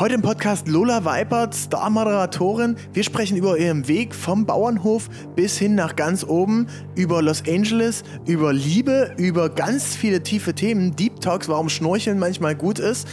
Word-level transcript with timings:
Heute 0.00 0.14
im 0.14 0.22
Podcast 0.22 0.66
Lola 0.66 1.04
Weipert, 1.04 1.54
Star-Moderatorin. 1.54 2.76
Wir 2.94 3.04
sprechen 3.04 3.36
über 3.36 3.58
ihren 3.58 3.86
Weg 3.86 4.14
vom 4.14 4.46
Bauernhof 4.46 5.10
bis 5.36 5.58
hin 5.58 5.74
nach 5.74 5.94
ganz 5.94 6.24
oben, 6.24 6.68
über 6.94 7.20
Los 7.20 7.42
Angeles, 7.46 8.02
über 8.26 8.54
Liebe, 8.54 9.14
über 9.18 9.50
ganz 9.50 9.94
viele 9.94 10.22
tiefe 10.22 10.54
Themen, 10.54 10.96
Deep 10.96 11.20
Talks, 11.20 11.50
warum 11.50 11.68
Schnorcheln 11.68 12.18
manchmal 12.18 12.54
gut 12.54 12.78
ist 12.78 13.06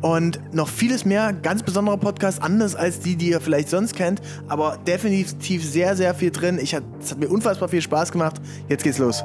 und 0.00 0.40
noch 0.52 0.68
vieles 0.68 1.04
mehr. 1.04 1.32
Ganz 1.32 1.62
besonderer 1.62 1.98
Podcast, 1.98 2.42
anders 2.42 2.74
als 2.74 2.98
die, 2.98 3.14
die 3.14 3.28
ihr 3.28 3.40
vielleicht 3.40 3.68
sonst 3.68 3.94
kennt, 3.94 4.20
aber 4.48 4.80
definitiv 4.84 5.64
sehr, 5.64 5.94
sehr 5.94 6.12
viel 6.12 6.32
drin. 6.32 6.58
Ich 6.60 6.72
es 6.72 7.12
hat 7.12 7.20
mir 7.20 7.28
unfassbar 7.28 7.68
viel 7.68 7.82
Spaß 7.82 8.10
gemacht. 8.10 8.40
Jetzt 8.68 8.82
geht's 8.82 8.98
los. 8.98 9.22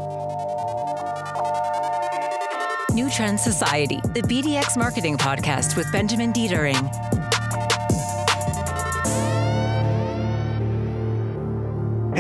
New 2.97 3.11
Trend 3.11 3.39
Society, 3.39 4.01
the 4.15 4.23
BDX 4.23 4.75
marketing 4.75 5.17
podcast 5.17 5.77
with 5.77 5.85
Benjamin 5.91 6.31
Dietering. 6.31 7.26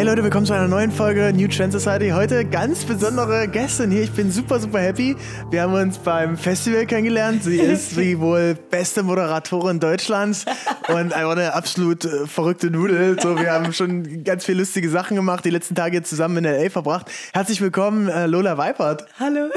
Leute, 0.07 0.23
willkommen 0.23 0.45
zu 0.45 0.53
einer 0.53 0.69
neuen 0.69 0.89
Folge 0.89 1.33
New 1.33 1.49
Trend 1.49 1.73
Society. 1.73 2.11
Heute 2.11 2.45
ganz 2.45 2.85
besondere 2.85 3.45
Gästin 3.49 3.91
hier. 3.91 4.03
Ich 4.03 4.13
bin 4.13 4.31
super, 4.31 4.57
super 4.57 4.79
happy. 4.79 5.17
Wir 5.51 5.63
haben 5.63 5.73
uns 5.73 5.97
beim 5.97 6.37
Festival 6.37 6.85
kennengelernt. 6.85 7.43
Sie 7.43 7.57
ist 7.59 7.97
die 7.97 8.17
wohl 8.17 8.57
beste 8.71 9.03
Moderatorin 9.03 9.81
Deutschlands 9.81 10.45
und 10.87 11.11
einfach 11.11 11.31
eine 11.31 11.53
absolut 11.53 12.05
äh, 12.05 12.25
verrückte 12.25 12.71
Nudel. 12.71 13.19
So, 13.21 13.37
wir 13.37 13.51
haben 13.51 13.73
schon 13.73 14.23
ganz 14.23 14.45
viele 14.45 14.59
lustige 14.59 14.89
Sachen 14.89 15.17
gemacht, 15.17 15.43
die 15.43 15.49
letzten 15.49 15.75
Tage 15.75 16.01
zusammen 16.03 16.37
in 16.37 16.45
L.A. 16.45 16.69
verbracht. 16.69 17.11
Herzlich 17.33 17.59
willkommen, 17.59 18.07
äh, 18.07 18.27
Lola 18.27 18.57
Weipert. 18.57 19.05
Hallo. 19.19 19.49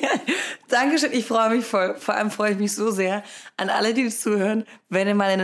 Dankeschön, 0.70 1.12
ich 1.12 1.26
freue 1.26 1.50
mich 1.50 1.66
voll. 1.66 1.96
Vor 1.98 2.14
allem 2.14 2.30
freue 2.30 2.52
ich 2.52 2.58
mich 2.58 2.74
so 2.74 2.90
sehr 2.90 3.22
an 3.58 3.68
alle, 3.68 3.92
die 3.92 4.08
zuhören, 4.08 4.64
wenn 4.88 5.06
ihr 5.06 5.14
mal 5.14 5.38
in, 5.38 5.40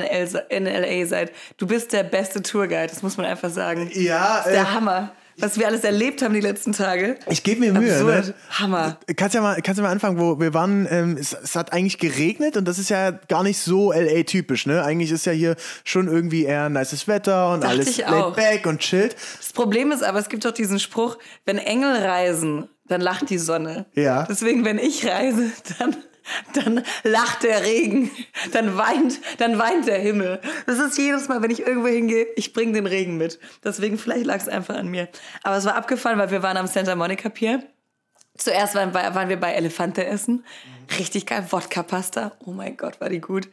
in 0.48 0.64
LA 0.64 1.06
seid. 1.06 1.32
Du 1.58 1.66
bist 1.66 1.92
der 1.92 2.02
beste 2.02 2.40
Tourguide, 2.40 2.86
das 2.86 3.02
muss 3.02 3.18
man 3.18 3.26
einfach 3.26 3.50
sagen. 3.50 3.90
Ja. 3.92 4.37
Der 4.44 4.62
äh, 4.62 4.64
Hammer 4.64 5.12
was 5.40 5.58
wir 5.58 5.66
alles 5.66 5.84
erlebt 5.84 6.22
haben 6.22 6.34
die 6.34 6.40
letzten 6.40 6.72
Tage. 6.72 7.16
Ich 7.28 7.42
gebe 7.42 7.60
mir 7.60 7.72
Mühe. 7.72 8.02
Ne? 8.02 8.34
Hammer. 8.50 8.98
Kannst 9.16 9.34
ja 9.34 9.40
mal, 9.40 9.60
kannst 9.62 9.78
ja 9.78 9.84
mal 9.84 9.92
anfangen, 9.92 10.18
wo 10.18 10.38
wir 10.40 10.52
waren. 10.52 10.86
Ähm, 10.90 11.16
es, 11.18 11.32
es, 11.32 11.54
hat 11.54 11.72
eigentlich 11.72 11.98
geregnet 11.98 12.56
und 12.56 12.66
das 12.66 12.78
ist 12.78 12.90
ja 12.90 13.12
gar 13.12 13.42
nicht 13.42 13.58
so 13.58 13.92
LA-typisch. 13.92 14.66
Ne? 14.66 14.82
Eigentlich 14.82 15.12
ist 15.12 15.26
ja 15.26 15.32
hier 15.32 15.56
schon 15.84 16.08
irgendwie 16.08 16.44
eher 16.44 16.68
nices 16.68 17.06
Wetter 17.06 17.52
und 17.52 17.62
Dachte 17.62 17.74
alles 17.74 17.96
laid 17.98 18.34
back 18.34 18.66
und 18.66 18.80
chillt. 18.80 19.16
Das 19.38 19.52
Problem 19.52 19.92
ist 19.92 20.02
aber, 20.02 20.18
es 20.18 20.28
gibt 20.28 20.44
doch 20.44 20.52
diesen 20.52 20.80
Spruch, 20.80 21.18
wenn 21.44 21.58
Engel 21.58 21.96
reisen, 21.96 22.68
dann 22.88 23.00
lacht 23.00 23.30
die 23.30 23.38
Sonne. 23.38 23.86
Ja. 23.94 24.24
Deswegen, 24.28 24.64
wenn 24.64 24.78
ich 24.78 25.06
reise, 25.06 25.50
dann 25.78 25.96
dann 26.54 26.84
lacht 27.04 27.42
der 27.42 27.62
Regen, 27.62 28.10
dann 28.52 28.76
weint, 28.76 29.20
dann 29.38 29.58
weint 29.58 29.86
der 29.86 29.98
Himmel. 29.98 30.40
Das 30.66 30.78
ist 30.78 30.98
jedes 30.98 31.28
Mal, 31.28 31.42
wenn 31.42 31.50
ich 31.50 31.60
irgendwo 31.60 31.88
hingehe, 31.88 32.26
ich 32.36 32.52
bringe 32.52 32.72
den 32.72 32.86
Regen 32.86 33.16
mit. 33.16 33.38
Deswegen 33.64 33.98
vielleicht 33.98 34.26
lag 34.26 34.36
es 34.36 34.48
einfach 34.48 34.76
an 34.76 34.88
mir. 34.88 35.08
Aber 35.42 35.56
es 35.56 35.64
war 35.64 35.74
abgefallen, 35.74 36.18
weil 36.18 36.30
wir 36.30 36.42
waren 36.42 36.56
am 36.56 36.66
Santa 36.66 36.94
Monica 36.94 37.28
Pier. 37.28 37.62
Zuerst 38.36 38.74
waren, 38.74 38.94
waren 38.94 39.28
wir 39.28 39.38
bei 39.38 39.52
Elefante 39.52 40.06
essen. 40.06 40.44
Richtig 40.98 41.26
geil, 41.26 41.44
Wodka-Pasta. 41.50 42.32
Oh 42.44 42.52
mein 42.52 42.76
Gott, 42.76 43.00
war 43.00 43.08
die 43.08 43.20
gut. 43.20 43.48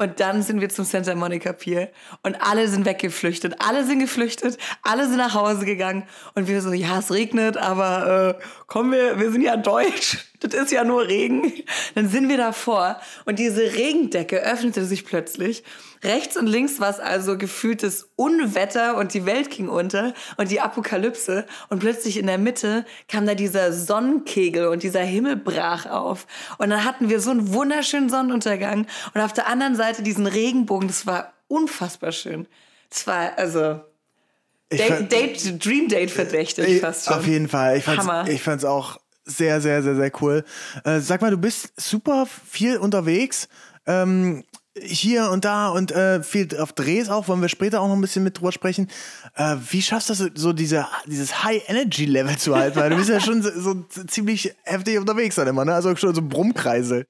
Und 0.00 0.20
dann 0.20 0.42
sind 0.42 0.60
wir 0.60 0.68
zum 0.68 0.84
Santa 0.84 1.16
Monica 1.16 1.52
Pier 1.52 1.90
und 2.22 2.40
alle 2.40 2.68
sind 2.68 2.86
weggeflüchtet. 2.86 3.56
Alle 3.58 3.84
sind 3.84 3.98
geflüchtet, 3.98 4.56
alle 4.84 5.08
sind 5.08 5.16
nach 5.16 5.34
Hause 5.34 5.64
gegangen 5.64 6.04
und 6.36 6.46
wir 6.46 6.62
so, 6.62 6.72
ja, 6.72 7.00
es 7.00 7.10
regnet, 7.10 7.56
aber 7.56 8.38
äh, 8.38 8.44
komm, 8.68 8.92
wir, 8.92 9.18
wir 9.18 9.32
sind 9.32 9.42
ja 9.42 9.56
deutsch. 9.56 10.18
Das 10.40 10.54
ist 10.54 10.72
ja 10.72 10.84
nur 10.84 11.06
Regen. 11.06 11.52
Dann 11.94 12.08
sind 12.08 12.28
wir 12.28 12.36
davor 12.36 13.00
und 13.24 13.38
diese 13.38 13.62
Regendecke 13.74 14.40
öffnete 14.40 14.84
sich 14.84 15.04
plötzlich 15.04 15.64
Rechts 16.04 16.36
und 16.36 16.46
links 16.46 16.78
war 16.78 16.90
es 16.90 17.00
also 17.00 17.36
gefühltes 17.36 18.10
Unwetter 18.14 18.96
und 18.96 19.14
die 19.14 19.26
Welt 19.26 19.50
ging 19.50 19.68
unter 19.68 20.14
und 20.36 20.50
die 20.50 20.60
Apokalypse. 20.60 21.44
Und 21.70 21.80
plötzlich 21.80 22.18
in 22.18 22.26
der 22.26 22.38
Mitte 22.38 22.84
kam 23.08 23.26
da 23.26 23.34
dieser 23.34 23.72
Sonnenkegel 23.72 24.68
und 24.68 24.84
dieser 24.84 25.00
Himmel 25.00 25.36
brach 25.36 25.86
auf. 25.86 26.26
Und 26.58 26.70
dann 26.70 26.84
hatten 26.84 27.08
wir 27.08 27.20
so 27.20 27.30
einen 27.30 27.52
wunderschönen 27.52 28.08
Sonnenuntergang 28.08 28.86
und 29.12 29.20
auf 29.20 29.32
der 29.32 29.48
anderen 29.48 29.74
Seite 29.74 30.02
diesen 30.02 30.26
Regenbogen. 30.26 30.86
Das 30.86 31.06
war 31.06 31.32
unfassbar 31.48 32.12
schön. 32.12 32.46
Das 32.90 33.06
war 33.06 33.36
also 33.36 33.80
Date, 34.70 35.10
Date, 35.10 35.64
Dream 35.64 35.88
Date 35.88 36.10
verdächtig 36.10 36.68
ich, 36.68 36.80
fast 36.80 37.06
schon. 37.06 37.14
Auf 37.14 37.26
jeden 37.26 37.48
Fall. 37.48 37.78
Ich 37.78 37.84
fand's, 37.84 38.06
Hammer. 38.06 38.28
ich 38.28 38.42
fand's 38.42 38.64
auch 38.64 39.00
sehr, 39.28 39.60
sehr, 39.60 39.82
sehr, 39.82 39.94
sehr 39.94 40.12
cool. 40.20 40.44
Äh, 40.84 41.00
sag 41.00 41.20
mal, 41.20 41.30
du 41.30 41.38
bist 41.38 41.72
super 41.80 42.26
viel 42.26 42.78
unterwegs. 42.78 43.48
Ähm, 43.86 44.44
hier 44.80 45.30
und 45.30 45.44
da 45.44 45.68
und 45.68 45.90
äh, 45.90 46.22
viel 46.22 46.48
auf 46.58 46.72
Drehs 46.72 47.08
auch, 47.08 47.28
wollen 47.28 47.40
wir 47.40 47.48
später 47.48 47.80
auch 47.80 47.88
noch 47.88 47.96
ein 47.96 48.00
bisschen 48.00 48.22
mit 48.24 48.38
drüber 48.38 48.52
sprechen. 48.52 48.88
Äh, 49.34 49.56
wie 49.70 49.82
schaffst 49.82 50.08
du 50.08 50.14
das 50.14 50.30
so 50.34 50.52
diese, 50.52 50.86
dieses 51.06 51.42
High-Energy-Level 51.44 52.36
zu 52.36 52.56
halten? 52.56 52.78
Weil 52.78 52.90
du 52.90 52.96
bist 52.96 53.10
ja 53.10 53.20
schon 53.20 53.42
so, 53.42 53.50
so 53.50 53.82
ziemlich 54.06 54.54
heftig 54.64 54.98
unterwegs 54.98 55.34
dann 55.34 55.48
immer, 55.48 55.64
ne? 55.64 55.74
Also 55.74 55.94
schon 55.96 56.14
so 56.14 56.22
Brummkreise. 56.22 57.06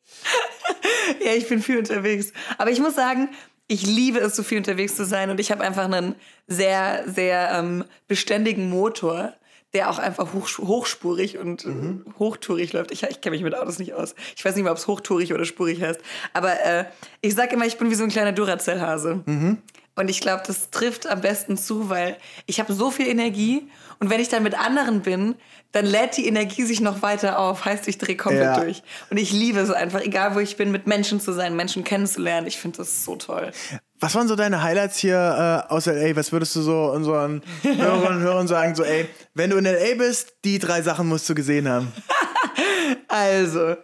ja, 1.24 1.32
ich 1.32 1.48
bin 1.48 1.62
viel 1.62 1.78
unterwegs. 1.78 2.32
Aber 2.56 2.70
ich 2.70 2.80
muss 2.80 2.94
sagen, 2.94 3.28
ich 3.66 3.86
liebe 3.86 4.18
es, 4.18 4.34
so 4.34 4.42
viel 4.42 4.58
unterwegs 4.58 4.96
zu 4.96 5.04
sein 5.04 5.30
und 5.30 5.40
ich 5.40 5.50
habe 5.50 5.62
einfach 5.62 5.84
einen 5.84 6.14
sehr, 6.46 7.04
sehr 7.06 7.50
ähm, 7.52 7.84
beständigen 8.06 8.70
Motor 8.70 9.34
der 9.74 9.90
auch 9.90 9.98
einfach 9.98 10.32
hoch, 10.32 10.48
hochspurig 10.58 11.38
und 11.38 11.66
mhm. 11.66 12.04
hochtourig 12.18 12.72
läuft. 12.72 12.90
Ich, 12.90 13.02
ich 13.02 13.20
kenne 13.20 13.36
mich 13.36 13.42
mit 13.42 13.54
Autos 13.54 13.78
nicht 13.78 13.94
aus. 13.94 14.14
Ich 14.36 14.44
weiß 14.44 14.54
nicht 14.54 14.64
mal, 14.64 14.70
ob 14.70 14.78
es 14.78 14.86
hochtourig 14.86 15.34
oder 15.34 15.44
spurig 15.44 15.82
heißt. 15.82 16.00
Aber 16.32 16.60
äh, 16.64 16.84
ich 17.20 17.34
sage 17.34 17.54
immer, 17.54 17.66
ich 17.66 17.76
bin 17.76 17.90
wie 17.90 17.94
so 17.94 18.04
ein 18.04 18.10
kleiner 18.10 18.32
Duracell-Hase. 18.32 19.22
Mhm. 19.26 19.58
Und 19.98 20.08
ich 20.08 20.20
glaube, 20.20 20.44
das 20.46 20.70
trifft 20.70 21.08
am 21.08 21.22
besten 21.22 21.56
zu, 21.56 21.90
weil 21.90 22.18
ich 22.46 22.60
habe 22.60 22.72
so 22.72 22.92
viel 22.92 23.08
Energie 23.08 23.68
und 23.98 24.10
wenn 24.10 24.20
ich 24.20 24.28
dann 24.28 24.44
mit 24.44 24.56
anderen 24.56 25.02
bin, 25.02 25.34
dann 25.72 25.86
lädt 25.86 26.16
die 26.16 26.28
Energie 26.28 26.62
sich 26.62 26.80
noch 26.80 27.02
weiter 27.02 27.40
auf. 27.40 27.64
Heißt, 27.64 27.88
ich 27.88 27.98
drehe 27.98 28.16
komplett 28.16 28.44
ja. 28.44 28.60
durch. 28.60 28.84
Und 29.10 29.16
ich 29.16 29.32
liebe 29.32 29.58
es 29.58 29.72
einfach, 29.72 30.00
egal 30.00 30.36
wo 30.36 30.38
ich 30.38 30.56
bin, 30.56 30.70
mit 30.70 30.86
Menschen 30.86 31.20
zu 31.20 31.32
sein, 31.32 31.56
Menschen 31.56 31.82
kennenzulernen. 31.82 32.46
Ich 32.46 32.58
finde 32.58 32.78
das 32.78 33.04
so 33.04 33.16
toll. 33.16 33.50
Was 33.98 34.14
waren 34.14 34.28
so 34.28 34.36
deine 34.36 34.62
Highlights 34.62 34.98
hier 34.98 35.66
äh, 35.68 35.72
aus 35.72 35.86
LA? 35.86 36.14
Was 36.14 36.30
würdest 36.30 36.54
du 36.54 36.62
so 36.62 36.92
unseren 36.92 37.42
Hörerinnen 37.64 38.18
und 38.18 38.22
Hörern 38.22 38.46
sagen? 38.46 38.76
So, 38.76 38.84
ey, 38.84 39.08
wenn 39.34 39.50
du 39.50 39.56
in 39.56 39.64
LA 39.64 39.96
bist, 39.96 40.36
die 40.44 40.60
drei 40.60 40.80
Sachen 40.80 41.08
musst 41.08 41.28
du 41.28 41.34
gesehen 41.34 41.68
haben. 41.68 41.92
also, 43.08 43.74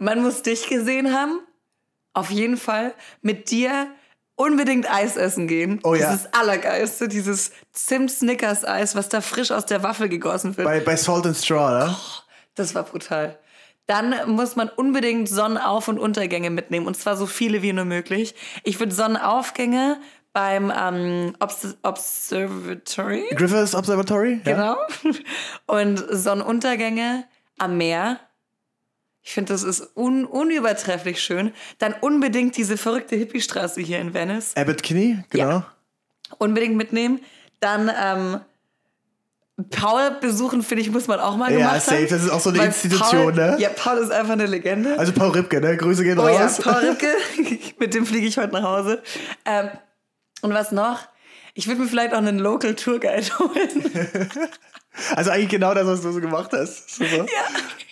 man 0.00 0.20
muss 0.20 0.42
dich 0.42 0.68
gesehen 0.68 1.14
haben. 1.14 1.38
Auf 2.12 2.32
jeden 2.32 2.56
Fall. 2.56 2.92
Mit 3.22 3.52
dir 3.52 3.86
unbedingt 4.36 4.92
Eis 4.92 5.16
essen 5.16 5.46
gehen. 5.46 5.80
Oh 5.84 5.94
ja. 5.94 6.06
Das 6.06 6.16
ist 6.16 6.24
das 6.26 6.40
Allergeilste, 6.40 7.08
dieses 7.08 7.52
Zimt-Snickers-Eis, 7.72 8.96
was 8.96 9.08
da 9.08 9.20
frisch 9.20 9.50
aus 9.50 9.66
der 9.66 9.82
Waffel 9.82 10.08
gegossen 10.08 10.56
wird. 10.56 10.66
Bei, 10.66 10.80
bei 10.80 10.96
Salt 10.96 11.26
and 11.26 11.36
Straw, 11.36 11.86
ne? 11.86 11.94
Oh, 11.96 12.22
das 12.54 12.74
war 12.74 12.82
brutal. 12.82 13.38
Dann 13.86 14.14
muss 14.30 14.56
man 14.56 14.70
unbedingt 14.70 15.28
Sonnenauf- 15.28 15.88
und 15.88 15.98
Untergänge 15.98 16.50
mitnehmen. 16.50 16.86
Und 16.86 16.96
zwar 16.96 17.16
so 17.16 17.26
viele 17.26 17.60
wie 17.62 17.72
nur 17.72 17.84
möglich. 17.84 18.34
Ich 18.62 18.80
würde 18.80 18.94
Sonnenaufgänge 18.94 19.98
beim 20.32 20.72
ähm, 20.76 21.36
Obs 21.38 21.76
Observatory. 21.82 23.26
Griffiths 23.34 23.74
Observatory? 23.74 24.40
Genau. 24.44 24.76
Ja. 24.76 25.10
Und 25.66 26.04
Sonnenuntergänge 26.10 27.24
am 27.58 27.76
Meer. 27.76 28.20
Ich 29.26 29.32
finde, 29.32 29.54
das 29.54 29.62
ist 29.62 29.96
un 29.96 30.26
unübertrefflich 30.26 31.22
schön. 31.22 31.52
Dann 31.78 31.94
unbedingt 32.02 32.58
diese 32.58 32.76
verrückte 32.76 33.16
Hippiestraße 33.16 33.80
hier 33.80 33.98
in 33.98 34.12
Venice. 34.12 34.54
Abbott 34.54 34.82
Kinney, 34.82 35.24
genau. 35.30 35.48
Ja. 35.48 35.72
Unbedingt 36.36 36.76
mitnehmen. 36.76 37.20
Dann 37.58 37.90
ähm, 37.98 38.40
Paul 39.70 40.18
besuchen, 40.20 40.62
finde 40.62 40.82
ich, 40.82 40.90
muss 40.90 41.06
man 41.08 41.20
auch 41.20 41.36
mal 41.36 41.50
ja, 41.50 41.58
gemacht 41.58 41.82
safe. 41.82 42.02
haben. 42.02 42.08
Das 42.10 42.22
ist 42.22 42.30
auch 42.30 42.40
so 42.40 42.50
eine 42.50 42.58
Weil 42.58 42.66
Institution, 42.66 43.10
Paul, 43.10 43.32
ne? 43.32 43.56
Ja, 43.58 43.70
Paul 43.70 43.96
ist 43.96 44.10
einfach 44.10 44.34
eine 44.34 44.44
Legende. 44.44 44.98
Also 44.98 45.12
Paul 45.12 45.30
Ripke, 45.30 45.58
ne? 45.58 45.74
Grüße 45.76 46.04
gehen 46.04 46.18
oh, 46.18 46.26
raus. 46.26 46.58
Ja, 46.58 46.72
Paul 46.72 46.84
Ripke, 46.90 47.08
mit 47.78 47.94
dem 47.94 48.04
fliege 48.04 48.26
ich 48.26 48.36
heute 48.36 48.52
nach 48.52 48.62
Hause. 48.62 49.02
Ähm, 49.46 49.70
und 50.42 50.52
was 50.52 50.70
noch? 50.70 51.00
Ich 51.54 51.66
würde 51.66 51.80
mir 51.80 51.88
vielleicht 51.88 52.12
auch 52.12 52.18
einen 52.18 52.38
Local 52.38 52.74
Tour 52.74 53.00
Guide 53.00 53.26
holen. 53.38 54.30
Also 55.16 55.30
eigentlich 55.30 55.48
genau 55.48 55.72
das, 55.72 55.86
was 55.86 56.02
du 56.02 56.12
so 56.12 56.20
gemacht 56.20 56.50
hast. 56.52 56.96
Super. 56.96 57.24
Ja. 57.24 57.24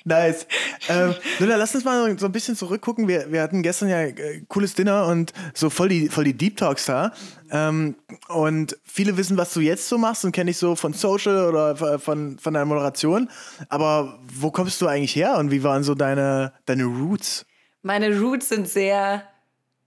Nice. 0.05 0.47
Ähm, 0.89 1.15
Luna, 1.39 1.57
lass 1.57 1.75
uns 1.75 1.85
mal 1.85 2.19
so 2.19 2.27
ein 2.27 2.33
bisschen 2.33 2.57
zurückgucken. 2.57 3.09
Wir, 3.09 3.31
wir 3.31 3.43
hatten 3.43 3.63
gestern 3.63 3.89
ja 3.89 4.01
äh, 4.03 4.43
cooles 4.49 4.75
Dinner 4.75 5.07
und 5.07 5.33
so 5.55 5.71
voll 5.71 5.89
die, 5.89 6.09
voll 6.09 6.25
die 6.25 6.37
Deep 6.37 6.57
Talks 6.57 6.87
da. 6.87 7.13
Ähm, 7.51 7.97
und 8.29 8.79
viele 8.85 9.17
wissen, 9.17 9.37
was 9.37 9.53
du 9.53 9.61
jetzt 9.61 9.89
so 9.89 9.99
machst 9.99 10.25
und 10.25 10.33
kenne 10.33 10.51
ich 10.51 10.59
so 10.59 10.75
von 10.75 10.93
Social 10.93 11.49
oder 11.49 11.99
von, 11.99 12.39
von 12.39 12.55
deiner 12.55 12.67
Moderation. 12.67 13.29
Aber 13.69 14.19
wo 14.23 14.51
kommst 14.51 14.81
du 14.81 14.87
eigentlich 14.87 15.15
her 15.15 15.37
und 15.39 15.51
wie 15.51 15.63
waren 15.63 15.83
so 15.83 15.95
deine, 15.95 16.53
deine 16.67 16.85
Roots? 16.85 17.47
Meine 17.83 18.19
Roots 18.19 18.49
sind 18.49 18.69
sehr 18.69 19.25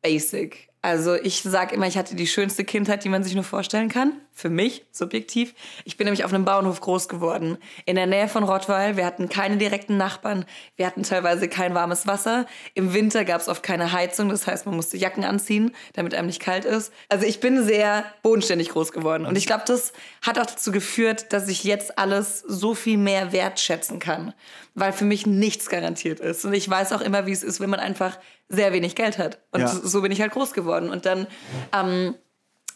basic. 0.01 0.69
Also 0.85 1.15
ich 1.15 1.41
sage 1.41 1.73
immer, 1.73 1.87
ich 1.87 1.97
hatte 1.97 2.13
die 2.13 2.27
schönste 2.27 2.63
Kindheit, 2.63 3.03
die 3.03 3.09
man 3.09 3.23
sich 3.23 3.33
nur 3.33 3.43
vorstellen 3.43 3.89
kann. 3.89 4.13
Für 4.37 4.49
mich, 4.49 4.85
subjektiv. 4.91 5.55
Ich 5.83 5.97
bin 5.97 6.05
nämlich 6.05 6.25
auf 6.25 6.31
einem 6.31 6.45
Bauernhof 6.45 6.79
groß 6.79 7.07
geworden. 7.07 7.57
In 7.85 7.95
der 7.95 8.05
Nähe 8.05 8.27
von 8.27 8.43
Rottweil. 8.43 8.95
Wir 8.95 9.03
hatten 9.03 9.27
keine 9.27 9.57
direkten 9.57 9.97
Nachbarn. 9.97 10.45
Wir 10.75 10.85
hatten 10.85 11.01
teilweise 11.01 11.47
kein 11.47 11.73
warmes 11.73 12.05
Wasser. 12.05 12.45
Im 12.75 12.93
Winter 12.93 13.25
gab 13.25 13.41
es 13.41 13.47
oft 13.47 13.63
keine 13.63 13.93
Heizung. 13.93 14.29
Das 14.29 14.45
heißt, 14.45 14.67
man 14.67 14.75
musste 14.75 14.95
Jacken 14.95 15.23
anziehen, 15.23 15.71
damit 15.93 16.13
einem 16.13 16.27
nicht 16.27 16.39
kalt 16.39 16.65
ist. 16.65 16.93
Also 17.09 17.25
ich 17.25 17.39
bin 17.39 17.63
sehr 17.63 18.05
bodenständig 18.21 18.69
groß 18.69 18.91
geworden. 18.91 19.25
Und 19.25 19.39
ich 19.39 19.47
glaube, 19.47 19.63
das 19.65 19.91
hat 20.21 20.37
auch 20.37 20.45
dazu 20.45 20.71
geführt, 20.71 21.33
dass 21.33 21.47
ich 21.47 21.63
jetzt 21.63 21.97
alles 21.97 22.41
so 22.41 22.75
viel 22.75 22.97
mehr 22.97 23.31
wertschätzen 23.31 23.97
kann. 23.97 24.35
Weil 24.75 24.93
für 24.93 25.05
mich 25.05 25.25
nichts 25.25 25.67
garantiert 25.67 26.19
ist. 26.19 26.45
Und 26.45 26.53
ich 26.53 26.69
weiß 26.69 26.91
auch 26.91 27.01
immer, 27.01 27.25
wie 27.25 27.31
es 27.31 27.41
ist, 27.41 27.59
wenn 27.59 27.71
man 27.71 27.79
einfach 27.79 28.19
sehr 28.49 28.73
wenig 28.73 28.95
Geld 28.95 29.17
hat. 29.17 29.39
Und 29.51 29.61
Ja. 29.61 29.67
so 29.67 30.01
bin 30.01 30.11
ich 30.11 30.21
halt 30.21 30.31
groß 30.31 30.53
geworden. 30.53 30.89
Und 30.89 31.05
dann 31.05 31.27
ähm, 31.73 32.15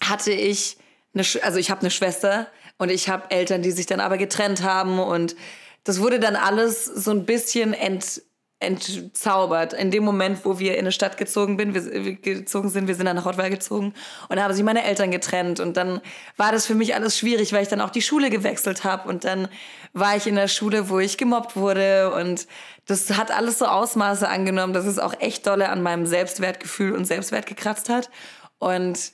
hatte 0.01 0.31
ich, 0.31 0.77
eine, 1.13 1.23
Sch- 1.23 1.41
also 1.41 1.59
ich 1.59 1.69
habe 1.71 1.81
eine 1.81 1.91
Schwester 1.91 2.47
und 2.77 2.89
ich 2.89 3.09
habe 3.09 3.29
Eltern, 3.31 3.61
die 3.61 3.71
sich 3.71 3.85
dann 3.85 3.99
aber 3.99 4.17
getrennt 4.17 4.63
haben. 4.63 4.99
Und 4.99 5.35
das 5.83 5.99
wurde 6.01 6.19
dann 6.19 6.35
alles 6.35 6.85
so 6.85 7.11
ein 7.11 7.25
bisschen 7.25 7.73
ent, 7.73 8.21
entzaubert. 8.59 9.73
In 9.73 9.89
dem 9.89 10.03
Moment, 10.03 10.43
wo 10.43 10.59
wir 10.59 10.73
in 10.73 10.79
eine 10.79 10.91
Stadt 10.91 11.17
gezogen, 11.17 11.55
bin, 11.55 11.73
wir, 11.73 12.15
gezogen 12.15 12.69
sind, 12.69 12.87
wir 12.87 12.95
sind 12.95 13.05
dann 13.05 13.15
nach 13.15 13.25
Rottweil 13.25 13.49
gezogen 13.49 13.93
und 14.27 14.35
da 14.35 14.43
haben 14.43 14.53
sich 14.53 14.63
meine 14.63 14.83
Eltern 14.83 15.11
getrennt. 15.11 15.61
Und 15.61 15.77
dann 15.77 16.01
war 16.35 16.51
das 16.51 16.65
für 16.65 16.75
mich 16.75 16.93
alles 16.93 17.17
schwierig, 17.17 17.53
weil 17.53 17.63
ich 17.63 17.69
dann 17.69 17.79
auch 17.79 17.89
die 17.89 18.01
Schule 18.01 18.29
gewechselt 18.29 18.83
habe. 18.83 19.07
Und 19.07 19.23
dann 19.23 19.47
war 19.93 20.17
ich 20.17 20.27
in 20.27 20.35
der 20.35 20.49
Schule, 20.49 20.89
wo 20.89 20.99
ich 20.99 21.17
gemobbt 21.17 21.55
wurde. 21.55 22.13
Und 22.13 22.47
das 22.85 23.11
hat 23.11 23.31
alles 23.31 23.59
so 23.59 23.65
Ausmaße 23.65 24.27
angenommen, 24.27 24.73
dass 24.73 24.85
es 24.85 24.99
auch 24.99 25.13
echt 25.19 25.47
dolle 25.47 25.69
an 25.69 25.81
meinem 25.81 26.05
Selbstwertgefühl 26.05 26.93
und 26.93 27.05
Selbstwert 27.05 27.45
gekratzt 27.45 27.87
hat. 27.87 28.09
Und 28.57 29.13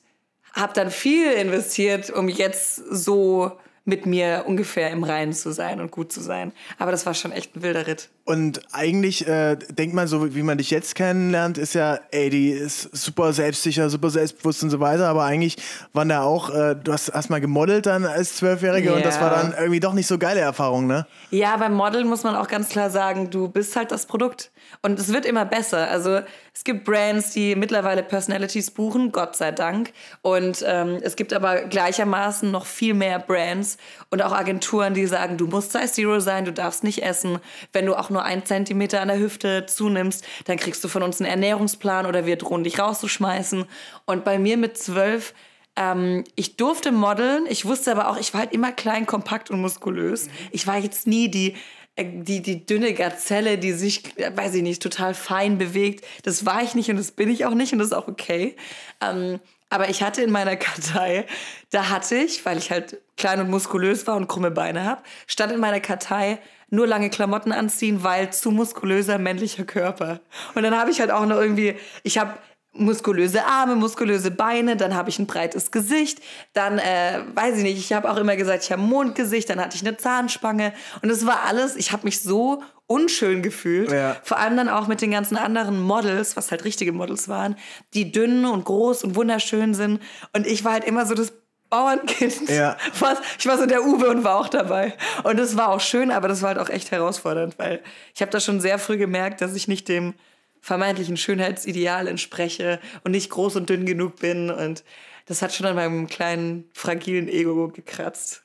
habe 0.54 0.74
dann 0.74 0.90
viel 0.90 1.32
investiert, 1.34 2.10
um 2.10 2.30
jetzt 2.30 2.78
so 2.78 3.52
mit 3.84 4.08
mir 4.08 4.46
ungefähr 4.48 4.90
im 4.90 5.04
Reinen 5.04 5.34
zu 5.34 5.52
sein 5.52 5.80
und 5.80 5.92
gut 5.92 6.12
zu 6.12 6.22
sein. 6.22 6.52
Aber 6.80 6.92
das 6.92 7.06
war 7.06 7.14
schon 7.14 7.32
echt 7.32 7.56
ein 7.56 7.62
wilder 7.62 7.86
Ritt. 7.86 8.10
Und 8.28 8.62
eigentlich 8.72 9.28
äh, 9.28 9.56
denkt 9.56 9.94
man 9.94 10.08
so, 10.08 10.34
wie 10.34 10.42
man 10.42 10.58
dich 10.58 10.72
jetzt 10.72 10.96
kennenlernt, 10.96 11.60
ist 11.60 11.76
ja, 11.76 12.00
ey, 12.10 12.32
die 12.32 12.50
ist 12.50 12.90
super 12.96 13.34
selbstsicher, 13.34 13.88
super 13.92 14.10
selbstbewusst 14.10 14.64
und 14.64 14.72
so 14.72 14.80
weiter. 14.80 15.08
Aber 15.08 15.26
eigentlich 15.26 15.58
waren 15.94 16.10
da 16.10 16.24
auch, 16.24 16.50
äh, 16.50 16.76
du 16.76 16.92
hast 16.92 17.10
erst 17.10 17.30
mal 17.30 17.40
gemodelt 17.40 17.86
dann 17.86 18.04
als 18.04 18.38
Zwölfjährige 18.38 18.96
und 18.96 19.06
das 19.06 19.22
war 19.22 19.30
dann 19.30 19.54
irgendwie 19.56 19.80
doch 19.80 19.94
nicht 19.94 20.08
so 20.08 20.18
geile 20.18 20.40
Erfahrung, 20.40 20.88
ne? 20.88 21.06
Ja, 21.30 21.56
beim 21.58 21.76
Modeln 21.76 22.08
muss 22.08 22.24
man 22.24 22.36
auch 22.36 22.48
ganz 22.48 22.70
klar 22.70 22.90
sagen, 22.90 23.30
du 23.30 23.48
bist 23.48 23.76
halt 23.76 23.92
das 23.92 24.08
Produkt. 24.08 24.52
Und 24.82 25.00
es 25.00 25.14
wird 25.14 25.26
immer 25.26 25.46
besser. 25.46 25.90
Also 25.90 26.22
es 26.54 26.64
gibt 26.64 26.86
Brands, 26.86 27.32
die 27.32 27.56
mittlerweile 27.56 28.02
Personalities 28.02 28.72
buchen, 28.72 29.12
Gott 29.12 29.36
sei 29.36 29.52
Dank. 29.52 29.92
Und 30.22 30.64
ähm, 30.66 31.00
es 31.02 31.16
gibt 31.16 31.34
aber 31.34 31.64
gleichermaßen 31.64 32.50
noch 32.50 32.66
viel 32.66 32.94
mehr 32.94 33.20
Brands 33.20 33.78
und 34.10 34.22
auch 34.22 34.32
Agenturen, 34.32 34.94
die 34.94 35.06
sagen, 35.06 35.38
du 35.38 35.48
musst 35.48 35.74
Size 35.74 35.92
Zero 35.92 36.20
sein, 36.20 36.46
du 36.46 36.54
darfst 36.54 36.84
nicht 36.84 37.04
essen. 37.04 37.40
Wenn 37.74 37.86
du 37.86 37.96
auch 37.96 38.10
nur 38.16 38.24
einen 38.24 38.46
Zentimeter 38.46 39.02
an 39.02 39.10
der 39.10 39.20
Hüfte 39.20 39.68
zunimmst, 39.68 40.26
dann 40.46 40.58
kriegst 40.58 40.84
du 40.84 40.88
von 40.88 41.04
uns 41.04 41.22
einen 41.22 41.30
Ernährungsplan 41.30 42.08
oder 42.08 42.26
wir 42.26 42.38
drohen 42.38 42.64
dich 42.64 42.80
rauszuschmeißen. 42.80 43.66
Und 44.06 44.26
bei 44.26 44.40
mir 44.40 44.58
mit 44.58 44.78
zwölf 44.78 45.34
ähm, 45.76 46.24
ich 46.36 46.56
durfte 46.58 46.92
modeln, 46.92 47.46
ich 47.50 47.66
wusste 47.66 47.92
aber 47.92 48.10
auch, 48.10 48.18
ich 48.18 48.34
war 48.34 48.42
halt 48.42 48.54
immer 48.54 48.72
klein, 48.72 49.06
kompakt 49.06 49.52
und 49.52 49.60
muskulös. 49.60 50.30
Ich 50.52 50.68
war 50.68 50.78
jetzt 50.78 51.06
nie 51.06 51.30
die, 51.30 51.56
äh, 51.96 52.06
die, 52.06 52.42
die 52.42 52.66
dünne 52.66 52.94
Gazelle, 52.94 53.58
die 53.58 53.74
sich, 53.74 54.18
äh, 54.18 54.36
weiß 54.36 54.56
ich 54.56 54.64
nicht, 54.64 54.82
total 54.82 55.14
fein 55.14 55.58
bewegt. 55.58 56.06
Das 56.24 56.46
war 56.46 56.64
ich 56.64 56.76
nicht 56.76 56.90
und 56.90 56.98
das 56.98 57.12
bin 57.12 57.30
ich 57.30 57.46
auch 57.46 57.54
nicht 57.54 57.74
und 57.74 57.80
das 57.80 57.90
ist 57.90 57.94
auch 57.94 58.08
okay. 58.08 58.56
Ähm, 59.02 59.40
aber 59.70 59.90
ich 59.90 60.04
hatte 60.04 60.22
in 60.22 60.32
meiner 60.32 60.56
Kartei, 60.56 61.26
da 61.72 61.90
hatte 61.90 62.16
ich, 62.16 62.46
weil 62.46 62.58
ich 62.58 62.72
halt 62.72 63.02
klein 63.18 63.42
und 63.42 63.50
muskulös 63.50 64.08
war 64.08 64.16
und 64.16 64.28
krumme 64.28 64.52
Beine 64.52 64.86
habe, 64.86 65.04
stand 65.28 65.52
in 65.52 65.60
meiner 65.60 65.82
Kartei 65.82 66.40
nur 66.70 66.88
lange 66.88 67.10
Klamotten 67.10 67.52
anziehen, 67.52 68.04
weil 68.04 68.32
zu 68.34 68.52
muskulöser 68.52 69.18
männlicher 69.18 69.64
Körper. 69.66 70.20
Und 70.56 70.64
dann 70.64 70.78
habe 70.78 70.92
ich 70.92 71.00
halt 71.00 71.12
auch 71.12 71.26
noch 71.26 71.38
irgendwie, 71.40 71.76
ich 72.04 72.18
habe 72.18 72.34
muskulöse 72.78 73.46
Arme, 73.46 73.76
muskulöse 73.76 74.32
Beine, 74.32 74.76
dann 74.76 74.96
habe 74.96 75.10
ich 75.10 75.18
ein 75.18 75.28
breites 75.28 75.72
Gesicht, 75.72 76.20
dann, 76.54 76.78
äh, 76.78 77.22
weiß 77.34 77.58
ich 77.58 77.64
nicht, 77.64 77.78
ich 77.78 77.94
habe 77.94 78.12
auch 78.12 78.18
immer 78.18 78.36
gesagt, 78.36 78.64
ich 78.66 78.72
habe 78.72 78.82
ein 78.82 78.90
Mondgesicht, 78.90 79.50
dann 79.50 79.62
hatte 79.62 79.78
ich 79.78 79.88
eine 79.88 79.96
Zahnspange 79.96 80.74
und 81.02 81.10
es 81.10 81.26
war 81.26 81.44
alles, 81.46 81.78
ich 81.78 81.94
habe 81.94 82.04
mich 82.04 82.20
so 82.22 82.62
unschön 82.88 83.42
gefühlt, 83.42 83.92
Ja. 83.92 84.18
vor 84.24 84.38
allem 84.40 84.58
dann 84.58 84.68
auch 84.70 84.88
mit 84.88 85.02
den 85.02 85.12
ganzen 85.12 85.38
anderen 85.38 85.82
Models, 85.82 86.36
was 86.36 86.52
halt 86.52 86.66
richtige 86.66 86.92
Models 86.92 87.30
waren, 87.30 87.56
die 87.94 88.12
dünn 88.12 88.46
und 88.46 88.66
groß 88.66 89.06
und 89.06 89.16
wunderschön 89.16 89.74
sind 89.74 90.02
und 90.34 90.46
ich 90.46 90.66
war 90.66 90.74
halt 90.74 90.84
immer 90.84 91.06
so 91.06 91.16
das 91.16 91.32
Bauernkind. 91.76 92.50
Ja. 92.50 92.78
Was? 93.00 93.20
Ich 93.38 93.46
war 93.48 93.58
so 93.58 93.66
der 93.66 93.84
Uwe 93.84 94.10
und 94.10 94.24
war 94.24 94.40
auch 94.40 94.48
dabei. 94.48 94.94
Und 95.24 95.38
das 95.38 95.58
war 95.58 95.70
auch 95.70 95.82
schön, 95.82 96.10
aber 96.10 96.28
das 96.28 96.42
war 96.42 96.50
halt 96.50 96.60
auch 96.60 96.70
echt 96.70 96.92
herausfordernd, 96.92 97.60
weil 97.60 97.82
ich 98.14 98.22
habe 98.22 98.32
da 98.32 98.40
schon 98.40 98.62
sehr 98.62 98.80
früh 98.80 98.98
gemerkt, 98.98 99.42
dass 99.42 99.56
ich 99.56 99.68
nicht 99.68 99.90
dem 99.90 100.14
vermeintlichen 100.62 101.18
Schönheitsideal 101.18 102.08
entspreche 102.08 102.80
und 103.04 103.12
nicht 103.12 103.30
groß 103.30 103.58
und 103.58 103.70
dünn 103.70 103.86
genug 103.86 104.16
bin. 104.18 104.50
Und 104.50 104.84
das 105.26 105.42
hat 105.42 105.54
schon 105.54 105.66
an 105.66 105.76
meinem 105.76 106.08
kleinen, 106.08 106.70
fragilen 106.74 107.28
Ego 107.28 107.68
gekratzt. 107.68 108.45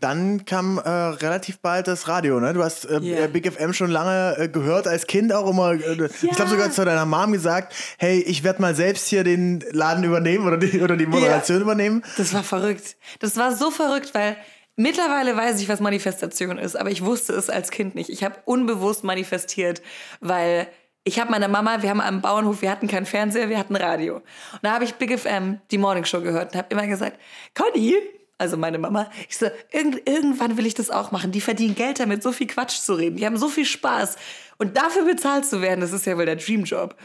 Dann 0.00 0.44
kam 0.44 0.78
äh, 0.78 0.88
relativ 0.88 1.60
bald 1.60 1.88
das 1.88 2.08
Radio, 2.08 2.38
ne? 2.40 2.52
Du 2.52 2.62
hast 2.62 2.84
äh, 2.84 2.98
Ja. 3.00 3.24
äh, 3.24 3.28
Big 3.28 3.50
FM 3.50 3.72
schon 3.72 3.90
lange 3.90 4.36
äh, 4.38 4.48
gehört, 4.48 4.86
als 4.86 5.06
Kind 5.06 5.32
auch 5.32 5.48
immer. 5.50 5.72
Äh, 5.72 6.08
Ich 6.22 6.30
glaube 6.36 6.50
sogar 6.50 6.70
zu 6.70 6.84
deiner 6.84 7.06
Mom 7.06 7.32
gesagt, 7.32 7.74
hey, 7.98 8.20
ich 8.20 8.44
werde 8.44 8.60
mal 8.60 8.74
selbst 8.74 9.08
hier 9.08 9.24
den 9.24 9.64
Laden 9.70 10.04
übernehmen 10.04 10.46
oder 10.46 10.56
die, 10.58 10.80
oder 10.82 10.96
die 10.96 11.06
Moderation 11.06 11.60
übernehmen. 11.62 12.02
Das 12.16 12.34
war 12.34 12.42
verrückt. 12.42 12.96
Das 13.20 13.36
war 13.36 13.54
so 13.56 13.70
verrückt, 13.70 14.14
weil 14.14 14.36
mittlerweile 14.76 15.36
weiß 15.36 15.60
ich, 15.60 15.68
was 15.68 15.80
Manifestation 15.80 16.58
ist, 16.58 16.76
aber 16.76 16.90
ich 16.90 17.04
wusste 17.04 17.32
es 17.32 17.48
als 17.50 17.70
Kind 17.70 17.94
nicht. 17.94 18.10
Ich 18.10 18.22
habe 18.24 18.36
unbewusst 18.44 19.04
manifestiert, 19.04 19.82
weil 20.20 20.68
ich 21.04 21.18
habe 21.18 21.30
meine 21.30 21.48
Mama, 21.48 21.80
wir 21.82 21.88
haben 21.88 22.00
am 22.02 22.20
Bauernhof, 22.20 22.60
wir 22.60 22.70
hatten 22.70 22.86
keinen 22.86 23.06
Fernseher, 23.06 23.48
wir 23.48 23.58
hatten 23.58 23.76
Radio. 23.76 24.16
Und 24.16 24.24
da 24.62 24.72
habe 24.72 24.84
ich 24.84 24.94
Big 24.96 25.18
FM, 25.18 25.58
die 25.70 25.78
Morning 25.78 26.04
Show 26.04 26.20
gehört 26.20 26.52
und 26.52 26.58
habe 26.58 26.68
immer 26.70 26.86
gesagt, 26.86 27.18
Conny, 27.54 27.94
also 28.38 28.56
meine 28.56 28.78
Mama, 28.78 29.10
ich 29.28 29.36
so, 29.36 29.46
irgend, 29.72 30.08
irgendwann 30.08 30.56
will 30.56 30.66
ich 30.66 30.74
das 30.74 30.90
auch 30.90 31.10
machen. 31.10 31.32
Die 31.32 31.40
verdienen 31.40 31.74
Geld 31.74 31.98
damit, 31.98 32.22
so 32.22 32.32
viel 32.32 32.46
Quatsch 32.46 32.78
zu 32.78 32.94
reden. 32.94 33.16
Die 33.16 33.26
haben 33.26 33.36
so 33.36 33.48
viel 33.48 33.64
Spaß. 33.64 34.16
Und 34.58 34.76
dafür 34.76 35.04
bezahlt 35.04 35.44
zu 35.44 35.60
werden, 35.60 35.80
das 35.80 35.92
ist 35.92 36.06
ja 36.06 36.16
wohl 36.16 36.26
der 36.26 36.36
Dreamjob. 36.36 36.96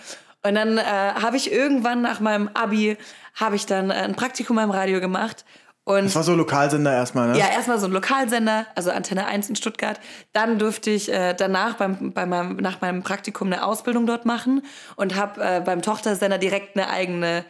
Und 0.46 0.56
dann 0.56 0.78
äh, 0.78 0.84
habe 0.84 1.38
ich 1.38 1.52
irgendwann 1.52 2.02
nach 2.02 2.20
meinem 2.20 2.50
Abi, 2.54 2.98
habe 3.36 3.56
ich 3.56 3.66
dann 3.66 3.90
äh, 3.90 3.96
ein 3.96 4.16
Praktikum 4.16 4.58
beim 4.58 4.72
Radio 4.72 5.00
gemacht. 5.00 5.44
Und 5.86 6.06
Das 6.06 6.16
war 6.16 6.24
so 6.24 6.34
Lokalsender 6.34 6.94
erstmal, 6.94 7.30
ne? 7.30 7.38
ja, 7.38 7.48
erstmal 7.48 7.78
so 7.78 7.88
ein 7.88 7.92
Lokalsender, 7.92 8.66
also 8.76 8.92
Antenne 8.92 9.26
1 9.26 9.50
in 9.50 9.56
Stuttgart. 9.56 10.00
Dann 10.32 10.58
durfte 10.58 10.92
ich 10.92 11.12
äh, 11.12 11.34
danach 11.34 11.76
beim, 11.76 12.14
bei 12.14 12.26
meinem, 12.26 12.56
nach 12.58 12.80
meinem 12.80 13.04
Praktikum 13.04 13.48
eine 13.52 13.66
Ausbildung 13.66 14.06
dort 14.06 14.26
machen 14.26 14.62
und 14.96 15.16
habe 15.16 15.44
äh, 15.44 15.62
beim 15.62 15.82
Tochtersender 15.82 16.38
direkt 16.38 16.78
eine 16.78 16.90
eigene 16.90 17.44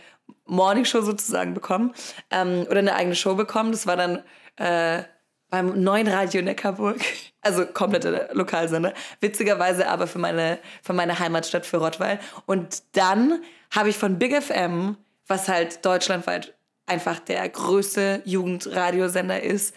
Morningshow 0.46 1.02
sozusagen 1.02 1.54
bekommen 1.54 1.94
ähm, 2.32 2.66
oder 2.70 2.80
eine 2.80 2.96
eigene 2.96 3.16
Show 3.16 3.36
bekommen. 3.36 3.72
Das 3.72 3.88
war 3.88 3.98
dann 3.98 4.24
äh, 4.58 5.04
beim 5.50 5.82
neuen 5.82 6.08
Radio 6.08 6.42
Neckarburg, 6.42 7.00
also 7.42 7.66
komplette 7.66 8.30
Lokalsender. 8.34 8.94
Witzigerweise 9.20 9.88
aber 9.88 10.08
für 10.08 10.20
meine, 10.20 10.60
für 10.82 10.94
meine 10.94 11.20
Heimatstadt, 11.20 11.66
für 11.66 11.78
Rottweil. 11.78 12.20
Und 12.46 12.84
dann 12.94 13.42
habe 13.72 13.90
ich 13.90 13.98
von 13.98 14.20
Big 14.20 14.36
FM, 14.42 14.98
was 15.28 15.48
halt 15.48 15.86
deutschlandweit 15.86 16.54
einfach 16.86 17.20
der 17.20 17.48
größte 17.48 18.22
Jugendradiosender 18.26 19.42
ist 19.42 19.74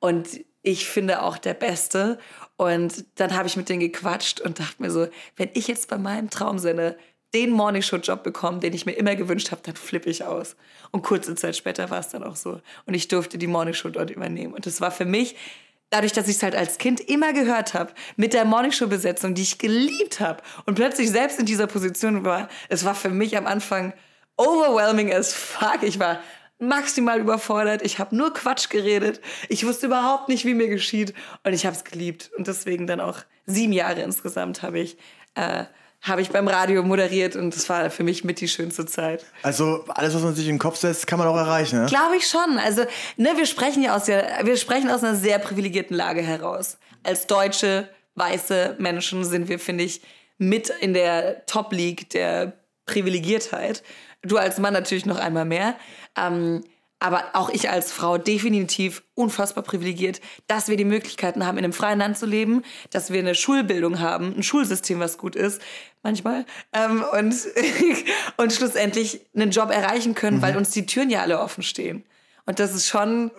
und 0.00 0.40
ich 0.62 0.88
finde 0.88 1.22
auch 1.22 1.38
der 1.38 1.54
beste. 1.54 2.18
Und 2.56 3.04
dann 3.20 3.36
habe 3.36 3.46
ich 3.46 3.56
mit 3.56 3.68
denen 3.68 3.80
gequatscht 3.80 4.40
und 4.40 4.58
dachte 4.58 4.82
mir 4.82 4.90
so, 4.90 5.08
wenn 5.36 5.50
ich 5.54 5.68
jetzt 5.68 5.88
bei 5.88 5.98
meinem 5.98 6.30
Traumsender 6.30 6.96
den 7.34 7.50
Morningshow-Job 7.50 8.22
bekomme, 8.22 8.60
den 8.60 8.72
ich 8.72 8.86
mir 8.86 8.92
immer 8.92 9.14
gewünscht 9.14 9.50
habe, 9.50 9.60
dann 9.64 9.76
flippe 9.76 10.08
ich 10.08 10.24
aus. 10.24 10.56
Und 10.90 11.02
kurze 11.02 11.34
Zeit 11.34 11.56
später 11.56 11.90
war 11.90 12.00
es 12.00 12.08
dann 12.08 12.24
auch 12.24 12.36
so. 12.36 12.60
Und 12.86 12.94
ich 12.94 13.08
durfte 13.08 13.36
die 13.38 13.46
Morningshow 13.46 13.90
dort 13.90 14.10
übernehmen. 14.10 14.54
Und 14.54 14.66
das 14.66 14.80
war 14.80 14.90
für 14.90 15.04
mich, 15.04 15.36
dadurch, 15.90 16.12
dass 16.12 16.28
ich 16.28 16.36
es 16.36 16.42
halt 16.42 16.54
als 16.54 16.78
Kind 16.78 17.00
immer 17.00 17.32
gehört 17.32 17.74
habe, 17.74 17.92
mit 18.16 18.32
der 18.32 18.44
Morningshow-Besetzung, 18.44 19.34
die 19.34 19.42
ich 19.42 19.58
geliebt 19.58 20.20
habe 20.20 20.42
und 20.64 20.74
plötzlich 20.74 21.10
selbst 21.10 21.38
in 21.38 21.46
dieser 21.46 21.66
Position 21.66 22.24
war, 22.24 22.48
es 22.68 22.84
war 22.84 22.94
für 22.94 23.10
mich 23.10 23.36
am 23.36 23.46
Anfang 23.46 23.92
overwhelming 24.36 25.12
as 25.12 25.34
fuck. 25.34 25.82
Ich 25.82 25.98
war 25.98 26.20
maximal 26.58 27.20
überfordert. 27.20 27.82
Ich 27.82 27.98
habe 27.98 28.16
nur 28.16 28.32
Quatsch 28.32 28.68
geredet. 28.68 29.20
Ich 29.48 29.66
wusste 29.66 29.86
überhaupt 29.86 30.28
nicht, 30.28 30.44
wie 30.44 30.54
mir 30.54 30.68
geschieht. 30.68 31.14
Und 31.44 31.52
ich 31.52 31.66
habe 31.66 31.76
es 31.76 31.84
geliebt. 31.84 32.30
Und 32.36 32.46
deswegen 32.46 32.86
dann 32.86 33.00
auch 33.00 33.18
sieben 33.46 33.72
Jahre 33.72 34.02
insgesamt 34.02 34.62
habe 34.62 34.80
ich, 34.80 34.96
äh, 35.34 35.64
habe 36.00 36.22
ich 36.22 36.30
beim 36.30 36.48
Radio 36.48 36.82
moderiert. 36.82 37.36
Und 37.36 37.54
das 37.54 37.68
war 37.68 37.90
für 37.90 38.04
mich 38.04 38.24
mit 38.24 38.40
die 38.40 38.48
schönste 38.48 38.86
Zeit. 38.86 39.26
Also 39.42 39.84
alles, 39.88 40.14
was 40.14 40.22
man 40.22 40.34
sich 40.34 40.46
in 40.46 40.54
den 40.54 40.58
Kopf 40.58 40.76
setzt, 40.76 41.06
kann 41.06 41.18
man 41.18 41.28
auch 41.28 41.36
erreichen, 41.36 41.80
ne? 41.80 41.86
Glaube 41.86 42.16
ich 42.16 42.26
schon. 42.26 42.58
Also, 42.58 42.82
ne, 43.16 43.32
wir 43.36 43.46
sprechen 43.46 43.82
ja 43.82 43.96
aus 43.96 44.04
der, 44.04 44.40
wir 44.44 44.56
sprechen 44.56 44.90
aus 44.90 45.02
einer 45.02 45.16
sehr 45.16 45.38
privilegierten 45.38 45.96
Lage 45.96 46.22
heraus. 46.22 46.78
Als 47.02 47.26
deutsche, 47.26 47.88
weiße 48.14 48.76
Menschen 48.78 49.24
sind 49.24 49.48
wir, 49.48 49.58
finde 49.58 49.84
ich, 49.84 50.02
mit 50.38 50.70
in 50.80 50.94
der 50.94 51.44
Top 51.46 51.72
League 51.72 52.10
der 52.10 52.52
Privilegiertheit. 52.86 53.82
Du 54.22 54.36
als 54.36 54.58
Mann 54.58 54.72
natürlich 54.72 55.06
noch 55.06 55.18
einmal 55.18 55.44
mehr. 55.44 55.76
Ähm, 56.16 56.64
aber 57.00 57.24
auch 57.34 57.48
ich 57.50 57.70
als 57.70 57.92
Frau 57.92 58.18
definitiv 58.18 59.02
unfassbar 59.14 59.62
privilegiert, 59.62 60.20
dass 60.46 60.68
wir 60.68 60.76
die 60.76 60.84
Möglichkeiten 60.84 61.46
haben, 61.46 61.58
in 61.58 61.64
einem 61.64 61.72
freien 61.72 61.98
Land 61.98 62.18
zu 62.18 62.26
leben, 62.26 62.62
dass 62.90 63.12
wir 63.12 63.20
eine 63.20 63.34
Schulbildung 63.34 64.00
haben, 64.00 64.34
ein 64.36 64.42
Schulsystem, 64.42 64.98
was 64.98 65.18
gut 65.18 65.36
ist, 65.36 65.60
manchmal, 66.02 66.44
ähm, 66.72 67.04
und, 67.12 67.34
und 68.36 68.52
schlussendlich 68.52 69.20
einen 69.34 69.50
Job 69.50 69.70
erreichen 69.70 70.14
können, 70.14 70.38
mhm. 70.38 70.42
weil 70.42 70.56
uns 70.56 70.70
die 70.70 70.86
Türen 70.86 71.10
ja 71.10 71.22
alle 71.22 71.40
offen 71.40 71.62
stehen. 71.62 72.04
Und 72.46 72.58
das 72.58 72.74
ist 72.74 72.88
schon 72.88 73.30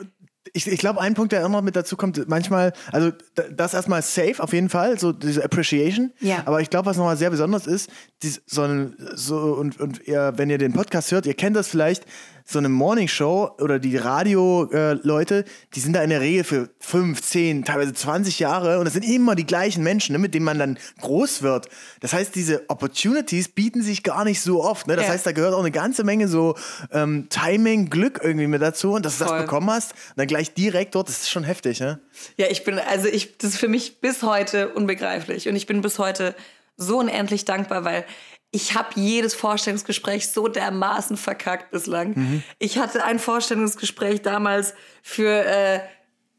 ich, 0.54 0.68
ich 0.68 0.80
glaube, 0.80 1.02
ein 1.02 1.14
Punkt, 1.14 1.32
der 1.32 1.46
immer 1.46 1.62
mit 1.62 1.76
dazu 1.76 1.98
kommt, 1.98 2.28
manchmal, 2.28 2.74
also 2.92 3.12
das 3.52 3.74
erstmal 3.74 4.02
safe 4.02 4.42
auf 4.42 4.54
jeden 4.54 4.70
Fall, 4.70 5.00
so 5.00 5.12
diese 5.12 5.44
Appreciation. 5.44 6.12
Ja. 6.20 6.44
Aber 6.46 6.62
ich 6.62 6.70
glaube, 6.70 6.88
was 6.88 6.98
nochmal 6.98 7.18
sehr 7.18 7.30
besonders 7.30 7.68
ist, 7.68 7.90
dies, 8.24 8.42
so, 8.46 8.68
so 9.16 9.38
und, 9.54 9.80
und 9.80 10.08
ihr, 10.08 10.34
wenn 10.38 10.50
ihr 10.50 10.58
den 10.58 10.74
Podcast 10.74 11.12
hört, 11.12 11.26
ihr 11.26 11.34
kennt 11.34 11.56
das 11.56 11.68
vielleicht, 11.68 12.06
so 12.50 12.58
eine 12.58 12.70
Morningshow 12.70 13.52
oder 13.60 13.78
die 13.78 13.96
Radio-Leute, 13.96 15.36
äh, 15.36 15.44
die 15.76 15.80
sind 15.80 15.94
da 15.94 16.02
in 16.02 16.10
der 16.10 16.20
Regel 16.20 16.44
für 16.44 16.70
fünf, 16.80 17.22
zehn, 17.22 17.64
teilweise 17.64 17.94
20 17.94 18.40
Jahre 18.40 18.80
und 18.80 18.86
das 18.86 18.96
sind 18.96 19.06
immer 19.06 19.36
die 19.36 19.46
gleichen 19.46 19.84
Menschen, 19.84 20.14
ne, 20.14 20.20
mit 20.20 20.34
denen 20.34 20.46
man 20.46 20.58
dann 20.58 20.80
groß 21.00 21.44
wird. 21.44 21.70
Das 22.00 22.12
heißt, 22.12 22.34
diese 22.34 22.68
Opportunities 22.68 23.50
bieten 23.50 23.84
sich 23.84 24.02
gar 24.02 24.26
nicht 24.26 24.42
so 24.42 24.64
oft. 24.64 24.88
Ne? 24.88 24.96
Das 24.96 25.06
ja. 25.06 25.12
heißt, 25.12 25.28
da 25.28 25.32
gehört 25.32 25.54
auch 25.54 25.60
eine 25.60 25.70
ganze 25.70 26.04
Menge 26.04 26.28
so 26.28 26.56
ähm, 26.92 27.28
Timing, 27.30 27.92
Glück 27.92 28.20
irgendwie 28.24 28.48
mit 28.48 28.64
dazu 28.64 28.94
und 28.94 29.06
dass 29.06 29.20
du 29.20 29.26
Voll. 29.26 29.38
das 29.38 29.46
bekommen 29.46 29.70
hast 29.70 29.92
und 29.92 30.18
dann 30.18 30.28
gleich 30.28 30.52
direkt 30.56 30.96
dort, 30.96 31.08
das 31.08 31.20
ist 31.20 31.30
schon 31.30 31.44
heftig. 31.44 31.80
Ne? 31.80 32.00
Ja, 32.38 32.48
ich 32.50 32.64
bin, 32.64 32.80
also 32.80 33.08
ich, 33.08 33.38
das 33.38 33.52
ist 33.52 33.60
für 33.60 33.68
mich 33.68 34.02
bis 34.02 34.24
heute 34.24 34.70
unbegreiflich 34.70 35.48
und 35.48 35.56
ich 35.56 35.68
bin 35.68 35.82
bis 35.82 36.00
heute 36.00 36.34
so 36.78 36.98
unendlich 36.98 37.46
dankbar, 37.46 37.84
weil 37.84 38.06
ich 38.52 38.76
habe 38.76 38.90
jedes 38.96 39.36
Vorstellungsgespräch 39.36 40.30
so 40.30 40.48
dermaßen 40.48 41.18
verkackt 41.18 41.72
bislang. 41.72 42.14
Mhm. 42.16 42.44
Ich 42.58 42.80
hatte 42.80 43.04
ein 43.04 43.20
Vorstellungsgespräch 43.20 44.22
damals 44.22 44.74
für, 45.04 45.46
äh, 45.46 45.82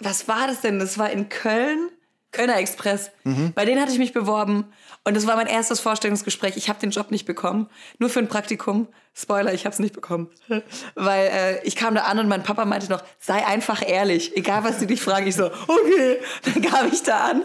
was 0.00 0.26
war 0.26 0.46
das 0.48 0.60
denn? 0.60 0.78
Das 0.78 0.98
war 0.98 1.10
in 1.10 1.28
Köln, 1.28 1.88
Kölner 2.32 2.58
Express. 2.58 3.10
Mhm. 3.24 3.52
Bei 3.54 3.64
denen 3.64 3.80
hatte 3.80 3.92
ich 3.92 3.98
mich 3.98 4.12
beworben 4.12 4.64
und 5.04 5.16
das 5.16 5.26
war 5.26 5.36
mein 5.36 5.46
erstes 5.46 5.78
Vorstellungsgespräch. 5.78 6.56
Ich 6.56 6.68
habe 6.68 6.80
den 6.80 6.90
Job 6.90 7.12
nicht 7.12 7.26
bekommen, 7.26 7.68
nur 7.98 8.10
für 8.10 8.18
ein 8.18 8.28
Praktikum. 8.28 8.88
Spoiler, 9.14 9.52
ich 9.52 9.64
habe 9.64 9.72
es 9.72 9.78
nicht 9.80 9.94
bekommen, 9.94 10.30
weil 10.94 11.26
äh, 11.28 11.62
ich 11.64 11.76
kam 11.76 11.94
da 11.94 12.02
an 12.02 12.18
und 12.18 12.28
mein 12.28 12.42
Papa 12.42 12.64
meinte 12.64 12.88
noch, 12.90 13.02
sei 13.18 13.44
einfach 13.46 13.86
ehrlich, 13.86 14.36
egal 14.36 14.64
was 14.64 14.80
sie 14.80 14.86
dich 14.86 15.00
fragen. 15.00 15.26
Ich 15.26 15.36
so, 15.36 15.46
okay, 15.46 16.18
dann 16.44 16.62
kam 16.62 16.92
ich 16.92 17.02
da 17.02 17.30
an 17.30 17.42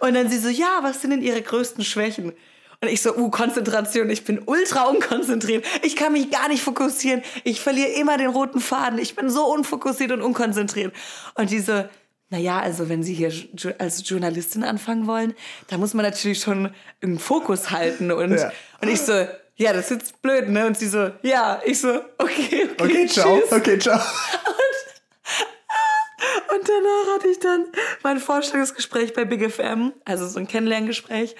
und 0.00 0.14
dann 0.14 0.30
sie 0.30 0.38
so, 0.38 0.48
ja, 0.48 0.80
was 0.82 1.02
sind 1.02 1.10
denn 1.10 1.22
ihre 1.22 1.42
größten 1.42 1.84
Schwächen? 1.84 2.32
Und 2.80 2.88
ich 2.88 3.02
so, 3.02 3.16
uh, 3.16 3.28
Konzentration, 3.30 4.08
ich 4.08 4.24
bin 4.24 4.40
ultra 4.46 4.84
unkonzentriert. 4.84 5.64
Ich 5.82 5.96
kann 5.96 6.12
mich 6.12 6.30
gar 6.30 6.48
nicht 6.48 6.62
fokussieren. 6.62 7.22
Ich 7.42 7.60
verliere 7.60 7.90
immer 7.90 8.16
den 8.18 8.30
roten 8.30 8.60
Faden. 8.60 8.98
Ich 9.00 9.16
bin 9.16 9.30
so 9.30 9.52
unfokussiert 9.52 10.12
und 10.12 10.22
unkonzentriert. 10.22 10.94
Und 11.34 11.50
diese, 11.50 11.90
naja, 12.30 12.60
also 12.60 12.88
wenn 12.88 13.02
Sie 13.02 13.14
hier 13.14 13.32
als 13.78 14.08
Journalistin 14.08 14.62
anfangen 14.62 15.08
wollen, 15.08 15.34
da 15.66 15.76
muss 15.76 15.92
man 15.92 16.04
natürlich 16.04 16.40
schon 16.40 16.72
einen 17.02 17.18
Fokus 17.18 17.72
halten. 17.72 18.12
Und, 18.12 18.36
ja. 18.36 18.52
und 18.80 18.88
ich 18.88 19.00
so, 19.00 19.26
ja, 19.56 19.72
das 19.72 19.90
ist 19.90 19.90
jetzt 19.90 20.22
blöd, 20.22 20.48
ne? 20.48 20.66
Und 20.66 20.78
sie 20.78 20.86
so, 20.86 21.10
ja. 21.22 21.60
Ich 21.64 21.80
so, 21.80 22.00
okay, 22.18 22.68
okay, 22.78 22.80
okay 22.80 23.06
ciao, 23.08 23.40
tschüss. 23.40 23.52
okay, 23.52 23.78
ciao. 23.78 24.00
Und 26.50 26.68
danach 26.68 27.14
hatte 27.14 27.28
ich 27.28 27.38
dann 27.40 27.66
mein 28.02 28.18
Vorstellungsgespräch 28.18 29.14
bei 29.14 29.24
Big 29.24 29.50
FM, 29.50 29.92
also 30.04 30.28
so 30.28 30.38
ein 30.38 30.46
Kennenlerngespräch. 30.46 31.34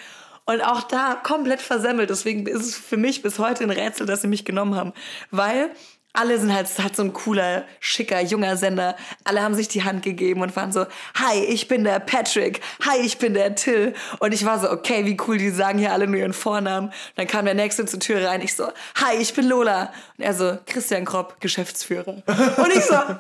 Und 0.49 0.63
auch 0.63 0.83
da 0.83 1.15
komplett 1.15 1.61
versemmelt. 1.61 2.09
Deswegen 2.09 2.47
ist 2.47 2.63
es 2.63 2.75
für 2.75 2.97
mich 2.97 3.21
bis 3.21 3.39
heute 3.39 3.65
ein 3.65 3.71
Rätsel, 3.71 4.07
dass 4.07 4.23
sie 4.23 4.29
mich 4.29 4.47
genommen 4.47 4.77
haben. 4.77 4.95
Weil 5.31 5.71
alle 6.15 6.39
sind 6.39 6.53
halt, 6.53 6.69
halt 6.79 6.97
so 6.97 7.03
ein 7.03 7.13
cooler, 7.13 7.65
schicker, 7.81 8.21
junger 8.21 8.57
Sender. 8.57 8.97
Alle 9.25 9.43
haben 9.43 9.55
sich 9.55 9.69
die 9.69 9.85
Hand 9.85 10.03
gegeben 10.03 10.41
und 10.41 10.57
waren 10.57 10.73
so, 10.73 10.87
hi, 11.15 11.39
ich 11.45 11.69
bin 11.69 11.85
der 11.85 12.01
Patrick, 12.01 12.61
hi, 12.85 12.99
ich 12.99 13.19
bin 13.19 13.35
der 13.35 13.55
Till. 13.55 13.95
Und 14.19 14.33
ich 14.33 14.45
war 14.45 14.59
so, 14.59 14.71
okay, 14.71 15.05
wie 15.05 15.17
cool, 15.27 15.39
die 15.39 15.51
sagen 15.51 15.79
hier 15.79 15.93
alle 15.93 16.07
nur 16.07 16.17
ihren 16.17 16.33
Vornamen. 16.33 16.89
Und 16.89 16.95
dann 17.17 17.27
kam 17.27 17.45
der 17.45 17.55
Nächste 17.55 17.87
zur 17.87 18.01
Tür 18.01 18.27
rein. 18.27 18.41
Ich 18.41 18.57
so, 18.57 18.67
hi, 18.97 19.17
ich 19.19 19.35
bin 19.35 19.47
Lola. 19.47 19.93
Und 20.17 20.25
er 20.25 20.35
so, 20.35 20.59
Christian 20.67 21.05
Kropp, 21.05 21.41
Geschäftsführer. 21.41 22.23
Und 22.57 22.73
ich 22.75 22.85
so, 22.85 22.95
ah! 22.95 23.19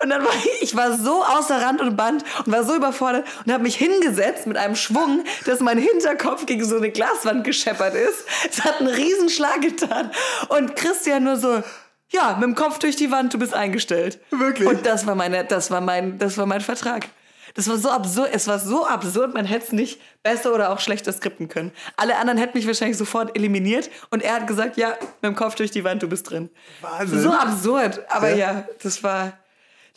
Und 0.00 0.10
dann 0.10 0.22
war 0.22 0.32
ich, 0.34 0.62
ich 0.62 0.76
war 0.76 0.96
so 0.96 1.24
außer 1.24 1.60
Rand 1.60 1.80
und 1.80 1.96
Band 1.96 2.24
und 2.44 2.52
war 2.52 2.62
so 2.62 2.76
überfordert 2.76 3.26
und 3.44 3.52
habe 3.52 3.64
mich 3.64 3.76
hingesetzt 3.76 4.46
mit 4.46 4.56
einem 4.56 4.76
Schwung, 4.76 5.24
dass 5.44 5.60
mein 5.60 5.78
Hinterkopf 5.78 6.46
gegen 6.46 6.64
so 6.64 6.76
eine 6.76 6.90
Glaswand 6.90 7.42
gescheppert 7.44 7.94
ist. 7.94 8.24
Es 8.48 8.64
hat 8.64 8.78
einen 8.78 8.88
Riesenschlag 8.88 9.60
getan. 9.60 10.12
Und 10.48 10.76
Christian 10.76 11.24
nur 11.24 11.36
so, 11.36 11.62
ja, 12.10 12.34
mit 12.34 12.44
dem 12.44 12.54
Kopf 12.54 12.78
durch 12.78 12.96
die 12.96 13.10
Wand, 13.10 13.34
du 13.34 13.38
bist 13.38 13.54
eingestellt. 13.54 14.20
Wirklich? 14.30 14.68
Und 14.68 14.86
das 14.86 15.06
war 15.06 15.14
meine, 15.14 15.44
das 15.44 15.70
war 15.70 15.80
mein, 15.80 16.18
das 16.18 16.38
war 16.38 16.46
mein 16.46 16.60
Vertrag. 16.60 17.08
Das 17.54 17.68
war 17.68 17.76
so 17.76 17.90
absurd, 17.90 18.30
es 18.32 18.46
war 18.46 18.58
so 18.58 18.86
absurd, 18.86 19.34
man 19.34 19.44
hätte 19.44 19.66
es 19.66 19.72
nicht 19.72 20.00
besser 20.22 20.54
oder 20.54 20.70
auch 20.70 20.80
schlechter 20.80 21.12
skripten 21.12 21.48
können. 21.48 21.72
Alle 21.96 22.16
anderen 22.16 22.38
hätten 22.38 22.56
mich 22.56 22.66
wahrscheinlich 22.66 22.96
sofort 22.96 23.36
eliminiert 23.36 23.90
und 24.10 24.22
er 24.22 24.34
hat 24.34 24.46
gesagt, 24.46 24.76
ja, 24.76 24.90
mit 25.20 25.32
dem 25.32 25.34
Kopf 25.34 25.54
durch 25.54 25.70
die 25.70 25.82
Wand, 25.82 26.02
du 26.02 26.08
bist 26.08 26.30
drin. 26.30 26.50
Wahnsinn. 26.82 27.20
So 27.20 27.32
absurd, 27.32 28.00
aber 28.10 28.30
ja, 28.30 28.36
ja 28.36 28.68
das 28.82 29.02
war, 29.02 29.38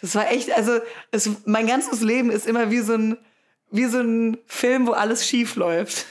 das 0.01 0.15
war 0.15 0.31
echt, 0.31 0.51
also 0.55 0.79
es, 1.11 1.29
mein 1.45 1.67
ganzes 1.67 2.01
Leben 2.01 2.31
ist 2.31 2.47
immer 2.47 2.71
wie 2.71 2.79
so 2.79 2.93
ein, 2.93 3.17
wie 3.69 3.85
so 3.85 3.99
ein 3.99 4.37
Film, 4.47 4.87
wo 4.87 4.93
alles 4.93 5.27
schief 5.27 5.55
läuft. 5.55 6.05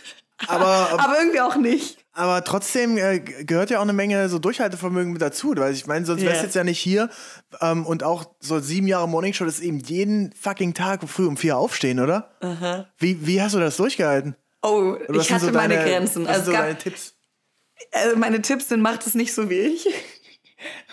Aber, 0.46 0.90
aber 0.98 1.18
irgendwie 1.18 1.40
auch 1.40 1.56
nicht. 1.56 1.99
Aber 2.12 2.42
trotzdem 2.42 2.98
äh, 2.98 3.20
gehört 3.20 3.70
ja 3.70 3.78
auch 3.78 3.82
eine 3.82 3.92
Menge 3.92 4.28
so 4.28 4.38
Durchhaltevermögen 4.38 5.12
mit 5.12 5.22
dazu. 5.22 5.54
Weil 5.56 5.72
ich 5.72 5.86
meine, 5.86 6.04
sonst 6.04 6.22
yeah. 6.22 6.30
wärst 6.30 6.42
du 6.42 6.46
jetzt 6.46 6.56
ja 6.56 6.64
nicht 6.64 6.80
hier. 6.80 7.08
Ähm, 7.60 7.86
und 7.86 8.02
auch 8.02 8.24
so 8.40 8.58
sieben 8.58 8.88
Jahre 8.88 9.08
Morningshow, 9.08 9.44
das 9.44 9.58
ist 9.58 9.64
eben 9.64 9.78
jeden 9.78 10.32
fucking 10.32 10.74
Tag 10.74 11.08
früh 11.08 11.26
um 11.26 11.36
vier 11.36 11.56
aufstehen, 11.56 12.00
oder? 12.00 12.30
-huh. 12.40 12.86
wie, 12.98 13.26
wie 13.26 13.40
hast 13.40 13.54
du 13.54 13.60
das 13.60 13.76
durchgehalten? 13.76 14.34
Oh, 14.62 14.96
ich 15.12 15.32
hatte 15.32 15.46
so 15.46 15.52
meine 15.52 15.76
deine, 15.76 15.88
Grenzen. 15.88 16.24
Was 16.24 16.30
also 16.30 16.44
sind 16.46 16.54
so 16.54 16.60
deine 16.60 16.78
Tipps? 16.78 17.14
Also 17.92 18.16
meine 18.16 18.42
Tipps 18.42 18.68
sind, 18.68 18.82
macht 18.82 19.06
es 19.06 19.14
nicht 19.14 19.32
so 19.32 19.48
wie 19.48 19.60
ich. 19.60 19.88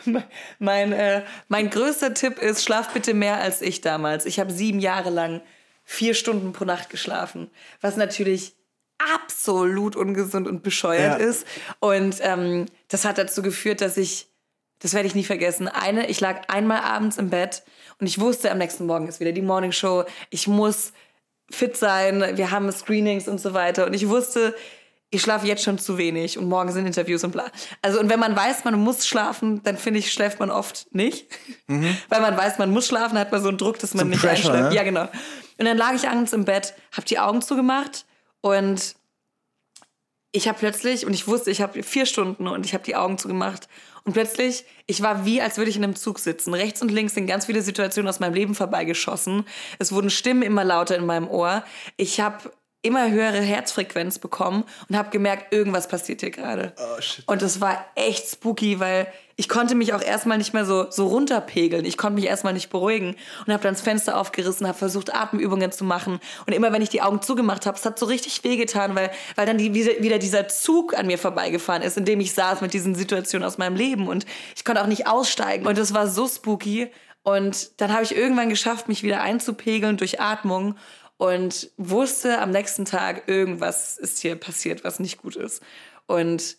mein, 0.59 0.93
äh, 0.93 1.23
mein 1.47 1.69
größter 1.69 2.13
Tipp 2.13 2.39
ist, 2.39 2.63
schlaf 2.63 2.93
bitte 2.93 3.13
mehr 3.13 3.37
als 3.37 3.61
ich 3.61 3.81
damals. 3.81 4.25
Ich 4.25 4.39
habe 4.39 4.51
sieben 4.51 4.79
Jahre 4.79 5.09
lang 5.09 5.41
vier 5.83 6.13
Stunden 6.13 6.53
pro 6.53 6.65
Nacht 6.65 6.89
geschlafen. 6.89 7.49
Was 7.81 7.97
natürlich 7.97 8.56
absolut 8.97 9.95
ungesund 9.95 10.47
und 10.47 10.63
bescheuert 10.63 11.19
ja. 11.19 11.25
ist. 11.25 11.45
Und 11.79 12.17
ähm, 12.21 12.65
das 12.87 13.05
hat 13.05 13.17
dazu 13.17 13.41
geführt, 13.41 13.81
dass 13.81 13.97
ich, 13.97 14.27
das 14.79 14.93
werde 14.93 15.07
ich 15.07 15.15
nie 15.15 15.23
vergessen, 15.23 15.67
eine, 15.67 16.07
ich 16.07 16.19
lag 16.19 16.49
einmal 16.49 16.81
abends 16.81 17.17
im 17.17 17.29
Bett 17.29 17.63
und 17.99 18.07
ich 18.07 18.19
wusste, 18.19 18.51
am 18.51 18.57
nächsten 18.57 18.85
Morgen 18.85 19.07
ist 19.07 19.19
wieder 19.19 19.31
die 19.31 19.41
Morning 19.41 19.71
Show. 19.71 20.03
Ich 20.29 20.47
muss 20.47 20.93
fit 21.49 21.77
sein, 21.77 22.37
wir 22.37 22.51
haben 22.51 22.71
Screenings 22.71 23.27
und 23.27 23.39
so 23.39 23.53
weiter. 23.53 23.85
Und 23.85 23.93
ich 23.93 24.07
wusste, 24.07 24.55
ich 25.09 25.21
schlafe 25.21 25.47
jetzt 25.47 25.63
schon 25.63 25.79
zu 25.79 25.97
wenig 25.97 26.37
und 26.37 26.49
morgen 26.49 26.71
sind 26.71 26.85
Interviews 26.85 27.23
und 27.23 27.31
bla. 27.31 27.45
Also, 27.81 27.99
und 27.99 28.09
wenn 28.09 28.19
man 28.19 28.35
weiß, 28.35 28.65
man 28.65 28.75
muss 28.75 29.07
schlafen, 29.07 29.63
dann 29.63 29.77
finde 29.77 29.99
ich, 29.99 30.11
schläft 30.11 30.39
man 30.39 30.51
oft 30.51 30.93
nicht. 30.93 31.27
Mhm. 31.67 31.95
Weil 32.09 32.21
man 32.21 32.35
weiß, 32.35 32.57
man 32.57 32.71
muss 32.71 32.87
schlafen, 32.87 33.17
hat 33.17 33.31
man 33.31 33.41
so 33.41 33.47
einen 33.49 33.57
Druck, 33.57 33.79
dass 33.79 33.93
man 33.93 34.01
Zum 34.01 34.09
nicht 34.09 34.21
Pressure, 34.21 34.51
einschläft. 34.51 34.69
Ne? 34.71 34.75
Ja, 34.75 34.83
genau. 34.83 35.07
Und 35.59 35.65
dann 35.65 35.77
lag 35.77 35.93
ich 35.93 36.07
abends 36.09 36.33
im 36.33 36.45
Bett, 36.45 36.73
habe 36.91 37.07
die 37.07 37.19
Augen 37.19 37.41
zugemacht 37.41 38.05
und 38.47 38.95
ich 40.31 40.47
habe 40.47 40.59
plötzlich, 40.59 41.05
und 41.05 41.13
ich 41.13 41.27
wusste, 41.27 41.51
ich 41.51 41.61
habe 41.61 41.83
vier 41.83 42.05
Stunden 42.05 42.47
und 42.47 42.65
ich 42.65 42.73
habe 42.73 42.83
die 42.83 42.95
Augen 42.95 43.17
zugemacht. 43.17 43.67
Und 44.03 44.13
plötzlich, 44.13 44.65
ich 44.85 45.01
war 45.01 45.25
wie, 45.25 45.41
als 45.41 45.57
würde 45.57 45.69
ich 45.69 45.77
in 45.77 45.83
einem 45.83 45.95
Zug 45.95 46.19
sitzen. 46.19 46.53
Rechts 46.53 46.81
und 46.81 46.91
links 46.91 47.13
sind 47.13 47.27
ganz 47.27 47.47
viele 47.47 47.61
Situationen 47.61 48.07
aus 48.07 48.19
meinem 48.19 48.33
Leben 48.33 48.55
vorbeigeschossen. 48.55 49.45
Es 49.79 49.91
wurden 49.91 50.09
Stimmen 50.09 50.43
immer 50.43 50.63
lauter 50.63 50.95
in 50.95 51.05
meinem 51.05 51.27
Ohr. 51.27 51.63
Ich 51.97 52.19
habe 52.21 52.51
immer 52.87 53.11
höhere 53.11 53.39
Herzfrequenz 53.41 54.19
bekommen 54.19 54.63
und 54.89 54.97
habe 54.97 55.09
gemerkt, 55.09 55.53
irgendwas 55.53 55.87
passiert 55.87 56.21
hier 56.21 56.31
gerade. 56.31 56.73
Oh, 56.77 57.31
und 57.31 57.41
das 57.41 57.61
war 57.61 57.85
echt 57.95 58.27
spooky, 58.27 58.79
weil 58.79 59.07
ich 59.39 59.47
konnte 59.47 59.75
mich 59.75 59.93
auch 59.93 60.01
erstmal 60.01 60.39
nicht 60.39 60.55
mehr 60.55 60.65
so, 60.65 60.89
so 60.89 61.05
runterpegeln. 61.07 61.85
Ich 61.85 61.95
konnte 61.95 62.15
mich 62.15 62.25
erstmal 62.25 62.53
nicht 62.53 62.71
beruhigen 62.71 63.15
und 63.45 63.53
habe 63.53 63.61
dann 63.61 63.75
das 63.75 63.83
Fenster 63.83 64.17
aufgerissen, 64.17 64.67
habe 64.67 64.77
versucht, 64.77 65.13
Atemübungen 65.13 65.71
zu 65.71 65.83
machen. 65.83 66.19
Und 66.47 66.53
immer, 66.53 66.73
wenn 66.73 66.81
ich 66.81 66.89
die 66.89 67.03
Augen 67.03 67.21
zugemacht 67.21 67.67
habe, 67.67 67.77
es 67.77 67.85
hat 67.85 67.99
so 67.99 68.07
richtig 68.07 68.43
wehgetan, 68.43 68.95
weil, 68.95 69.11
weil 69.35 69.45
dann 69.45 69.59
die, 69.59 69.75
wieder 69.75 70.17
dieser 70.17 70.47
Zug 70.47 70.97
an 70.97 71.05
mir 71.05 71.19
vorbeigefahren 71.19 71.83
ist, 71.83 71.97
in 71.97 72.05
dem 72.05 72.19
ich 72.19 72.33
saß 72.33 72.61
mit 72.61 72.73
diesen 72.73 72.95
Situationen 72.95 73.47
aus 73.47 73.59
meinem 73.59 73.75
Leben. 73.75 74.07
Und 74.07 74.25
ich 74.55 74.65
konnte 74.65 74.81
auch 74.81 74.87
nicht 74.87 75.05
aussteigen. 75.05 75.67
Und 75.67 75.77
das 75.77 75.93
war 75.93 76.07
so 76.07 76.27
spooky. 76.27 76.89
Und 77.21 77.79
dann 77.79 77.93
habe 77.93 78.03
ich 78.03 78.15
irgendwann 78.15 78.49
geschafft, 78.49 78.87
mich 78.87 79.03
wieder 79.03 79.21
einzupegeln 79.21 79.97
durch 79.97 80.19
Atmung 80.19 80.75
und 81.17 81.71
wusste 81.77 82.39
am 82.39 82.51
nächsten 82.51 82.85
Tag, 82.85 83.27
irgendwas 83.27 83.97
ist 83.97 84.19
hier 84.19 84.35
passiert, 84.35 84.83
was 84.83 84.99
nicht 84.99 85.21
gut 85.21 85.35
ist. 85.35 85.61
Und 86.05 86.57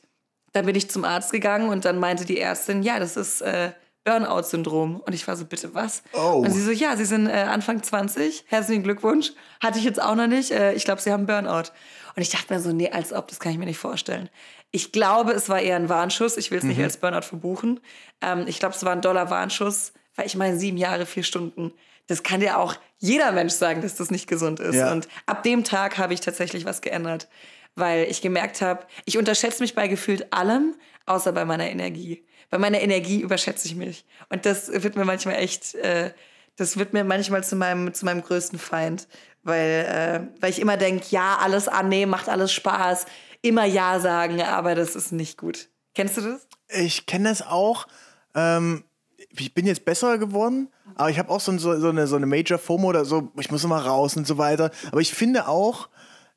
dann 0.52 0.66
bin 0.66 0.74
ich 0.74 0.90
zum 0.90 1.04
Arzt 1.04 1.32
gegangen 1.32 1.68
und 1.68 1.84
dann 1.84 1.98
meinte 1.98 2.24
die 2.24 2.40
Ärztin, 2.40 2.82
ja, 2.82 2.98
das 2.98 3.16
ist 3.16 3.40
äh, 3.42 3.72
Burnout-Syndrom. 4.04 5.00
Und 5.00 5.12
ich 5.12 5.26
war 5.28 5.36
so, 5.36 5.44
bitte 5.44 5.74
was? 5.74 6.02
Oh. 6.12 6.42
Und 6.44 6.50
sie 6.50 6.62
so, 6.62 6.70
ja, 6.70 6.96
Sie 6.96 7.04
sind 7.04 7.26
äh, 7.26 7.32
Anfang 7.32 7.82
20, 7.82 8.44
herzlichen 8.48 8.82
Glückwunsch. 8.82 9.32
Hatte 9.60 9.78
ich 9.78 9.84
jetzt 9.84 10.00
auch 10.00 10.14
noch 10.14 10.26
nicht. 10.26 10.50
Äh, 10.50 10.72
ich 10.72 10.84
glaube, 10.84 11.00
Sie 11.00 11.12
haben 11.12 11.26
Burnout. 11.26 11.70
Und 12.16 12.22
ich 12.22 12.30
dachte 12.30 12.52
mir 12.52 12.60
so, 12.60 12.72
nee, 12.72 12.90
als 12.90 13.12
ob, 13.12 13.28
das 13.28 13.38
kann 13.38 13.52
ich 13.52 13.58
mir 13.58 13.66
nicht 13.66 13.78
vorstellen. 13.78 14.28
Ich 14.70 14.92
glaube, 14.92 15.32
es 15.32 15.48
war 15.48 15.60
eher 15.60 15.76
ein 15.76 15.88
Warnschuss. 15.88 16.36
Ich 16.36 16.50
will 16.50 16.58
es 16.58 16.64
nicht 16.64 16.80
als 16.80 16.96
Burnout 16.96 17.22
verbuchen. 17.22 17.80
Ähm, 18.20 18.44
ich 18.46 18.58
glaube, 18.58 18.74
es 18.74 18.84
war 18.84 18.92
ein 18.92 19.02
Dollar-Warnschuss, 19.02 19.92
weil 20.16 20.26
ich 20.26 20.36
meine, 20.36 20.58
sieben 20.58 20.78
Jahre, 20.78 21.06
vier 21.06 21.22
Stunden. 21.22 21.72
Das 22.06 22.22
kann 22.22 22.40
ja 22.40 22.56
auch 22.56 22.74
jeder 22.98 23.32
Mensch 23.32 23.54
sagen, 23.54 23.80
dass 23.80 23.94
das 23.94 24.10
nicht 24.10 24.26
gesund 24.26 24.60
ist. 24.60 24.74
Ja. 24.74 24.92
Und 24.92 25.08
ab 25.26 25.42
dem 25.42 25.64
Tag 25.64 25.98
habe 25.98 26.14
ich 26.14 26.20
tatsächlich 26.20 26.64
was 26.64 26.80
geändert, 26.80 27.28
weil 27.74 28.04
ich 28.04 28.20
gemerkt 28.20 28.60
habe, 28.60 28.86
ich 29.04 29.18
unterschätze 29.18 29.62
mich 29.62 29.74
bei 29.74 29.88
gefühlt 29.88 30.32
allem, 30.32 30.74
außer 31.06 31.32
bei 31.32 31.44
meiner 31.44 31.70
Energie. 31.70 32.24
Bei 32.50 32.58
meiner 32.58 32.80
Energie 32.80 33.20
überschätze 33.20 33.68
ich 33.68 33.76
mich. 33.76 34.04
Und 34.30 34.46
das 34.46 34.70
wird 34.82 34.96
mir 34.96 35.04
manchmal 35.04 35.36
echt, 35.36 35.74
äh, 35.76 36.12
das 36.56 36.76
wird 36.76 36.92
mir 36.92 37.04
manchmal 37.04 37.44
zu 37.44 37.56
meinem, 37.56 37.94
zu 37.94 38.04
meinem 38.04 38.22
größten 38.22 38.58
Feind, 38.58 39.06
weil, 39.42 39.86
äh, 39.88 40.40
weil 40.40 40.50
ich 40.50 40.60
immer 40.60 40.76
denke, 40.76 41.06
ja, 41.10 41.38
alles 41.40 41.68
annehmen, 41.68 42.10
macht 42.10 42.28
alles 42.28 42.52
Spaß, 42.52 43.06
immer 43.42 43.64
Ja 43.64 44.00
sagen, 44.00 44.42
aber 44.42 44.74
das 44.74 44.96
ist 44.96 45.12
nicht 45.12 45.38
gut. 45.38 45.68
Kennst 45.94 46.16
du 46.16 46.22
das? 46.22 46.48
Ich 46.68 47.06
kenne 47.06 47.28
das 47.28 47.42
auch. 47.42 47.86
Ähm, 48.34 48.84
ich 49.40 49.54
bin 49.54 49.66
jetzt 49.66 49.84
besser 49.84 50.18
geworden, 50.18 50.68
aber 50.94 51.10
ich 51.10 51.18
habe 51.18 51.30
auch 51.30 51.40
so, 51.40 51.56
so, 51.58 51.78
so, 51.78 51.88
eine, 51.88 52.06
so 52.06 52.16
eine 52.16 52.26
Major 52.26 52.58
FOMO 52.58 52.88
oder 52.88 53.04
so, 53.04 53.30
ich 53.38 53.50
muss 53.50 53.64
immer 53.64 53.78
raus 53.84 54.16
und 54.16 54.26
so 54.26 54.38
weiter. 54.38 54.70
Aber 54.90 55.00
ich 55.00 55.12
finde 55.14 55.48
auch, 55.48 55.88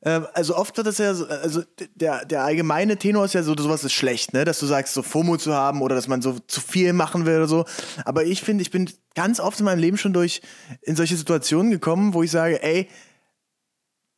ähm, 0.04 0.26
also 0.34 0.56
oft 0.56 0.76
wird 0.76 0.86
das 0.86 0.98
ja, 0.98 1.14
so- 1.14 1.26
also 1.26 1.62
der, 1.94 2.24
der 2.24 2.42
allgemeine 2.44 2.96
Tenor 2.96 3.24
ist 3.24 3.34
ja 3.34 3.42
so, 3.42 3.54
sowas 3.56 3.84
ist 3.84 3.92
schlecht, 3.92 4.32
ne? 4.32 4.44
Dass 4.44 4.58
du 4.58 4.66
sagst, 4.66 4.94
so 4.94 5.02
FOMO 5.02 5.36
zu 5.36 5.54
haben 5.54 5.80
oder 5.82 5.94
dass 5.94 6.08
man 6.08 6.22
so 6.22 6.38
zu 6.46 6.60
viel 6.60 6.92
machen 6.92 7.24
will 7.26 7.36
oder 7.36 7.48
so. 7.48 7.64
Aber 8.04 8.24
ich 8.24 8.42
finde, 8.42 8.62
ich 8.62 8.70
bin 8.70 8.90
ganz 9.14 9.38
oft 9.40 9.58
in 9.60 9.64
meinem 9.66 9.78
Leben 9.80 9.96
schon 9.98 10.12
durch 10.12 10.42
in 10.82 10.96
solche 10.96 11.16
Situationen 11.16 11.70
gekommen, 11.70 12.14
wo 12.14 12.22
ich 12.22 12.30
sage, 12.30 12.62
ey, 12.62 12.88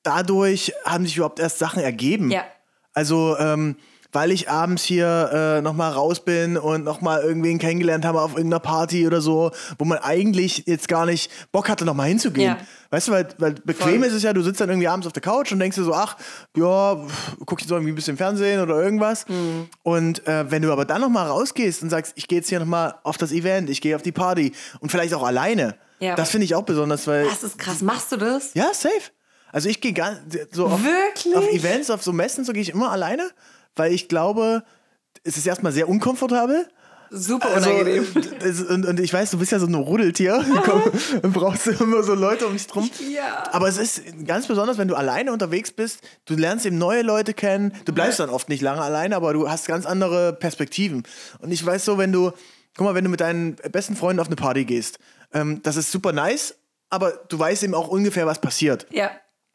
dadurch 0.02 0.72
haben 0.84 1.04
sich 1.06 1.16
überhaupt 1.16 1.38
erst 1.40 1.58
Sachen 1.58 1.82
ergeben. 1.82 2.30
Ja. 2.30 2.44
Also, 2.92 3.36
ähm, 3.38 3.76
weil 4.14 4.30
ich 4.30 4.48
abends 4.48 4.82
hier 4.84 5.30
äh, 5.58 5.60
nochmal 5.60 5.92
raus 5.92 6.24
bin 6.24 6.56
und 6.56 6.84
nochmal 6.84 7.22
irgendwen 7.22 7.58
kennengelernt 7.58 8.04
habe 8.04 8.22
auf 8.22 8.32
irgendeiner 8.36 8.60
Party 8.60 9.06
oder 9.06 9.20
so, 9.20 9.50
wo 9.78 9.84
man 9.84 9.98
eigentlich 9.98 10.62
jetzt 10.66 10.88
gar 10.88 11.04
nicht 11.04 11.30
Bock 11.52 11.68
hatte, 11.68 11.84
nochmal 11.84 12.08
hinzugehen. 12.08 12.56
Ja. 12.56 12.66
Weißt 12.90 13.08
du, 13.08 13.12
weil, 13.12 13.28
weil 13.38 13.54
bequem 13.54 13.98
Voll. 13.98 14.04
ist 14.04 14.12
es 14.14 14.22
ja, 14.22 14.32
du 14.32 14.40
sitzt 14.42 14.60
dann 14.60 14.68
irgendwie 14.70 14.86
abends 14.86 15.06
auf 15.06 15.12
der 15.12 15.20
Couch 15.22 15.50
und 15.50 15.58
denkst 15.58 15.76
dir 15.76 15.82
so, 15.84 15.92
ach, 15.92 16.16
ja, 16.56 16.96
guck 17.44 17.60
jetzt 17.60 17.70
irgendwie 17.70 17.90
ein 17.92 17.96
bisschen 17.96 18.16
Fernsehen 18.16 18.60
oder 18.62 18.80
irgendwas. 18.80 19.28
Mhm. 19.28 19.68
Und 19.82 20.26
äh, 20.28 20.48
wenn 20.50 20.62
du 20.62 20.70
aber 20.72 20.84
dann 20.84 21.00
nochmal 21.00 21.26
rausgehst 21.26 21.82
und 21.82 21.90
sagst, 21.90 22.12
ich 22.14 22.28
gehe 22.28 22.38
jetzt 22.38 22.48
hier 22.48 22.60
nochmal 22.60 22.94
auf 23.02 23.18
das 23.18 23.32
Event, 23.32 23.68
ich 23.68 23.80
gehe 23.80 23.96
auf 23.96 24.02
die 24.02 24.12
Party 24.12 24.52
und 24.78 24.90
vielleicht 24.92 25.12
auch 25.12 25.24
alleine, 25.24 25.74
Ja. 25.98 26.14
das 26.14 26.30
finde 26.30 26.44
ich 26.44 26.54
auch 26.54 26.62
besonders, 26.62 27.06
weil. 27.08 27.24
Das 27.24 27.42
ist 27.42 27.58
krass. 27.58 27.82
Machst 27.82 28.12
du 28.12 28.16
das? 28.16 28.54
Ja, 28.54 28.72
safe. 28.72 29.10
Also 29.50 29.68
ich 29.68 29.80
gehe 29.80 29.92
ganz 29.92 30.18
so 30.50 30.66
auf, 30.66 30.80
Wirklich? 30.82 31.34
auf 31.36 31.48
Events, 31.48 31.88
auf 31.90 32.02
so 32.02 32.12
Messen, 32.12 32.44
so 32.44 32.52
gehe 32.52 32.62
ich 32.62 32.70
immer 32.70 32.90
alleine, 32.90 33.30
weil 33.76 33.92
ich 33.92 34.08
glaube, 34.08 34.62
es 35.22 35.36
ist 35.36 35.46
erstmal 35.46 35.72
sehr 35.72 35.88
unkomfortabel. 35.88 36.68
Super 37.10 37.48
Also, 37.54 37.70
unangenehm. 37.70 38.06
das, 38.40 38.62
und, 38.62 38.86
und 38.86 38.98
ich 38.98 39.12
weiß, 39.12 39.30
du 39.30 39.38
bist 39.38 39.52
ja 39.52 39.58
so 39.60 39.66
ein 39.66 39.74
Rudeltier. 39.74 40.44
Komm, 40.64 40.82
Dann 41.22 41.32
brauchst 41.32 41.66
du 41.66 41.70
immer 41.70 42.02
so 42.02 42.14
Leute 42.14 42.46
um 42.46 42.54
dich 42.54 42.66
drum. 42.66 42.90
Ja. 43.12 43.44
Aber 43.52 43.68
es 43.68 43.76
ist 43.76 44.02
ganz 44.26 44.48
besonders, 44.48 44.78
wenn 44.78 44.88
du 44.88 44.96
alleine 44.96 45.32
unterwegs 45.32 45.70
bist, 45.70 46.00
du 46.24 46.34
lernst 46.34 46.66
eben 46.66 46.78
neue 46.78 47.02
Leute 47.02 47.32
kennen. 47.32 47.72
Du 47.84 47.92
bleibst 47.92 48.18
dann 48.18 48.30
oft 48.30 48.48
nicht 48.48 48.62
lange 48.62 48.80
alleine, 48.80 49.14
aber 49.14 49.32
du 49.32 49.48
hast 49.48 49.68
ganz 49.68 49.86
andere 49.86 50.32
Perspektiven. 50.32 51.04
Und 51.38 51.52
ich 51.52 51.64
weiß 51.64 51.84
so, 51.84 51.98
wenn 51.98 52.10
du, 52.10 52.32
guck 52.76 52.86
mal, 52.86 52.94
wenn 52.94 53.04
du 53.04 53.10
mit 53.10 53.20
deinen 53.20 53.54
besten 53.70 53.94
Freunden 53.94 54.18
auf 54.20 54.26
eine 54.26 54.36
Party 54.36 54.64
gehst, 54.64 54.98
ähm, 55.32 55.62
das 55.62 55.76
ist 55.76 55.92
super 55.92 56.12
nice, 56.12 56.56
aber 56.90 57.12
du 57.28 57.38
weißt 57.38 57.62
eben 57.62 57.74
auch 57.74 57.88
ungefähr, 57.88 58.26
was 58.26 58.40
passiert. 58.40 58.86
Ja. 58.90 59.10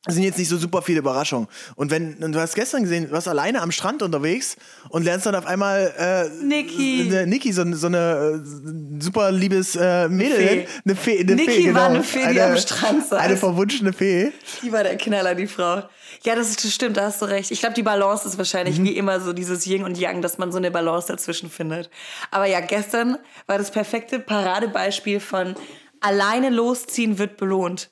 Es 0.08 0.14
sind 0.14 0.24
jetzt 0.24 0.38
nicht 0.38 0.48
so 0.48 0.56
super 0.56 0.82
viele 0.82 1.00
Überraschungen. 1.00 1.50
Und 1.76 1.92
wenn, 1.92 2.24
und 2.24 2.32
du 2.32 2.40
hast 2.40 2.56
gestern 2.56 2.84
gesehen, 2.84 3.08
du 3.08 3.12
warst 3.12 3.28
alleine 3.28 3.62
am 3.62 3.70
Strand 3.70 4.02
unterwegs 4.02 4.56
und 4.88 5.04
lernst 5.04 5.26
dann 5.26 5.36
auf 5.36 5.46
einmal 5.46 5.94
äh, 5.98 6.30
Niki. 6.42 7.02
eine, 7.02 7.28
Niki, 7.28 7.52
so, 7.52 7.70
so 7.74 7.88
eine 7.88 8.42
äh, 8.42 9.02
super 9.02 9.30
liebes 9.30 9.76
äh, 9.76 10.08
Mädel. 10.08 10.38
Fee. 10.38 10.68
Eine 10.86 10.96
Fee. 10.96 11.20
Eine 11.20 11.36
Niki 11.36 11.52
Fee, 11.52 11.64
genau. 11.64 11.80
war 11.80 11.88
eine 11.90 12.04
Fee, 12.04 12.32
die 12.32 12.40
am 12.40 12.56
Strand 12.56 13.08
saß. 13.08 13.20
Eine 13.20 13.36
verwunschene 13.36 13.92
Fee. 13.92 14.32
Die 14.64 14.72
war 14.72 14.84
der 14.84 14.96
Knaller, 14.96 15.36
die 15.36 15.48
Frau. 15.48 15.84
Ja, 16.24 16.36
das, 16.36 16.50
ist, 16.50 16.64
das 16.64 16.74
stimmt, 16.74 16.96
da 16.96 17.04
hast 17.08 17.22
du 17.22 17.26
recht. 17.26 17.52
Ich 17.52 17.60
glaube, 17.60 17.76
die 17.76 17.84
Balance 17.84 18.26
ist 18.26 18.38
wahrscheinlich 18.38 18.82
wie 18.82 18.96
immer 18.96 19.20
so 19.20 19.34
dieses 19.34 19.66
Yin 19.68 19.84
und 19.84 19.98
Yang, 19.98 20.22
dass 20.22 20.38
man 20.38 20.54
so 20.54 20.60
eine 20.60 20.72
Balance 20.72 21.08
dazwischen 21.10 21.50
findet. 21.50 21.90
Aber 22.32 22.46
ja, 22.46 22.62
gestern 22.62 23.18
war 23.48 23.58
das 23.58 23.70
perfekte 23.70 24.20
Paradebeispiel 24.20 25.20
von 25.20 25.56
alleine 26.00 26.50
losziehen 26.50 27.18
wird 27.18 27.36
belohnt. 27.36 27.92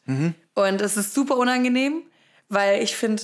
Und 0.58 0.82
es 0.82 0.98
ist 0.98 1.14
super 1.14 1.38
unangenehm, 1.38 2.02
weil 2.50 2.82
ich 2.82 2.96
finde, 2.96 3.22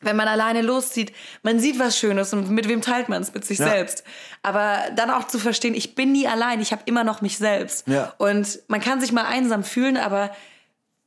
wenn 0.00 0.16
man 0.16 0.28
alleine 0.28 0.62
loszieht, 0.62 1.12
man 1.42 1.58
sieht 1.60 1.78
was 1.78 1.98
Schönes 1.98 2.32
und 2.32 2.48
mit 2.50 2.68
wem 2.68 2.80
teilt 2.80 3.10
man 3.10 3.20
es? 3.20 3.34
Mit 3.34 3.44
sich 3.44 3.58
Ja. 3.58 3.68
selbst. 3.68 4.02
Aber 4.42 4.78
dann 4.96 5.10
auch 5.10 5.26
zu 5.26 5.38
verstehen, 5.38 5.74
ich 5.74 5.94
bin 5.94 6.12
nie 6.12 6.26
allein, 6.26 6.60
ich 6.62 6.72
habe 6.72 6.82
immer 6.86 7.04
noch 7.04 7.20
mich 7.20 7.36
selbst. 7.36 7.86
Ja. 7.86 8.14
Und 8.16 8.60
man 8.68 8.80
kann 8.80 8.98
sich 9.00 9.12
mal 9.12 9.26
einsam 9.26 9.62
fühlen, 9.62 9.98
aber 9.98 10.30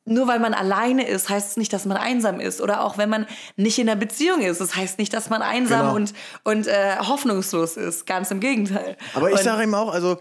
nur 0.06 0.28
weil 0.28 0.40
man 0.40 0.54
alleine 0.54 1.08
ist, 1.08 1.30
heißt 1.30 1.52
es 1.52 1.58
nicht, 1.58 1.74
dass 1.74 1.86
man 1.86 1.98
einsam 1.98 2.40
ist. 2.40 2.62
Oder 2.62 2.84
auch 2.84 3.00
wenn 3.00 3.10
man 3.10 3.26
nicht 3.56 3.80
in 3.80 3.90
einer 3.90 4.00
Beziehung 4.00 4.42
ist, 4.42 4.62
das 4.62 4.76
heißt 4.76 5.00
nicht, 5.00 5.12
dass 5.14 5.30
man 5.32 5.42
einsam 5.42 5.82
Genau. 5.82 5.96
und, 5.96 6.14
und 6.44 6.68
äh, 6.68 6.98
hoffnungslos 7.00 7.78
ist. 7.78 8.06
Ganz 8.06 8.30
im 8.30 8.42
Gegenteil. 8.42 8.96
Aber 9.16 9.32
ich 9.32 9.40
sage 9.40 9.64
ihm 9.64 9.74
auch, 9.74 9.92
also 9.92 10.20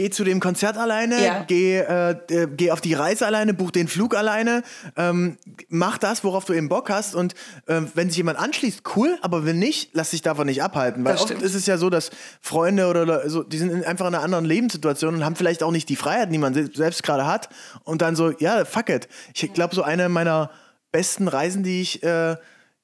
geh 0.00 0.08
zu 0.08 0.24
dem 0.24 0.40
Konzert 0.40 0.78
alleine, 0.78 1.22
Ja. 1.22 1.44
geh, 1.46 1.76
äh, 1.78 2.12
äh, 2.30 2.48
geh 2.56 2.70
auf 2.70 2.80
die 2.80 2.94
Reise 2.94 3.26
alleine, 3.26 3.52
buch 3.52 3.70
den 3.70 3.86
Flug 3.86 4.14
alleine, 4.16 4.62
ähm, 4.96 5.36
mach 5.68 5.98
das, 5.98 6.24
worauf 6.24 6.46
du 6.46 6.54
eben 6.54 6.70
Bock 6.70 6.88
hast. 6.88 7.14
Und 7.14 7.34
ähm, 7.68 7.90
wenn 7.94 8.08
sich 8.08 8.16
jemand 8.16 8.38
anschließt, 8.38 8.80
cool, 8.96 9.18
aber 9.20 9.44
wenn 9.44 9.58
nicht, 9.58 9.90
lass 9.92 10.10
dich 10.10 10.22
davon 10.22 10.46
nicht 10.46 10.62
abhalten. 10.62 11.04
Weil 11.04 11.12
Das 11.12 11.20
oft 11.20 11.30
stimmt. 11.32 11.42
ist 11.44 11.54
es 11.54 11.66
ja 11.66 11.76
so, 11.76 11.90
dass 11.90 12.10
Freunde 12.40 12.86
oder 12.86 13.28
so, 13.28 13.42
die 13.42 13.58
sind 13.58 13.70
in 13.72 13.84
einfach 13.84 14.06
in 14.08 14.14
einer 14.14 14.24
anderen 14.24 14.46
Lebenssituation 14.46 15.14
und 15.16 15.22
haben 15.24 15.36
vielleicht 15.36 15.62
auch 15.62 15.70
nicht 15.70 15.90
die 15.90 15.96
Freiheit, 15.96 16.32
die 16.32 16.38
man 16.38 16.54
se- 16.54 16.70
selbst 16.72 17.02
gerade 17.02 17.26
hat. 17.26 17.50
Und 17.84 18.00
dann 18.00 18.16
so, 18.16 18.30
ja, 18.38 18.64
fuck 18.64 18.88
it. 18.88 19.06
Ich 19.34 19.52
glaube, 19.52 19.74
so 19.74 19.82
eine 19.82 20.08
meiner 20.08 20.50
besten 20.92 21.28
Reisen, 21.28 21.62
die 21.62 21.82
ich 21.82 22.02
äh, 22.02 22.36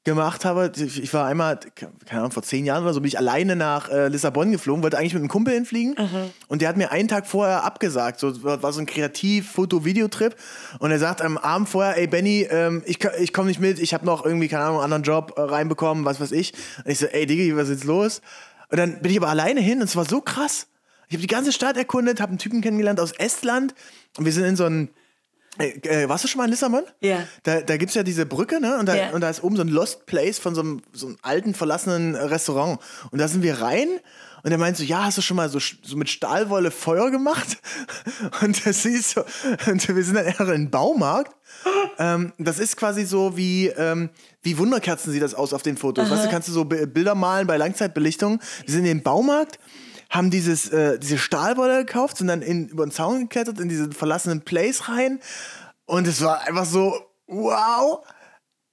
gemacht 0.06 0.44
habe. 0.44 0.72
Ich 0.76 1.12
war 1.12 1.26
einmal, 1.26 1.58
keine 1.74 2.20
Ahnung, 2.20 2.30
vor 2.30 2.42
zehn 2.42 2.64
Jahren 2.64 2.84
oder 2.84 2.94
so, 2.94 3.00
bin 3.00 3.08
ich 3.08 3.18
alleine 3.18 3.56
nach 3.56 3.90
äh, 3.90 4.08
Lissabon 4.08 4.52
geflogen, 4.52 4.82
wollte 4.82 4.96
eigentlich 4.96 5.12
mit 5.12 5.20
einem 5.20 5.28
Kumpel 5.28 5.52
hinfliegen 5.52 5.94
und 6.48 6.62
der 6.62 6.70
hat 6.70 6.76
mir 6.78 6.92
einen 6.92 7.08
Tag 7.08 7.26
vorher 7.26 7.64
abgesagt. 7.64 8.20
So 8.20 8.42
war 8.42 8.72
so 8.72 8.80
ein 8.80 8.86
Kreativ-Foto-Videotrip 8.86 10.34
und 10.78 10.90
er 10.90 10.98
sagt 10.98 11.20
am 11.20 11.36
Abend 11.36 11.68
vorher, 11.68 11.98
ey 11.98 12.06
Benny, 12.06 12.46
ähm, 12.48 12.82
ich, 12.86 13.04
ich 13.18 13.32
komme 13.32 13.48
nicht 13.48 13.60
mit, 13.60 13.78
ich 13.78 13.92
habe 13.92 14.06
noch 14.06 14.24
irgendwie, 14.24 14.48
keine 14.48 14.64
Ahnung, 14.64 14.76
einen 14.76 14.84
anderen 14.84 15.02
Job 15.02 15.34
äh, 15.36 15.42
reinbekommen, 15.42 16.04
was 16.04 16.20
weiß 16.20 16.32
ich. 16.32 16.54
Und 16.84 16.92
ich 16.92 16.98
so, 16.98 17.06
ey 17.06 17.26
Diggi, 17.26 17.54
was 17.56 17.68
ist 17.68 17.80
jetzt 17.80 17.84
los? 17.84 18.22
Und 18.70 18.78
dann 18.78 19.02
bin 19.02 19.10
ich 19.10 19.18
aber 19.18 19.28
alleine 19.28 19.60
hin 19.60 19.78
und 19.78 19.84
es 19.84 19.96
war 19.96 20.04
so 20.08 20.20
krass. 20.20 20.68
Ich 21.08 21.14
habe 21.14 21.22
die 21.22 21.26
ganze 21.26 21.52
Stadt 21.52 21.76
erkundet, 21.76 22.20
habe 22.20 22.30
einen 22.30 22.38
Typen 22.38 22.62
kennengelernt 22.62 23.00
aus 23.00 23.12
Estland 23.12 23.74
und 24.16 24.24
wir 24.24 24.32
sind 24.32 24.44
in 24.44 24.56
so 24.56 24.64
ein 24.64 24.88
äh, 25.58 26.04
äh, 26.04 26.08
warst 26.08 26.24
du 26.24 26.28
schon 26.28 26.38
mal 26.38 26.44
in 26.44 26.50
Lissabon? 26.50 26.82
Ja. 27.00 27.20
Da, 27.42 27.60
da 27.60 27.76
gibt 27.76 27.90
es 27.90 27.94
ja 27.94 28.02
diese 28.02 28.26
Brücke, 28.26 28.60
ne? 28.60 28.78
Und 28.78 28.86
da, 28.86 28.94
Ja. 28.94 29.10
und 29.10 29.20
da 29.20 29.30
ist 29.30 29.42
oben 29.42 29.56
so 29.56 29.62
ein 29.62 29.68
Lost 29.68 30.06
Place 30.06 30.38
von 30.38 30.54
so 30.54 30.60
einem, 30.60 30.82
so 30.92 31.06
einem 31.06 31.16
alten, 31.22 31.54
verlassenen 31.54 32.14
äh, 32.14 32.22
Restaurant. 32.24 32.78
Und 33.10 33.18
da 33.18 33.28
sind 33.28 33.42
wir 33.42 33.60
rein 33.60 33.88
und 34.42 34.52
er 34.52 34.58
meint 34.58 34.76
so, 34.76 34.84
ja, 34.84 35.04
hast 35.04 35.18
du 35.18 35.22
schon 35.22 35.36
mal 35.36 35.48
so, 35.48 35.58
so 35.58 35.96
mit 35.96 36.08
Stahlwolle 36.08 36.70
Feuer 36.70 37.10
gemacht? 37.10 37.58
Und 38.42 38.64
das 38.66 38.84
ist 38.84 39.10
so, 39.10 39.24
und 39.70 39.88
wir 39.88 40.04
sind 40.04 40.14
dann 40.14 40.26
eher 40.26 40.40
in 40.40 40.46
den 40.46 40.70
Baumarkt. 40.70 41.32
ähm, 41.98 42.32
das 42.38 42.58
ist 42.58 42.76
quasi 42.76 43.04
so 43.04 43.36
wie, 43.36 43.68
ähm, 43.68 44.10
wie 44.42 44.56
Wunderkerzen 44.58 45.12
sieht 45.12 45.22
das 45.22 45.34
aus 45.34 45.52
auf 45.52 45.62
den 45.62 45.76
Fotos. 45.76 46.08
Weißt 46.10 46.24
du, 46.26 46.28
kannst 46.30 46.48
du 46.48 46.52
so 46.52 46.64
Bi- 46.64 46.86
Bilder 46.86 47.14
malen 47.14 47.46
bei 47.46 47.56
Langzeitbelichtung. 47.56 48.40
Wir 48.64 48.70
sind 48.72 48.80
in 48.80 48.98
den 48.98 49.02
Baumarkt, 49.02 49.58
haben 50.16 50.31
dieses, 50.31 50.70
äh, 50.70 50.98
diese 50.98 51.18
Stahlwolle 51.18 51.85
gekauft, 51.85 52.16
sind 52.16 52.29
dann 52.29 52.42
in, 52.42 52.68
über 52.68 52.87
den 52.87 52.90
Zaun 52.90 53.20
geklettert, 53.20 53.61
in 53.61 53.68
diesen 53.68 53.92
verlassenen 53.92 54.42
Place 54.42 54.88
rein. 54.88 55.20
Und 55.85 56.07
es 56.07 56.22
war 56.22 56.40
einfach 56.42 56.64
so, 56.64 56.94
wow. 57.26 58.05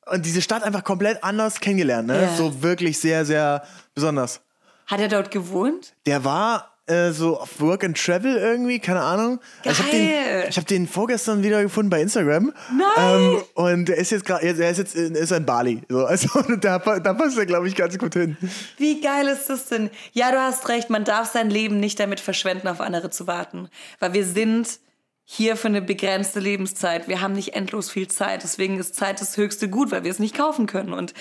Und 0.05 0.25
diese 0.25 0.41
Stadt 0.41 0.63
einfach 0.63 0.83
komplett 0.83 1.23
anders 1.23 1.59
kennengelernt, 1.59 2.07
ne? 2.07 2.23
Ja. 2.23 2.35
So 2.35 2.61
wirklich 2.61 2.99
sehr, 2.99 3.25
sehr 3.25 3.63
besonders. 3.93 4.41
Hat 4.87 4.99
er 4.99 5.07
dort 5.07 5.31
gewohnt? 5.31 5.93
Der 6.05 6.25
war 6.25 6.72
äh, 6.85 7.11
so 7.11 7.39
auf 7.39 7.61
Work 7.61 7.83
and 7.83 7.97
Travel 7.97 8.35
irgendwie, 8.35 8.79
keine 8.79 9.01
Ahnung. 9.01 9.39
Also 9.63 9.71
Ich 9.71 9.79
habe 9.79 9.89
den, 9.91 10.09
Geil. 10.09 10.45
ich 10.49 10.57
hab 10.57 10.67
den 10.67 10.87
vorgestern 10.87 11.43
wieder 11.43 11.61
gefunden 11.61 11.89
bei 11.89 12.01
Instagram. 12.01 12.53
Nein. 12.75 13.21
Ähm, 13.21 13.43
und 13.53 13.85
der 13.85 13.97
ist 13.97 14.11
jetzt 14.11 14.25
gerade, 14.25 14.45
er 14.45 14.69
ist 14.69 14.77
jetzt 14.77 14.95
in, 14.95 15.15
ist 15.15 15.31
in 15.31 15.45
Bali. 15.45 15.81
So, 15.87 16.05
also 16.05 16.27
da, 16.61 16.79
da 16.79 17.13
passt 17.13 17.37
er, 17.37 17.45
glaube 17.45 17.67
ich, 17.67 17.75
ganz 17.75 17.97
gut 17.97 18.13
hin. 18.13 18.35
Wie 18.77 18.99
geil 18.99 19.27
ist 19.27 19.49
das 19.49 19.67
denn? 19.67 19.89
Ja, 20.11 20.31
du 20.31 20.39
hast 20.39 20.67
recht, 20.67 20.89
man 20.89 21.05
darf 21.05 21.31
sein 21.31 21.49
Leben 21.49 21.79
nicht 21.79 21.99
damit 21.99 22.19
verschwenden, 22.19 22.67
auf 22.67 22.81
andere 22.81 23.09
zu 23.09 23.27
warten. 23.27 23.69
Weil 23.99 24.13
wir 24.13 24.25
sind 24.25 24.79
hier 25.25 25.55
für 25.55 25.69
eine 25.69 25.81
begrenzte 25.81 26.41
Lebenszeit. 26.41 27.07
Wir 27.07 27.21
haben 27.21 27.33
nicht 27.33 27.55
endlos 27.55 27.89
viel 27.89 28.09
Zeit. 28.09 28.43
Deswegen 28.43 28.77
ist 28.77 28.95
Zeit 28.95 29.21
das 29.21 29.37
höchste 29.37 29.69
Gut, 29.69 29.91
weil 29.91 30.03
wir 30.03 30.11
es 30.11 30.19
nicht 30.19 30.35
kaufen 30.35 30.67
können. 30.67 30.91
Und 30.91 31.13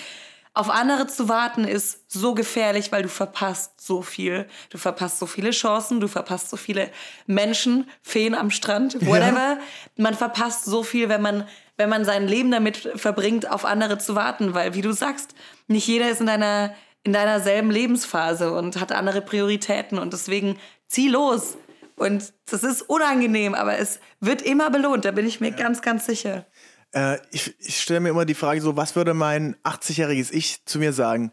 auf 0.54 0.68
andere 0.68 1.06
zu 1.06 1.28
warten 1.28 1.64
ist 1.64 2.10
so 2.12 2.34
gefährlich, 2.34 2.92
weil 2.92 3.02
du 3.02 3.08
verpasst 3.08 3.80
so 3.80 4.02
viel. 4.02 4.46
Du 4.68 4.76
verpasst 4.76 5.18
so 5.18 5.26
viele 5.26 5.50
Chancen, 5.50 6.00
du 6.00 6.08
verpasst 6.08 6.50
so 6.50 6.58
viele 6.58 6.90
Menschen, 7.26 7.88
Feen 8.02 8.34
am 8.34 8.50
Strand, 8.50 9.06
whatever. 9.06 9.58
Man 9.96 10.14
verpasst 10.14 10.66
so 10.66 10.82
viel, 10.82 11.08
wenn 11.08 11.22
man, 11.22 11.48
wenn 11.78 11.88
man 11.88 12.04
sein 12.04 12.28
Leben 12.28 12.50
damit 12.50 12.76
verbringt, 12.96 13.50
auf 13.50 13.64
andere 13.64 13.96
zu 13.96 14.14
warten. 14.14 14.52
Weil, 14.52 14.74
wie 14.74 14.82
du 14.82 14.92
sagst, 14.92 15.34
nicht 15.68 15.86
jeder 15.86 16.10
ist 16.10 16.20
in 16.20 16.26
deiner 16.26 16.74
in 17.04 17.12
deiner 17.12 17.40
selben 17.40 17.70
Lebensphase 17.70 18.52
und 18.52 18.80
hat 18.80 18.92
andere 18.92 19.22
Prioritäten 19.22 19.98
und 19.98 20.12
deswegen 20.12 20.58
zieh 20.86 21.08
los. 21.08 21.56
Und 21.96 22.32
das 22.46 22.64
ist 22.64 22.82
unangenehm, 22.82 23.54
aber 23.54 23.78
es 23.78 24.00
wird 24.20 24.42
immer 24.42 24.70
belohnt, 24.70 25.04
da 25.04 25.10
bin 25.10 25.26
ich 25.26 25.40
mir 25.40 25.50
ja. 25.50 25.56
ganz, 25.56 25.82
ganz 25.82 26.06
sicher. 26.06 26.46
Äh, 26.92 27.18
ich 27.30 27.54
ich 27.58 27.80
stelle 27.80 28.00
mir 28.00 28.10
immer 28.10 28.24
die 28.24 28.34
Frage 28.34 28.60
so, 28.60 28.76
was 28.76 28.96
würde 28.96 29.14
mein 29.14 29.56
80-jähriges 29.64 30.32
Ich 30.32 30.64
zu 30.64 30.78
mir 30.78 30.92
sagen? 30.92 31.32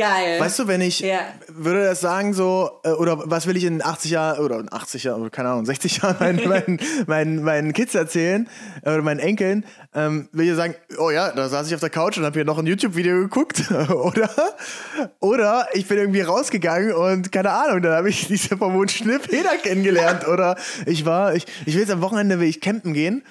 Geil. 0.00 0.40
Weißt 0.40 0.58
du, 0.58 0.66
wenn 0.66 0.80
ich 0.80 1.00
ja. 1.00 1.18
würde 1.48 1.84
das 1.84 2.00
sagen 2.00 2.32
so, 2.32 2.80
äh, 2.84 2.88
oder 2.88 3.20
was 3.26 3.46
will 3.46 3.54
ich 3.58 3.64
in 3.64 3.84
80 3.84 4.12
Jahren, 4.12 4.42
oder 4.42 4.58
in 4.58 4.72
80 4.72 5.04
Jahren, 5.04 5.30
keine 5.30 5.50
Ahnung, 5.50 5.66
60 5.66 5.98
Jahren 5.98 6.16
meinen, 6.18 6.48
meinen, 6.48 6.80
meinen, 7.06 7.42
meinen 7.42 7.72
Kids 7.74 7.94
erzählen, 7.94 8.48
äh, 8.82 8.94
oder 8.94 9.02
meinen 9.02 9.20
Enkeln, 9.20 9.66
ähm, 9.94 10.30
will 10.32 10.48
ich 10.48 10.56
sagen, 10.56 10.74
oh 10.96 11.10
ja, 11.10 11.32
da 11.32 11.50
saß 11.50 11.66
ich 11.66 11.74
auf 11.74 11.80
der 11.80 11.90
Couch 11.90 12.16
und 12.16 12.24
habe 12.24 12.32
hier 12.32 12.46
noch 12.46 12.56
ein 12.56 12.66
YouTube-Video 12.66 13.18
geguckt, 13.18 13.70
oder? 13.90 14.30
Oder 15.18 15.68
ich 15.74 15.86
bin 15.86 15.98
irgendwie 15.98 16.22
rausgegangen 16.22 16.94
und 16.94 17.30
keine 17.30 17.50
Ahnung, 17.50 17.82
dann 17.82 17.92
habe 17.92 18.08
ich 18.08 18.26
diese 18.26 18.56
vermuteten 18.56 19.20
Feder 19.20 19.58
kennengelernt, 19.62 20.26
oder 20.32 20.56
ich 20.86 21.04
war, 21.04 21.34
ich, 21.34 21.44
ich 21.66 21.74
will 21.74 21.82
jetzt 21.82 21.92
am 21.92 22.00
Wochenende 22.00 22.40
will 22.40 22.48
ich 22.48 22.62
campen 22.62 22.94
gehen 22.94 23.22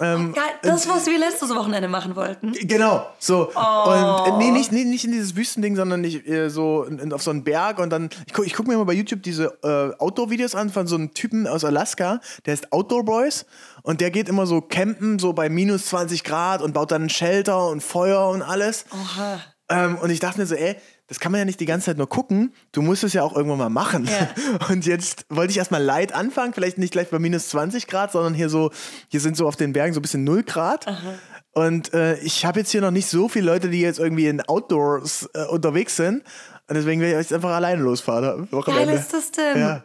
ähm, 0.00 0.32
Geil, 0.32 0.44
das, 0.62 0.88
was 0.88 1.06
wir 1.06 1.18
letztes 1.18 1.50
Wochenende 1.50 1.86
machen 1.86 2.16
wollten. 2.16 2.52
Genau, 2.52 3.06
so. 3.20 3.52
Oh. 3.54 3.90
Und 3.90 4.26
äh, 4.26 4.36
nee, 4.38 4.50
nicht, 4.50 4.72
nee, 4.72 4.84
nicht 4.84 5.04
in 5.04 5.12
dieses 5.12 5.36
Wüstending, 5.36 5.76
sondern 5.76 6.00
nicht 6.00 6.26
äh, 6.26 6.50
so 6.50 6.82
in, 6.82 7.12
auf 7.12 7.22
so 7.22 7.30
einen 7.30 7.44
Berg 7.44 7.78
und 7.78 7.90
dann. 7.90 8.10
Ich 8.26 8.32
gucke 8.32 8.46
ich 8.46 8.54
guck 8.54 8.66
mir 8.66 8.76
mal 8.76 8.84
bei 8.84 8.92
YouTube 8.92 9.22
diese 9.22 9.56
äh, 9.62 9.96
Outdoor-Videos 10.00 10.56
an 10.56 10.70
von 10.70 10.88
so 10.88 10.96
einem 10.96 11.14
Typen 11.14 11.46
aus 11.46 11.64
Alaska, 11.64 12.20
der 12.44 12.54
ist 12.54 12.72
Outdoor 12.72 13.04
Boys 13.04 13.46
und 13.82 14.00
der 14.00 14.10
geht 14.10 14.28
immer 14.28 14.46
so 14.46 14.60
campen, 14.60 15.20
so 15.20 15.32
bei 15.32 15.48
minus 15.48 15.86
20 15.86 16.24
Grad 16.24 16.60
und 16.60 16.72
baut 16.72 16.90
dann 16.90 17.04
ein 17.04 17.10
Shelter 17.10 17.68
und 17.68 17.80
Feuer 17.80 18.28
und 18.30 18.42
alles. 18.42 18.86
Oha. 18.90 19.40
Ähm, 19.68 19.96
und 19.96 20.10
ich 20.10 20.20
dachte 20.20 20.40
mir 20.40 20.46
so, 20.46 20.54
ey, 20.56 20.76
das 21.06 21.20
kann 21.20 21.32
man 21.32 21.40
ja 21.40 21.44
nicht 21.44 21.60
die 21.60 21.66
ganze 21.66 21.86
Zeit 21.86 21.98
nur 21.98 22.08
gucken. 22.08 22.54
Du 22.72 22.80
musst 22.80 23.04
es 23.04 23.12
ja 23.12 23.22
auch 23.22 23.36
irgendwann 23.36 23.58
mal 23.58 23.68
machen. 23.68 24.06
Ja. 24.06 24.28
Und 24.70 24.86
jetzt 24.86 25.26
wollte 25.28 25.50
ich 25.50 25.58
erstmal 25.58 25.82
light 25.82 26.14
anfangen, 26.14 26.54
vielleicht 26.54 26.78
nicht 26.78 26.92
gleich 26.92 27.10
bei 27.10 27.18
minus 27.18 27.48
20 27.50 27.86
Grad, 27.86 28.12
sondern 28.12 28.32
hier 28.32 28.48
so, 28.48 28.70
hier 29.08 29.20
sind 29.20 29.36
so 29.36 29.46
auf 29.46 29.56
den 29.56 29.72
Bergen 29.72 29.92
so 29.92 30.00
ein 30.00 30.02
bisschen 30.02 30.24
0 30.24 30.44
Grad. 30.44 30.88
Aha. 30.88 31.14
Und 31.52 31.92
äh, 31.92 32.18
ich 32.18 32.44
habe 32.44 32.60
jetzt 32.60 32.70
hier 32.70 32.80
noch 32.80 32.90
nicht 32.90 33.06
so 33.06 33.28
viele 33.28 33.46
Leute, 33.46 33.68
die 33.68 33.80
jetzt 33.80 33.98
irgendwie 33.98 34.26
in 34.26 34.40
Outdoors 34.40 35.28
äh, 35.34 35.44
unterwegs 35.44 35.96
sind. 35.96 36.24
Und 36.68 36.74
deswegen 36.74 37.00
werde 37.02 37.12
ich 37.12 37.18
jetzt 37.18 37.32
einfach 37.32 37.50
alleine 37.50 37.82
losfahren. 37.82 38.48
Geil 38.64 38.88
ist 38.88 39.12
das 39.12 39.30
denn? 39.30 39.58
Ja. 39.58 39.84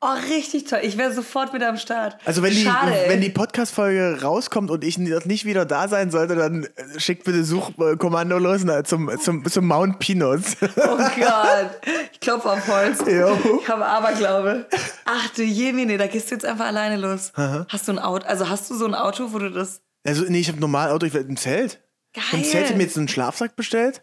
Oh, 0.00 0.14
richtig 0.30 0.64
toll. 0.66 0.78
Ich 0.82 0.96
wäre 0.96 1.12
sofort 1.12 1.52
wieder 1.52 1.68
am 1.68 1.76
Start. 1.76 2.18
Also 2.24 2.40
wenn 2.42 2.52
Schade, 2.52 2.92
die, 2.92 3.10
wenn 3.10 3.20
die 3.20 3.30
Podcast-Folge 3.30 4.20
rauskommt 4.22 4.70
und 4.70 4.84
ich 4.84 4.96
nicht 4.96 5.44
wieder 5.44 5.64
da 5.64 5.88
sein 5.88 6.12
sollte, 6.12 6.36
dann 6.36 6.64
äh, 6.64 7.00
schickt 7.00 7.24
bitte 7.24 7.42
Suchkommando 7.42 8.38
los 8.38 8.60
na, 8.64 8.84
zum, 8.84 9.10
zum, 9.18 9.44
zum 9.44 9.66
Mount 9.66 9.98
Pinos. 9.98 10.56
Oh 10.60 10.96
Gott. 10.96 11.70
Ich 12.12 12.20
klopfe 12.20 12.52
auf 12.52 12.68
Holz. 12.68 13.00
Jo. 13.00 13.36
Ich 13.60 13.68
habe 13.68 13.84
Aberglaube. 13.84 14.66
Ach 15.04 15.30
du 15.30 15.42
Jemine, 15.42 15.98
da 15.98 16.06
gehst 16.06 16.30
du 16.30 16.36
jetzt 16.36 16.44
einfach 16.44 16.66
alleine 16.66 16.96
los. 16.96 17.32
Aha. 17.34 17.66
Hast 17.68 17.88
du 17.88 17.92
ein 17.92 17.98
Auto, 17.98 18.24
also 18.24 18.48
hast 18.48 18.70
du 18.70 18.76
so 18.76 18.86
ein 18.86 18.94
Auto, 18.94 19.32
wo 19.32 19.40
du 19.40 19.50
das... 19.50 19.82
Also 20.06 20.24
nee, 20.28 20.38
ich 20.38 20.46
habe 20.46 20.58
ein 20.58 20.60
normal 20.60 20.90
Auto, 20.90 21.06
ich 21.06 21.14
werde 21.14 21.32
ein 21.32 21.36
Zelt. 21.36 21.82
Geil. 22.14 22.24
Im 22.34 22.44
Zelt 22.44 22.66
habe 22.66 22.76
mir 22.76 22.84
jetzt 22.84 22.96
einen 22.96 23.08
Schlafsack 23.08 23.56
bestellt. 23.56 24.02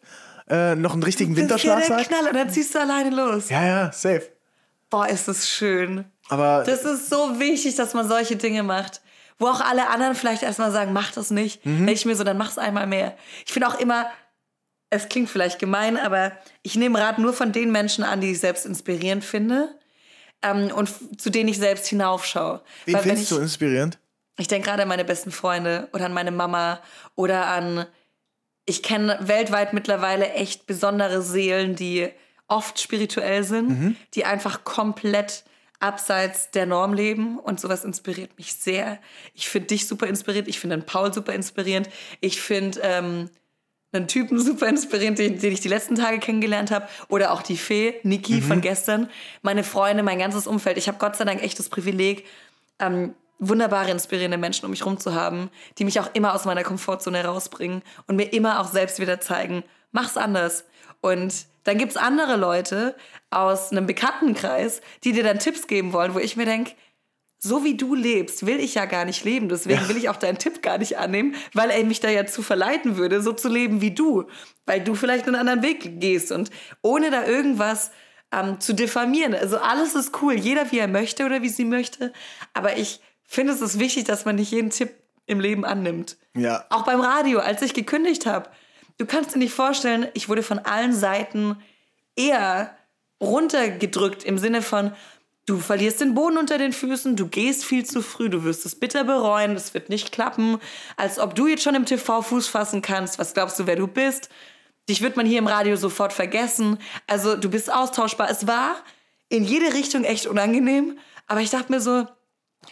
Äh, 0.49 0.75
noch 0.75 0.93
einen 0.93 1.03
richtigen 1.03 1.38
Winterschlafsack. 1.38 1.89
Ja, 1.89 1.95
der 1.95 2.05
Knall, 2.05 2.27
und 2.27 2.36
dann 2.36 2.49
ziehst 2.49 2.75
du 2.75 2.79
alleine 2.79 3.15
los. 3.15 3.49
Ja, 3.49 3.65
ja, 3.65 3.91
safe. 3.93 4.35
Boah, 4.95 5.10
ist 5.10 5.27
das 5.27 5.49
schön. 5.49 6.05
Aber 6.29 6.63
das 6.65 6.86
ist 6.86 7.10
so 7.10 7.38
wichtig, 7.38 7.75
dass 7.75 7.93
man 7.93 8.08
solche 8.08 8.38
Dinge 8.38 8.63
macht. 8.63 9.01
Wo 9.38 9.47
auch 9.47 9.60
alle 9.60 9.89
anderen 9.89 10.15
vielleicht 10.15 10.41
erstmal 10.41 10.71
sagen, 10.71 10.93
mach 10.93 11.12
das 11.12 11.31
nicht. 11.31 11.65
Mhm. 11.65 11.86
ich 11.89 12.05
mir 12.05 12.15
so, 12.15 12.23
dann 12.23 12.38
mach's 12.38 12.58
einmal 12.58 12.88
mehr. 12.88 13.17
Ich 13.45 13.51
finde 13.51 13.67
auch 13.67 13.77
immer, 13.77 14.10
es 14.89 15.10
klingt 15.10 15.29
vielleicht 15.29 15.60
gemein, 15.60 15.97
aber 15.97 16.31
ich 16.62 16.77
nehme 16.77 16.97
Rat 17.01 17.19
nur 17.19 17.34
von 17.34 17.51
den 17.51 17.73
Menschen 17.73 18.05
an, 18.05 18.21
die 18.21 18.31
ich 18.31 18.39
selbst 18.39 18.65
inspirierend 18.65 19.25
finde 19.25 19.77
ähm, 20.41 20.71
und 20.73 20.89
zu 21.19 21.29
denen 21.29 21.49
ich 21.49 21.58
selbst 21.58 21.88
hinaufschaue. 21.88 22.62
Wen 22.86 22.93
Weil, 22.93 23.01
findest 23.01 23.23
ich, 23.23 23.38
du 23.38 23.41
inspirierend? 23.41 23.99
Ich 24.38 24.47
denke 24.47 24.69
gerade 24.69 24.84
an 24.84 24.88
meine 24.88 25.03
besten 25.03 25.31
Freunde 25.31 25.89
oder 25.91 26.05
an 26.05 26.13
meine 26.13 26.31
Mama 26.31 26.79
oder 27.15 27.47
an, 27.47 27.86
ich 28.65 28.81
kenne 28.81 29.17
weltweit 29.19 29.73
mittlerweile 29.73 30.31
echt 30.31 30.67
besondere 30.67 31.21
Seelen, 31.21 31.75
die 31.75 32.13
oft 32.47 32.79
spirituell 32.79 33.43
sind, 33.43 33.69
mhm. 33.69 33.95
die 34.13 34.25
einfach 34.25 34.63
komplett 34.63 35.43
abseits 35.79 36.51
der 36.51 36.65
Norm 36.65 36.93
leben 36.93 37.38
und 37.39 37.60
sowas 37.60 37.84
inspiriert 37.84 38.38
mich 38.38 38.53
sehr. 38.53 38.99
Ich 39.34 39.49
finde 39.49 39.67
dich 39.67 39.88
super 39.88 40.08
inspiriert, 40.08 40.47
ich 40.47 40.60
finde 40.60 40.77
den 40.77 40.86
Paul 40.86 41.13
super 41.13 41.34
inspirierend, 41.34 41.89
ich 42.21 42.41
finde 42.41 42.79
ähm, 42.81 43.29
einen 43.91 44.08
Typen 44.08 44.39
super 44.39 44.67
inspirierend, 44.67 45.19
den, 45.19 45.39
den, 45.39 45.53
ich 45.53 45.62
die 45.62 45.67
letzten 45.67 45.95
Tage 45.95 46.19
kennengelernt 46.19 46.71
habe 46.71 46.88
oder 47.10 47.31
auch 47.31 47.41
die 47.41 47.58
Fee, 47.58 47.95
Niki 48.03 48.36
mhm. 48.36 48.41
von 48.43 48.62
gestern, 48.62 49.10
meine 49.41 49.63
Freunde, 49.63 50.03
mein 50.03 50.19
ganzes 50.19 50.47
Umfeld. 50.47 50.77
Ich 50.77 50.88
habe 50.88 50.97
Gott 50.97 51.15
sei 51.15 51.25
Dank 51.25 51.41
echt 51.43 51.60
das 51.60 51.69
Privileg, 51.69 52.25
ähm, 52.79 53.13
wunderbare, 53.39 53.91
inspirierende 53.91 54.38
Menschen 54.38 54.65
um 54.65 54.71
mich 54.71 54.81
herum 54.81 54.97
zu 54.97 55.13
haben, 55.13 55.49
die 55.77 55.84
mich 55.84 55.99
auch 55.99 56.10
immer 56.13 56.34
aus 56.34 56.45
meiner 56.45 56.63
Komfortzone 56.63 57.17
herausbringen 57.17 57.81
und 58.08 58.15
mir 58.15 58.31
immer 58.31 58.62
auch 58.62 58.67
selbst 58.67 58.99
wieder 58.99 59.19
zeigen, 59.19 59.63
mach's 59.91 60.15
anders. 60.15 60.65
Und 61.01 61.34
dann 61.65 61.78
gibt 61.78 61.91
es 61.91 61.97
andere 61.97 62.38
Leute 62.38 62.95
aus 63.32 63.71
einem 63.71 63.86
Bekanntenkreis, 63.86 64.82
die 65.04 65.12
dir 65.12 65.23
dann 65.23 65.39
Tipps 65.39 65.67
geben 65.67 65.91
wollen, 65.91 66.13
wo 66.13 66.19
ich 66.19 66.38
mir 66.38 66.45
denke, 66.45 66.71
so 67.38 67.63
wie 67.63 67.75
du 67.75 67.93
lebst, 67.95 68.45
will 68.45 68.60
ich 68.60 68.75
ja 68.75 68.86
gar 68.86 69.06
nicht 69.06 69.23
leben. 69.23 69.49
Deswegen 69.49 69.82
ja. 69.82 69.89
will 69.89 69.97
ich 69.97 70.10
auch 70.10 70.15
deinen 70.15 70.38
Tipp 70.38 70.62
gar 70.62 70.78
nicht 70.78 70.97
annehmen, 70.97 71.36
weil 71.54 71.69
er 71.69 71.84
mich 71.84 71.99
da 71.99 72.10
ja 72.10 72.25
zu 72.25 72.41
verleiten 72.41 72.97
würde, 72.97 73.21
so 73.21 73.34
zu 73.34 73.49
leben 73.49 73.82
wie 73.82 73.91
du. 73.91 74.25
Weil 74.65 74.84
du 74.84 74.95
vielleicht 74.95 75.28
einen 75.28 75.36
anderen 75.36 75.62
Weg 75.62 75.99
gehst 75.99 76.32
und 76.32 76.49
ohne 76.82 77.12
da 77.12 77.25
irgendwas 77.25 77.91
ähm, 78.32 78.60
zu 78.60 78.73
diffamieren. 78.73 79.36
Also 79.36 79.58
alles 79.58 79.95
ist 79.95 80.21
cool, 80.21 80.34
jeder 80.34 80.71
wie 80.71 80.80
er 80.80 80.88
möchte 80.88 81.25
oder 81.25 81.41
wie 81.41 81.49
sie 81.49 81.65
möchte. 81.65 82.13
Aber 82.54 82.78
ich 82.78 83.01
finde 83.23 83.54
es 83.54 83.62
ist 83.62 83.80
wichtig, 83.80 84.06
dass 84.06 84.25
man 84.25 84.36
nicht 84.36 84.51
jeden 84.51 84.69
Tipp 84.69 84.91
im 85.25 85.39
Leben 85.39 85.65
annimmt. 85.65 86.17
Ja. 86.36 86.65
Auch 86.69 86.86
beim 86.86 87.01
Radio, 87.01 87.39
als 87.39 87.62
ich 87.62 87.73
gekündigt 87.73 88.25
habe 88.25 88.49
Du 88.97 89.05
kannst 89.05 89.34
dir 89.34 89.39
nicht 89.39 89.53
vorstellen, 89.53 90.08
ich 90.13 90.29
wurde 90.29 90.43
von 90.43 90.60
allen 90.60 90.93
Seiten 90.93 91.58
eher 92.15 92.77
runtergedrückt 93.21 94.23
im 94.23 94.38
Sinne 94.38 94.62
von, 94.62 94.93
du 95.45 95.60
verlierst 95.60 96.01
den 96.01 96.15
Boden 96.15 96.38
unter 96.38 96.58
den 96.58 96.73
Füßen, 96.73 97.15
du 97.15 97.27
gehst 97.27 97.65
viel 97.65 97.86
zu 97.86 98.01
früh, 98.01 98.29
du 98.29 98.43
wirst 98.43 98.65
es 98.65 98.79
bitter 98.79 99.03
bereuen, 99.03 99.55
es 99.55 99.73
wird 99.73 99.89
nicht 99.89 100.12
klappen, 100.12 100.60
als 100.97 101.19
ob 101.19 101.36
du 101.36 101.47
jetzt 101.47 101.63
schon 101.63 101.75
im 101.75 101.86
TV 101.86 102.21
Fuß 102.21 102.47
fassen 102.47 102.81
kannst, 102.81 103.19
was 103.19 103.34
glaubst 103.34 103.60
du, 103.60 103.67
wer 103.67 103.75
du 103.75 103.88
bist? 103.88 104.29
Dich 104.89 105.01
wird 105.01 105.17
man 105.17 105.25
hier 105.25 105.39
im 105.39 105.47
Radio 105.47 105.75
sofort 105.77 106.13
vergessen. 106.13 106.77
Also 107.08 107.36
du 107.36 107.49
bist 107.49 107.73
austauschbar. 107.73 108.29
Es 108.29 108.45
war 108.45 108.75
in 109.29 109.43
jede 109.43 109.73
Richtung 109.73 110.03
echt 110.03 110.27
unangenehm, 110.27 110.99
aber 111.25 111.41
ich 111.41 111.49
dachte 111.49 111.71
mir 111.71 111.81
so, 111.81 112.05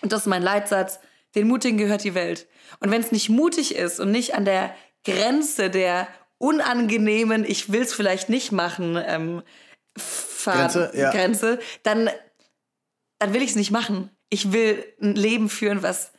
und 0.02 0.12
das 0.12 0.22
ist 0.22 0.28
mein 0.28 0.44
Leitsatz, 0.44 1.00
den 1.36 1.48
Mutigen 1.48 1.78
gehört 1.78 2.04
die 2.04 2.14
Welt. 2.14 2.48
Und 2.80 2.92
wenn 2.92 3.02
es 3.02 3.12
nicht 3.12 3.30
mutig 3.30 3.76
ist 3.76 4.00
und 4.00 4.12
nicht 4.12 4.36
an 4.36 4.46
der 4.46 4.76
Grenze 5.04 5.70
der 5.70 6.08
unangenehmen, 6.38 7.46
ich 7.46 7.72
will 7.72 7.82
es 7.82 7.94
vielleicht 7.94 8.30
nicht 8.30 8.52
machen, 8.52 9.02
ähm, 9.06 9.44
Grenze, 10.44 10.92
ja. 10.94 11.12
Grenze, 11.12 11.60
dann, 11.84 12.10
dann 13.20 13.34
will 13.34 13.42
ich 13.42 13.52
es 13.52 13.56
nicht 13.56 13.72
machen. 13.72 14.10
Ich 14.30 14.52
will 14.52 14.84
ein 15.02 15.16
Leben 15.16 15.50
führen, 15.50 15.84
was 15.84 16.13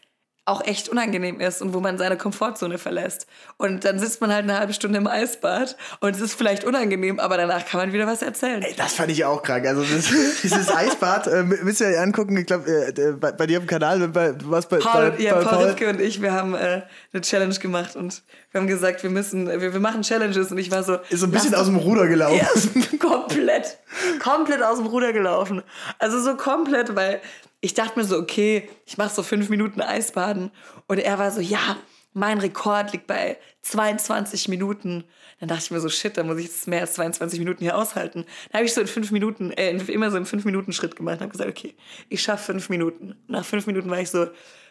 auch 0.46 0.62
echt 0.66 0.90
unangenehm 0.90 1.40
ist 1.40 1.62
und 1.62 1.72
wo 1.72 1.80
man 1.80 1.96
seine 1.96 2.18
Komfortzone 2.18 2.76
verlässt. 2.76 3.26
Und 3.56 3.86
dann 3.86 3.98
sitzt 3.98 4.20
man 4.20 4.30
halt 4.30 4.42
eine 4.42 4.58
halbe 4.58 4.74
Stunde 4.74 4.98
im 4.98 5.06
Eisbad 5.06 5.76
und 6.00 6.14
es 6.14 6.20
ist 6.20 6.34
vielleicht 6.34 6.64
unangenehm, 6.64 7.18
aber 7.18 7.38
danach 7.38 7.64
kann 7.64 7.80
man 7.80 7.92
wieder 7.94 8.06
was 8.06 8.20
erzählen. 8.20 8.60
Ey, 8.62 8.74
das 8.76 8.92
fand 8.92 9.10
ich 9.10 9.24
auch 9.24 9.42
krank. 9.42 9.66
Also 9.66 9.82
das, 9.82 10.06
dieses 10.42 10.70
Eisbad, 10.70 11.28
äh, 11.28 11.42
müsst 11.44 11.80
ihr 11.80 11.86
euch 11.86 11.98
angucken, 11.98 12.36
ich 12.36 12.46
glaube, 12.46 12.70
äh, 12.70 13.12
bei, 13.12 13.32
bei, 13.32 13.46
dir 13.46 13.58
im 13.58 13.66
Kanal, 13.66 14.06
bei, 14.08 14.32
du 14.32 14.50
warst 14.50 14.68
bei, 14.68 14.78
Paul, 14.78 15.12
bei, 15.12 15.22
ja, 15.22 15.34
bei 15.34 15.44
Paul, 15.44 15.56
Paul 15.56 15.66
Ripke 15.68 15.88
und 15.88 16.00
ich, 16.00 16.20
wir 16.20 16.32
haben 16.32 16.54
äh, 16.54 16.82
eine 17.12 17.22
Challenge 17.22 17.54
gemacht 17.54 17.96
und 17.96 18.22
wir 18.50 18.60
haben 18.60 18.68
gesagt, 18.68 19.02
wir 19.02 19.10
müssen, 19.10 19.48
wir, 19.48 19.72
wir 19.72 19.80
machen 19.80 20.02
Challenges 20.02 20.52
und 20.52 20.58
ich 20.58 20.70
war 20.70 20.82
so... 20.82 20.98
Ist 21.08 21.20
so 21.20 21.26
ein 21.26 21.30
bisschen 21.30 21.54
aus 21.54 21.66
dem 21.66 21.76
Ruder 21.76 22.06
gelaufen. 22.06 22.38
Ja, 22.38 22.98
komplett, 22.98 23.78
komplett 24.22 24.62
aus 24.62 24.76
dem 24.76 24.88
Ruder 24.88 25.14
gelaufen. 25.14 25.62
Also 25.98 26.20
so 26.20 26.36
komplett, 26.36 26.94
weil 26.94 27.22
ich 27.64 27.72
dachte 27.72 27.98
mir 27.98 28.04
so, 28.04 28.18
okay, 28.18 28.68
ich 28.84 28.98
mache 28.98 29.14
so 29.14 29.22
fünf 29.22 29.48
Minuten 29.48 29.80
Eisbaden. 29.80 30.50
Und 30.86 30.98
er 30.98 31.18
war 31.18 31.30
so, 31.30 31.40
ja, 31.40 31.78
mein 32.12 32.36
Rekord 32.36 32.92
liegt 32.92 33.06
bei 33.06 33.38
22 33.62 34.48
Minuten. 34.48 35.04
Dann 35.40 35.48
dachte 35.48 35.62
ich 35.64 35.70
mir 35.70 35.80
so, 35.80 35.88
shit, 35.88 36.14
da 36.18 36.24
muss 36.24 36.36
ich 36.36 36.44
jetzt 36.44 36.68
mehr 36.68 36.82
als 36.82 36.92
22 36.92 37.38
Minuten 37.38 37.64
hier 37.64 37.78
aushalten. 37.78 38.26
Dann 38.50 38.58
habe 38.58 38.66
ich 38.66 38.74
so 38.74 38.82
in 38.82 38.86
fünf 38.86 39.10
Minuten, 39.12 39.50
äh, 39.52 39.70
immer 39.70 40.10
so 40.10 40.18
einen 40.18 40.26
fünf 40.26 40.44
Minuten 40.44 40.74
Schritt 40.74 40.94
gemacht 40.94 41.14
und 41.14 41.20
habe 41.22 41.32
gesagt, 41.32 41.48
okay, 41.48 41.74
ich 42.10 42.20
schaffe 42.20 42.52
fünf 42.52 42.68
Minuten. 42.68 43.14
Nach 43.28 43.46
fünf 43.46 43.66
Minuten 43.66 43.88
war 43.88 43.98
ich 43.98 44.10
so, 44.10 44.26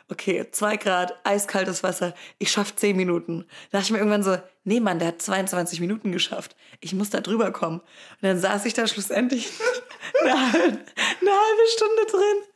okay, 0.09 0.45
zwei 0.51 0.77
Grad, 0.77 1.15
eiskaltes 1.23 1.81
Wasser, 1.81 2.13
ich 2.37 2.51
schaffe 2.51 2.75
zehn 2.75 2.95
Minuten. 2.95 3.45
Da 3.71 3.79
dachte 3.79 3.85
ich 3.85 3.91
mir 3.93 3.97
irgendwann 3.97 4.21
so, 4.21 4.37
nee 4.65 4.79
Mann, 4.79 4.99
der 4.99 5.07
hat 5.07 5.19
22 5.19 5.79
Minuten 5.79 6.11
geschafft. 6.11 6.55
Ich 6.79 6.93
muss 6.93 7.09
da 7.09 7.21
drüber 7.21 7.49
kommen. 7.49 7.79
Und 7.79 8.21
dann 8.21 8.37
saß 8.37 8.65
ich 8.65 8.75
da 8.75 8.85
schlussendlich 8.85 9.49
eine 10.21 10.33
eine 10.35 11.31
halbe 11.31 11.67
Stunde 11.75 12.05
drin 12.11 12.52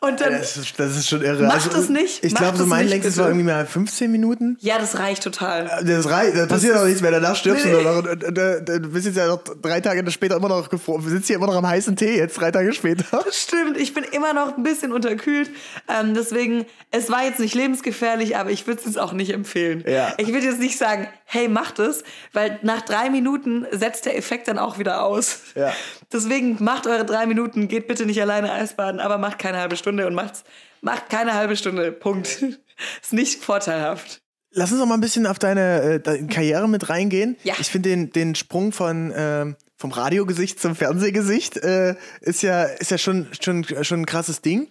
Und 0.00 0.20
dann 0.20 0.32
Das 0.32 0.56
ist, 0.56 0.78
das 0.78 0.96
ist 0.96 1.08
schon 1.08 1.22
irre. 1.22 1.42
Macht 1.44 1.74
es 1.74 1.88
nicht, 1.88 2.24
Ich 2.24 2.34
glaube, 2.34 2.56
so 2.56 2.64
mein 2.66 2.88
längstes 2.88 3.18
war 3.18 3.26
irgendwie 3.26 3.44
mal 3.44 3.66
15 3.66 4.10
Minuten. 4.10 4.56
ja, 4.60 4.78
das 4.78 4.98
reicht 4.98 5.22
total. 5.22 5.64
Das 5.84 6.08
reicht, 6.08 6.36
da 6.36 6.46
passiert 6.46 6.76
auch 6.76 6.84
nichts 6.84 7.02
mehr. 7.02 7.10
Danach 7.10 7.36
stirbst 7.36 7.64
Nee, 7.66 7.72
du 7.72 7.82
noch. 7.82 7.96
Und, 7.98 8.08
und, 8.08 8.24
und, 8.24 8.38
und, 8.38 8.68
du 8.68 8.88
bist 8.90 9.06
jetzt 9.06 9.16
ja 9.16 9.26
noch 9.26 9.42
drei 9.60 9.80
Tage 9.80 10.08
später 10.10 10.36
immer 10.36 10.48
noch 10.48 10.70
gefroren. 10.70 11.04
Wir 11.04 11.10
sitzen 11.10 11.26
hier 11.26 11.36
immer 11.36 11.46
noch 11.48 11.56
am 11.56 11.66
heißen 11.66 11.96
Tee, 11.96 12.16
jetzt 12.16 12.40
drei 12.40 12.50
Tage 12.50 12.72
später. 12.72 13.22
Stimmt, 13.30 13.76
ich 13.76 13.92
bin 13.92 14.04
immer 14.04 14.32
noch 14.32 14.56
ein 14.56 14.62
bisschen 14.62 14.92
unterkühlt. 14.92 15.50
Ähm, 15.88 16.14
deswegen, 16.14 16.64
es 16.90 17.10
war 17.10 17.24
jetzt 17.24 17.40
nicht 17.40 17.54
lebensgefährlich, 17.54 18.36
aber 18.36 18.50
ich 18.50 18.66
würde 18.66 18.80
es 18.80 18.86
jetzt 18.86 18.98
auch 18.98 19.12
nicht 19.12 19.32
empfehlen. 19.34 19.84
Ja. 19.86 20.14
Ich 20.16 20.28
würde 20.28 20.46
jetzt 20.46 20.60
nicht 20.60 20.78
sagen, 20.78 21.08
hey, 21.26 21.48
macht 21.48 21.78
es, 21.78 22.04
weil 22.32 22.58
nach 22.62 22.80
drei 22.80 23.10
Minuten 23.10 23.66
setzt 23.70 24.06
der 24.06 24.16
Effekt 24.16 24.48
dann 24.48 24.58
auch 24.58 24.78
wieder 24.78 25.02
aus. 25.02 25.40
Ja. 25.54 25.72
Deswegen 26.10 26.56
macht 26.64 26.86
eure 26.86 27.04
drei 27.04 27.26
Minuten, 27.26 27.68
geht 27.68 27.86
bitte 27.86 28.06
nicht 28.06 28.22
alleine 28.22 28.50
Eisbaden, 28.52 28.98
aber 29.00 29.18
macht 29.18 29.38
keine 29.38 29.57
halbe 29.58 29.76
Stunde 29.76 30.06
und 30.06 30.14
macht's, 30.14 30.44
macht 30.80 31.08
keine 31.08 31.34
halbe 31.34 31.56
Stunde. 31.56 31.92
Punkt. 31.92 32.42
Ist 33.02 33.12
nicht 33.12 33.42
vorteilhaft. 33.42 34.20
Lass 34.52 34.70
uns 34.70 34.80
noch 34.80 34.86
mal 34.86 34.94
ein 34.94 35.00
bisschen 35.00 35.26
auf 35.26 35.38
deine, 35.38 35.82
äh, 35.82 36.00
deine 36.00 36.26
Karriere 36.26 36.68
mit 36.68 36.88
reingehen. 36.88 37.36
Ja. 37.42 37.54
Ich 37.60 37.68
finde 37.68 37.90
den, 37.90 38.10
den 38.12 38.34
Sprung 38.34 38.72
von 38.72 39.12
ähm, 39.14 39.56
vom 39.78 39.92
Radiogesicht 39.92 40.60
zum 40.60 40.74
Fernsehgesicht 40.74 41.56
äh, 41.58 41.94
ist 42.20 42.42
ja 42.42 42.64
ist 42.64 42.90
ja 42.90 42.98
schon 42.98 43.28
schon 43.40 43.64
schon 43.82 44.00
ein 44.00 44.06
krasses 44.06 44.42
Ding. 44.42 44.68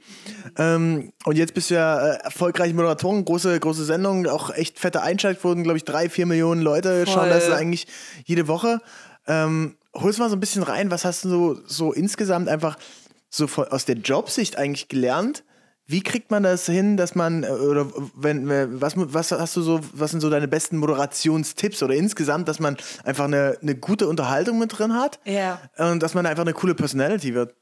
Ähm, 0.58 1.14
und 1.24 1.38
jetzt 1.38 1.54
bist 1.54 1.70
du 1.70 1.76
ja 1.76 2.16
äh, 2.16 2.18
erfolgreiche 2.24 2.74
Moderatorin, 2.74 3.24
große 3.24 3.58
große 3.60 3.86
Sendung, 3.86 4.28
auch 4.28 4.54
echt 4.54 4.80
fette 4.80 5.02
Einschaltquoten, 5.02 5.64
glaube 5.64 5.78
ich, 5.78 5.86
drei 5.86 6.10
vier 6.10 6.26
Millionen 6.26 6.62
Leute 6.62 7.06
Voll. 7.06 7.14
schauen 7.14 7.30
das 7.30 7.50
eigentlich 7.50 7.88
jede 8.26 8.50
Woche. 8.50 8.82
Ähm, 9.28 9.78
holst 9.96 10.20
mal 10.20 10.30
so 10.30 10.36
ein 10.36 10.42
bisschen 10.42 10.64
rein, 10.64 10.92
was 10.92 11.06
hast 11.06 11.24
du 11.24 11.30
so 11.30 11.60
so 11.66 11.94
insgesamt 11.94 12.50
einfach 12.50 12.78
so 13.38 13.48
von, 13.48 13.66
aus 13.70 13.86
der 13.86 13.96
Jobsicht 13.98 14.58
eigentlich 14.58 14.88
gelernt? 14.88 15.44
Wie 15.90 16.02
kriegt 16.02 16.32
man 16.32 16.44
das 16.44 16.66
hin, 16.66 16.98
dass 16.98 17.16
man 17.16 17.44
äh, 17.44 17.48
oder 17.48 17.88
wenn 18.14 18.50
äh, 18.50 18.68
was 18.70 18.94
was 18.98 19.32
hast 19.32 19.56
du 19.56 19.62
so 19.62 19.80
was 19.94 20.12
sind 20.12 20.20
so 20.20 20.30
deine 20.30 20.48
besten 20.50 20.76
Moderationstipps 20.78 21.82
oder 21.82 21.94
insgesamt, 21.94 22.50
dass 22.50 22.60
man 22.60 22.76
einfach 23.06 23.24
eine, 23.24 23.58
eine 23.62 23.76
gute 23.76 24.08
Unterhaltung 24.10 24.60
mit 24.60 24.78
drin 24.78 24.94
hat 24.94 25.20
Ja. 25.24 25.62
und 25.78 26.04
dass 26.04 26.14
man 26.14 26.26
einfach 26.26 26.44
eine 26.44 26.54
coole 26.54 26.76
Personality 26.76 27.34
wird. 27.34 27.56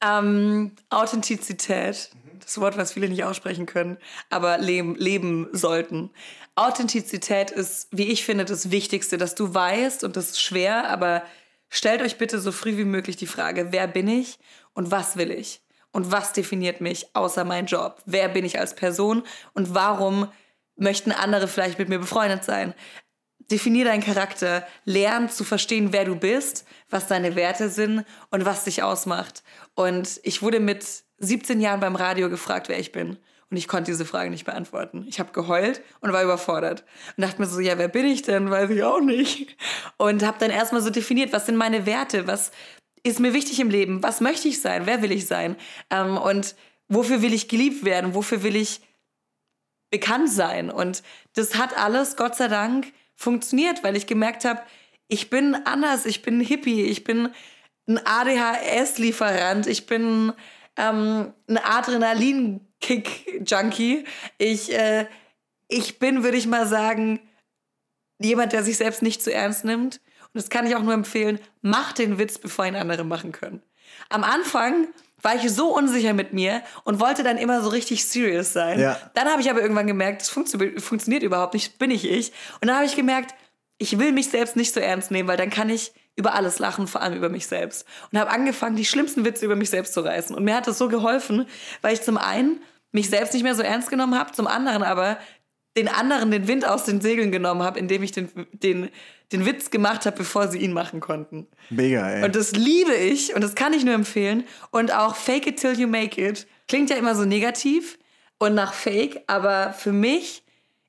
Ähm, 0.00 0.72
Authentizität, 0.90 2.10
das 2.40 2.60
Wort, 2.60 2.76
was 2.76 2.92
viele 2.92 3.08
nicht 3.08 3.24
aussprechen 3.24 3.66
können, 3.66 3.98
aber 4.30 4.58
leben, 4.58 4.94
leben 4.96 5.48
sollten. 5.52 6.10
Authentizität 6.54 7.50
ist, 7.50 7.88
wie 7.92 8.10
ich 8.10 8.24
finde, 8.24 8.44
das 8.44 8.70
Wichtigste, 8.70 9.18
dass 9.18 9.34
du 9.34 9.54
weißt, 9.54 10.04
und 10.04 10.16
das 10.16 10.30
ist 10.30 10.42
schwer, 10.42 10.88
aber 10.90 11.22
stellt 11.68 12.02
euch 12.02 12.18
bitte 12.18 12.38
so 12.40 12.52
früh 12.52 12.76
wie 12.76 12.84
möglich 12.84 13.16
die 13.16 13.26
Frage, 13.26 13.68
wer 13.70 13.86
bin 13.88 14.06
ich 14.08 14.38
und 14.74 14.90
was 14.90 15.16
will 15.16 15.30
ich? 15.30 15.62
Und 15.92 16.10
was 16.10 16.32
definiert 16.32 16.80
mich 16.80 17.14
außer 17.14 17.44
mein 17.44 17.66
Job? 17.66 18.00
Wer 18.06 18.28
bin 18.28 18.44
ich 18.44 18.58
als 18.58 18.74
Person 18.74 19.22
und 19.52 19.74
warum 19.74 20.28
möchten 20.76 21.12
andere 21.12 21.48
vielleicht 21.48 21.78
mit 21.78 21.88
mir 21.88 21.98
befreundet 21.98 22.44
sein? 22.44 22.74
Definier 23.50 23.84
deinen 23.84 24.02
Charakter, 24.02 24.66
lern 24.84 25.28
zu 25.28 25.44
verstehen, 25.44 25.92
wer 25.92 26.06
du 26.06 26.16
bist, 26.16 26.64
was 26.88 27.06
deine 27.08 27.36
Werte 27.36 27.68
sind 27.68 28.04
und 28.30 28.46
was 28.46 28.64
dich 28.64 28.82
ausmacht. 28.82 29.42
Und 29.74 30.20
ich 30.22 30.40
wurde 30.40 30.60
mit 30.60 30.86
17 31.18 31.60
Jahren 31.60 31.80
beim 31.80 31.96
Radio 31.96 32.30
gefragt, 32.30 32.68
wer 32.68 32.78
ich 32.78 32.92
bin. 32.92 33.18
Und 33.50 33.58
ich 33.58 33.68
konnte 33.68 33.90
diese 33.90 34.06
Frage 34.06 34.30
nicht 34.30 34.46
beantworten. 34.46 35.04
Ich 35.06 35.20
habe 35.20 35.32
geheult 35.32 35.82
und 36.00 36.10
war 36.14 36.22
überfordert. 36.22 36.84
Und 37.16 37.22
dachte 37.22 37.38
mir 37.38 37.46
so, 37.46 37.60
ja, 37.60 37.76
wer 37.76 37.88
bin 37.88 38.06
ich 38.06 38.22
denn? 38.22 38.50
Weiß 38.50 38.70
ich 38.70 38.82
auch 38.82 39.02
nicht. 39.02 39.58
Und 39.98 40.24
habe 40.24 40.38
dann 40.38 40.50
erstmal 40.50 40.80
so 40.80 40.88
definiert, 40.88 41.34
was 41.34 41.44
sind 41.44 41.56
meine 41.56 41.84
Werte? 41.84 42.26
Was 42.26 42.50
ist 43.02 43.20
mir 43.20 43.34
wichtig 43.34 43.60
im 43.60 43.70
Leben? 43.70 44.02
Was 44.02 44.20
möchte 44.20 44.48
ich 44.48 44.60
sein? 44.60 44.86
Wer 44.86 45.02
will 45.02 45.12
ich 45.12 45.26
sein? 45.26 45.56
Ähm, 45.90 46.16
und 46.16 46.54
wofür 46.88 47.22
will 47.22 47.32
ich 47.32 47.48
geliebt 47.48 47.84
werden? 47.84 48.14
Wofür 48.14 48.42
will 48.42 48.56
ich 48.56 48.80
bekannt 49.92 50.28
sein. 50.30 50.70
Und 50.70 51.04
das 51.34 51.56
hat 51.56 51.78
alles, 51.78 52.16
Gott 52.16 52.34
sei 52.34 52.48
Dank, 52.48 52.92
funktioniert, 53.14 53.84
weil 53.84 53.94
ich 53.94 54.08
gemerkt 54.08 54.44
habe, 54.44 54.60
ich 55.06 55.30
bin 55.30 55.54
anders, 55.54 56.04
ich 56.06 56.22
bin 56.22 56.38
ein 56.38 56.44
Hippie, 56.44 56.82
ich 56.82 57.04
bin 57.04 57.28
ein 57.86 58.00
ADHS-Lieferant, 58.04 59.68
ich 59.68 59.86
bin 59.86 60.32
ähm, 60.76 61.32
ein 61.46 61.58
Adrenalin-Kick-Junkie. 61.58 64.04
Ich, 64.38 64.72
äh, 64.72 65.06
ich 65.68 66.00
bin, 66.00 66.24
würde 66.24 66.38
ich 66.38 66.46
mal 66.46 66.66
sagen, 66.66 67.20
jemand, 68.18 68.52
der 68.52 68.62
sich 68.64 68.78
selbst 68.78 69.02
nicht 69.02 69.22
zu 69.22 69.32
ernst 69.32 69.64
nimmt. 69.64 70.00
Und 70.34 70.42
das 70.42 70.48
kann 70.48 70.66
ich 70.66 70.76
auch 70.76 70.82
nur 70.82 70.94
empfehlen, 70.94 71.38
mach 71.60 71.92
den 71.92 72.18
Witz, 72.18 72.38
bevor 72.38 72.66
ihn 72.66 72.76
andere 72.76 73.04
machen 73.04 73.32
können. 73.32 73.62
Am 74.08 74.24
Anfang 74.24 74.88
war 75.20 75.36
ich 75.36 75.50
so 75.50 75.74
unsicher 75.74 76.14
mit 76.14 76.32
mir 76.32 76.62
und 76.84 77.00
wollte 77.00 77.22
dann 77.22 77.38
immer 77.38 77.62
so 77.62 77.68
richtig 77.68 78.04
serious 78.06 78.52
sein. 78.52 78.80
Ja. 78.80 78.98
Dann 79.14 79.28
habe 79.28 79.40
ich 79.40 79.50
aber 79.50 79.62
irgendwann 79.62 79.86
gemerkt, 79.86 80.22
das 80.22 80.28
funktio 80.28 80.80
funktioniert 80.80 81.22
überhaupt 81.22 81.54
nicht, 81.54 81.78
bin 81.78 81.90
ich 81.90 82.08
ich. 82.10 82.32
Und 82.60 82.68
dann 82.68 82.76
habe 82.76 82.86
ich 82.86 82.96
gemerkt, 82.96 83.34
ich 83.78 83.98
will 83.98 84.12
mich 84.12 84.30
selbst 84.30 84.56
nicht 84.56 84.74
so 84.74 84.80
ernst 84.80 85.10
nehmen, 85.10 85.28
weil 85.28 85.36
dann 85.36 85.50
kann 85.50 85.70
ich 85.70 85.92
über 86.16 86.34
alles 86.34 86.58
lachen, 86.58 86.86
vor 86.86 87.00
allem 87.00 87.16
über 87.16 87.28
mich 87.28 87.46
selbst. 87.46 87.86
Und 88.10 88.18
habe 88.18 88.30
angefangen, 88.30 88.76
die 88.76 88.84
schlimmsten 88.84 89.24
Witze 89.24 89.44
über 89.44 89.56
mich 89.56 89.70
selbst 89.70 89.94
zu 89.94 90.00
reißen. 90.00 90.36
Und 90.36 90.44
mir 90.44 90.54
hat 90.54 90.66
das 90.66 90.78
so 90.78 90.88
geholfen, 90.88 91.46
weil 91.80 91.94
ich 91.94 92.02
zum 92.02 92.18
einen 92.18 92.60
mich 92.90 93.08
selbst 93.08 93.32
nicht 93.32 93.42
mehr 93.42 93.54
so 93.54 93.62
ernst 93.62 93.90
genommen 93.90 94.18
habe, 94.18 94.32
zum 94.32 94.46
anderen 94.46 94.82
aber 94.82 95.18
den 95.76 95.88
anderen 95.88 96.30
den 96.30 96.48
Wind 96.48 96.66
aus 96.66 96.84
den 96.84 97.00
Segeln 97.00 97.32
genommen 97.32 97.62
habe, 97.62 97.78
indem 97.78 98.02
ich 98.02 98.12
den, 98.12 98.28
den, 98.52 98.90
den 99.32 99.46
Witz 99.46 99.70
gemacht 99.70 100.06
habe, 100.06 100.16
bevor 100.16 100.48
sie 100.48 100.58
ihn 100.58 100.72
machen 100.72 101.00
konnten. 101.00 101.46
Mega, 101.70 102.08
ey. 102.08 102.24
Und 102.24 102.36
das 102.36 102.52
liebe 102.52 102.94
ich 102.94 103.34
und 103.34 103.42
das 103.42 103.54
kann 103.54 103.72
ich 103.72 103.84
nur 103.84 103.94
empfehlen. 103.94 104.44
Und 104.70 104.92
auch 104.92 105.16
Fake 105.16 105.46
it 105.46 105.60
till 105.60 105.78
you 105.78 105.88
make 105.88 106.20
it 106.20 106.46
klingt 106.68 106.90
ja 106.90 106.96
immer 106.96 107.14
so 107.14 107.24
negativ 107.24 107.98
und 108.38 108.54
nach 108.54 108.72
Fake, 108.72 109.22
aber 109.26 109.72
für 109.72 109.92
mich 109.92 110.42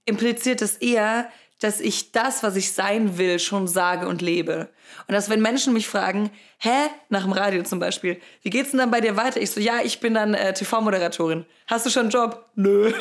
impliziert 0.05 0.61
es 0.61 0.77
eher, 0.77 1.29
dass 1.59 1.79
ich 1.79 2.11
das, 2.11 2.43
was 2.43 2.55
ich 2.57 2.73
sein 2.73 3.17
will, 3.17 3.39
schon 3.39 3.67
sage 3.67 4.07
und 4.07 4.21
lebe. 4.21 4.69
Und 5.07 5.13
dass 5.13 5.29
wenn 5.29 5.41
Menschen 5.41 5.71
mich 5.71 5.87
fragen, 5.87 6.29
hä, 6.57 6.89
nach 7.09 7.23
dem 7.23 7.31
Radio 7.31 7.63
zum 7.63 7.79
Beispiel, 7.79 8.19
wie 8.41 8.49
geht's 8.49 8.71
denn 8.71 8.79
dann 8.79 8.91
bei 8.91 8.99
dir 8.99 9.15
weiter? 9.15 9.39
Ich 9.39 9.51
so, 9.51 9.61
ja, 9.61 9.79
ich 9.83 10.01
bin 10.01 10.13
dann 10.13 10.33
äh, 10.33 10.53
TV-Moderatorin. 10.53 11.45
Hast 11.67 11.85
du 11.85 11.89
schon 11.89 12.03
einen 12.03 12.09
Job? 12.09 12.49
Nö. 12.55 12.91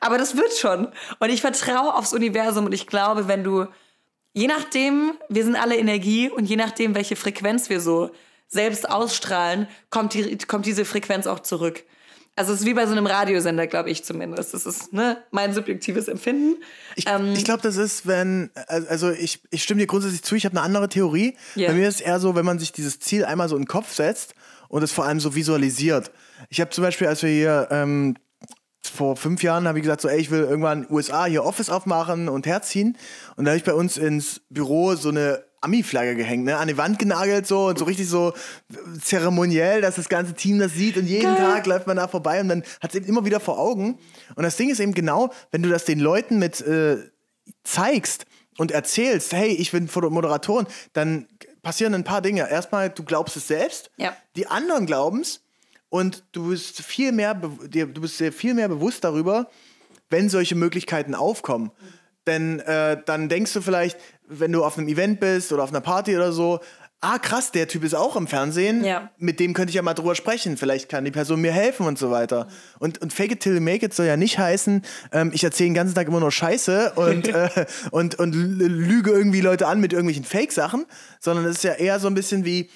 Aber 0.00 0.18
das 0.18 0.36
wird 0.36 0.52
schon. 0.54 0.88
Und 1.20 1.30
ich 1.30 1.40
vertraue 1.40 1.94
aufs 1.94 2.12
Universum 2.12 2.66
und 2.66 2.72
ich 2.72 2.88
glaube, 2.88 3.28
wenn 3.28 3.44
du 3.44 3.66
je 4.34 4.46
nachdem, 4.48 5.12
wir 5.28 5.44
sind 5.44 5.56
alle 5.56 5.76
Energie 5.76 6.28
und 6.28 6.44
je 6.44 6.56
nachdem, 6.56 6.94
welche 6.94 7.16
Frequenz 7.16 7.70
wir 7.70 7.80
so 7.80 8.10
selbst 8.48 8.88
ausstrahlen, 8.88 9.66
kommt, 9.90 10.14
die, 10.14 10.36
kommt 10.38 10.66
diese 10.66 10.84
Frequenz 10.84 11.26
auch 11.26 11.40
zurück. 11.40 11.84
Also 12.36 12.52
es 12.52 12.60
ist 12.60 12.66
wie 12.66 12.74
bei 12.74 12.84
so 12.86 12.92
einem 12.92 13.06
Radiosender, 13.06 13.68
glaube 13.68 13.90
ich 13.90 14.04
zumindest. 14.04 14.54
Das 14.54 14.66
ist 14.66 14.92
ne, 14.92 15.18
mein 15.30 15.54
subjektives 15.54 16.08
Empfinden. 16.08 16.60
Ich, 16.96 17.06
Ähm, 17.06 17.32
ich 17.32 17.44
glaube, 17.44 17.62
das 17.62 17.76
ist, 17.76 18.08
wenn, 18.08 18.50
also 18.66 19.12
ich, 19.12 19.40
ich 19.50 19.62
stimme 19.62 19.80
dir 19.80 19.86
grundsätzlich 19.86 20.24
zu, 20.24 20.34
ich 20.34 20.44
habe 20.44 20.56
eine 20.56 20.66
andere 20.66 20.88
Theorie. 20.88 21.36
Ja. 21.54 21.68
Bei 21.68 21.74
mir 21.74 21.88
ist 21.88 21.96
es 21.96 22.00
eher 22.00 22.18
so, 22.18 22.34
wenn 22.34 22.44
man 22.44 22.58
sich 22.58 22.72
dieses 22.72 22.98
Ziel 22.98 23.24
einmal 23.24 23.48
so 23.48 23.54
in 23.54 23.62
den 23.62 23.68
Kopf 23.68 23.94
setzt 23.94 24.34
und 24.68 24.82
es 24.82 24.90
vor 24.90 25.04
allem 25.04 25.20
so 25.20 25.36
visualisiert. 25.36 26.10
Ich 26.48 26.60
habe 26.60 26.70
zum 26.70 26.82
Beispiel, 26.82 27.06
als 27.06 27.22
wir 27.22 27.30
hier 27.30 27.68
ähm, 27.70 28.16
vor 28.88 29.16
fünf 29.16 29.42
Jahren 29.42 29.66
habe 29.68 29.78
ich 29.78 29.82
gesagt, 29.82 30.00
so, 30.00 30.08
ey, 30.08 30.18
ich 30.20 30.30
will 30.30 30.40
irgendwann 30.40 30.82
in 30.82 30.88
den 30.88 30.94
USA 30.94 31.24
hier 31.26 31.44
Office 31.44 31.70
aufmachen 31.70 32.28
und 32.28 32.46
herziehen. 32.46 32.96
Und 33.36 33.44
da 33.44 33.50
habe 33.52 33.58
ich 33.58 33.64
bei 33.64 33.74
uns 33.74 33.96
ins 33.96 34.40
Büro 34.50 34.94
so 34.94 35.08
eine 35.10 35.44
Ami-Flagge 35.60 36.14
gehängt, 36.14 36.44
ne, 36.44 36.58
an 36.58 36.68
die 36.68 36.76
Wand 36.76 36.98
genagelt 36.98 37.46
so 37.46 37.68
und 37.68 37.78
so 37.78 37.86
richtig 37.86 38.06
so 38.06 38.34
zeremoniell, 39.00 39.80
dass 39.80 39.96
das 39.96 40.08
ganze 40.08 40.34
Team 40.34 40.58
das 40.58 40.72
sieht 40.74 40.96
und 40.96 41.06
jeden 41.06 41.34
Geil. 41.34 41.36
Tag 41.36 41.66
läuft 41.66 41.86
man 41.86 41.96
da 41.96 42.08
vorbei 42.08 42.40
und 42.40 42.48
dann 42.48 42.62
hat 42.82 42.90
es 42.90 42.96
eben 42.96 43.06
immer 43.06 43.24
wieder 43.24 43.40
vor 43.40 43.58
Augen. 43.58 43.98
Und 44.34 44.42
das 44.42 44.56
Ding 44.56 44.70
ist 44.70 44.80
eben 44.80 44.92
genau, 44.94 45.32
wenn 45.50 45.62
du 45.62 45.68
das 45.70 45.84
den 45.84 46.00
Leuten 46.00 46.38
mit 46.38 46.60
äh, 46.60 46.98
zeigst 47.62 48.26
und 48.58 48.70
erzählst, 48.72 49.32
hey, 49.32 49.48
ich 49.48 49.72
bin 49.72 49.88
Moderatorin, 50.10 50.66
dann 50.92 51.26
passieren 51.62 51.94
ein 51.94 52.04
paar 52.04 52.20
Dinge. 52.20 52.48
Erstmal, 52.50 52.90
du 52.90 53.02
glaubst 53.02 53.36
es 53.36 53.48
selbst, 53.48 53.90
Ja. 53.96 54.14
die 54.36 54.46
anderen 54.46 54.86
glauben 54.86 55.20
es 55.22 55.40
und 55.94 56.24
du 56.32 56.48
bist 56.48 56.80
viel 56.82 57.12
mehr, 57.12 57.34
dir, 57.68 57.86
du 57.86 58.00
bist 58.00 58.18
dir 58.18 58.32
viel 58.32 58.52
mehr 58.54 58.68
bewusst 58.68 59.04
darüber, 59.04 59.48
wenn 60.10 60.28
solche 60.28 60.56
Möglichkeiten 60.56 61.14
aufkommen. 61.14 61.70
Denn 62.26 62.58
äh, 62.60 63.00
dann 63.06 63.28
denkst 63.28 63.52
du 63.52 63.60
vielleicht, 63.60 63.96
wenn 64.26 64.50
du 64.50 64.64
auf 64.64 64.76
einem 64.76 64.88
Event 64.88 65.20
bist 65.20 65.52
oder 65.52 65.62
auf 65.62 65.70
einer 65.70 65.80
Party 65.80 66.16
oder 66.16 66.32
so, 66.32 66.58
ah 67.00 67.18
krass, 67.18 67.52
der 67.52 67.68
Typ 67.68 67.84
ist 67.84 67.94
auch 67.94 68.16
im 68.16 68.26
Fernsehen, 68.26 68.82
Ja. 68.82 69.10
mit 69.18 69.38
dem 69.38 69.52
könnte 69.54 69.68
ich 69.70 69.74
ja 69.76 69.82
mal 69.82 69.94
drüber 69.94 70.16
sprechen, 70.16 70.56
vielleicht 70.56 70.88
kann 70.88 71.04
die 71.04 71.10
Person 71.12 71.40
mir 71.40 71.52
helfen 71.52 71.86
und 71.86 71.96
so 71.98 72.10
weiter. 72.10 72.48
Und, 72.80 73.00
und 73.00 73.12
Fake 73.12 73.30
it 73.30 73.40
till 73.40 73.54
you 73.54 73.60
make 73.60 73.86
it 73.86 73.94
soll 73.94 74.06
ja 74.06 74.16
nicht 74.16 74.38
heißen, 74.38 74.82
ähm, 75.12 75.30
ich 75.32 75.44
erzähle 75.44 75.68
den 75.68 75.74
ganzen 75.74 75.94
Tag 75.94 76.08
immer 76.08 76.18
nur 76.20 76.32
Scheiße 76.32 76.94
und, 76.96 77.28
äh, 77.28 77.66
und, 77.92 78.18
und 78.18 78.34
lü- 78.34 78.66
lüge 78.66 79.12
irgendwie 79.12 79.42
Leute 79.42 79.68
an 79.68 79.80
mit 79.80 79.92
irgendwelchen 79.92 80.24
Fake-Sachen, 80.24 80.86
sondern 81.20 81.44
es 81.44 81.56
ist 81.58 81.64
ja 81.64 81.74
eher 81.74 82.00
so 82.00 82.08
ein 82.08 82.14
bisschen 82.14 82.44
wie, 82.44 82.68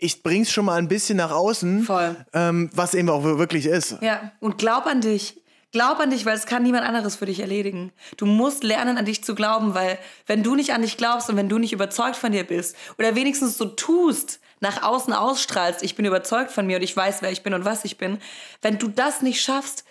ich 0.00 0.22
bring's 0.22 0.50
schon 0.50 0.64
mal 0.64 0.78
ein 0.78 0.88
bisschen 0.88 1.18
nach 1.18 1.30
außen. 1.30 1.84
Ähm, 2.32 2.70
was 2.74 2.94
eben 2.94 3.08
auch 3.08 3.22
wirklich 3.22 3.66
ist. 3.66 3.96
Ja, 4.00 4.32
und 4.40 4.58
glaub 4.58 4.86
an 4.86 5.00
dich. 5.00 5.36
Glaub 5.72 6.00
an 6.00 6.10
dich, 6.10 6.26
weil 6.26 6.34
es 6.34 6.46
kann 6.46 6.64
niemand 6.64 6.84
anderes 6.84 7.14
für 7.14 7.26
dich 7.26 7.38
erledigen. 7.38 7.92
Du 8.16 8.26
musst 8.26 8.64
lernen, 8.64 8.98
an 8.98 9.04
dich 9.04 9.22
zu 9.22 9.36
glauben, 9.36 9.74
weil 9.74 9.98
wenn 10.26 10.42
du 10.42 10.56
nicht 10.56 10.72
an 10.72 10.82
dich 10.82 10.96
glaubst 10.96 11.30
und 11.30 11.36
wenn 11.36 11.48
du 11.48 11.58
nicht 11.58 11.72
überzeugt 11.72 12.16
von 12.16 12.32
dir 12.32 12.42
bist 12.42 12.74
oder 12.98 13.14
wenigstens 13.14 13.56
so 13.56 13.66
tust, 13.66 14.40
nach 14.58 14.82
außen 14.82 15.12
ausstrahlst, 15.12 15.84
ich 15.84 15.94
bin 15.94 16.04
überzeugt 16.04 16.50
von 16.50 16.66
mir 16.66 16.78
und 16.78 16.82
ich 16.82 16.96
weiß, 16.96 17.22
wer 17.22 17.30
ich 17.30 17.44
bin 17.44 17.54
und 17.54 17.64
was 17.64 17.84
ich 17.84 17.98
bin, 17.98 18.18
wenn 18.62 18.78
du 18.78 18.88
das 18.88 19.22
nicht 19.22 19.40
schaffst, 19.42 19.84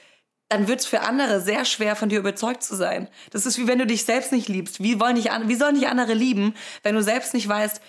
dann 0.50 0.68
wird 0.68 0.82
es 0.82 0.86
für 0.86 1.02
andere 1.02 1.40
sehr 1.40 1.64
schwer, 1.64 1.96
von 1.96 2.10
dir 2.10 2.20
überzeugt 2.20 2.62
zu 2.62 2.76
sein. 2.76 3.08
Das 3.32 3.46
ist 3.46 3.58
wie 3.58 3.68
wenn 3.68 3.80
du 3.80 3.86
dich 3.86 4.04
selbst 4.04 4.32
nicht 4.32 4.50
liebst. 4.50 4.84
Wie, 4.84 5.00
wollen 5.00 5.16
dich, 5.16 5.30
wie 5.46 5.56
sollen 5.56 5.76
dich 5.76 5.88
andere 5.88 6.14
lieben, 6.14 6.56
wenn 6.84 6.96
du 6.96 7.04
selbst 7.04 7.34
nicht 7.34 7.48
weißt, 7.48 7.82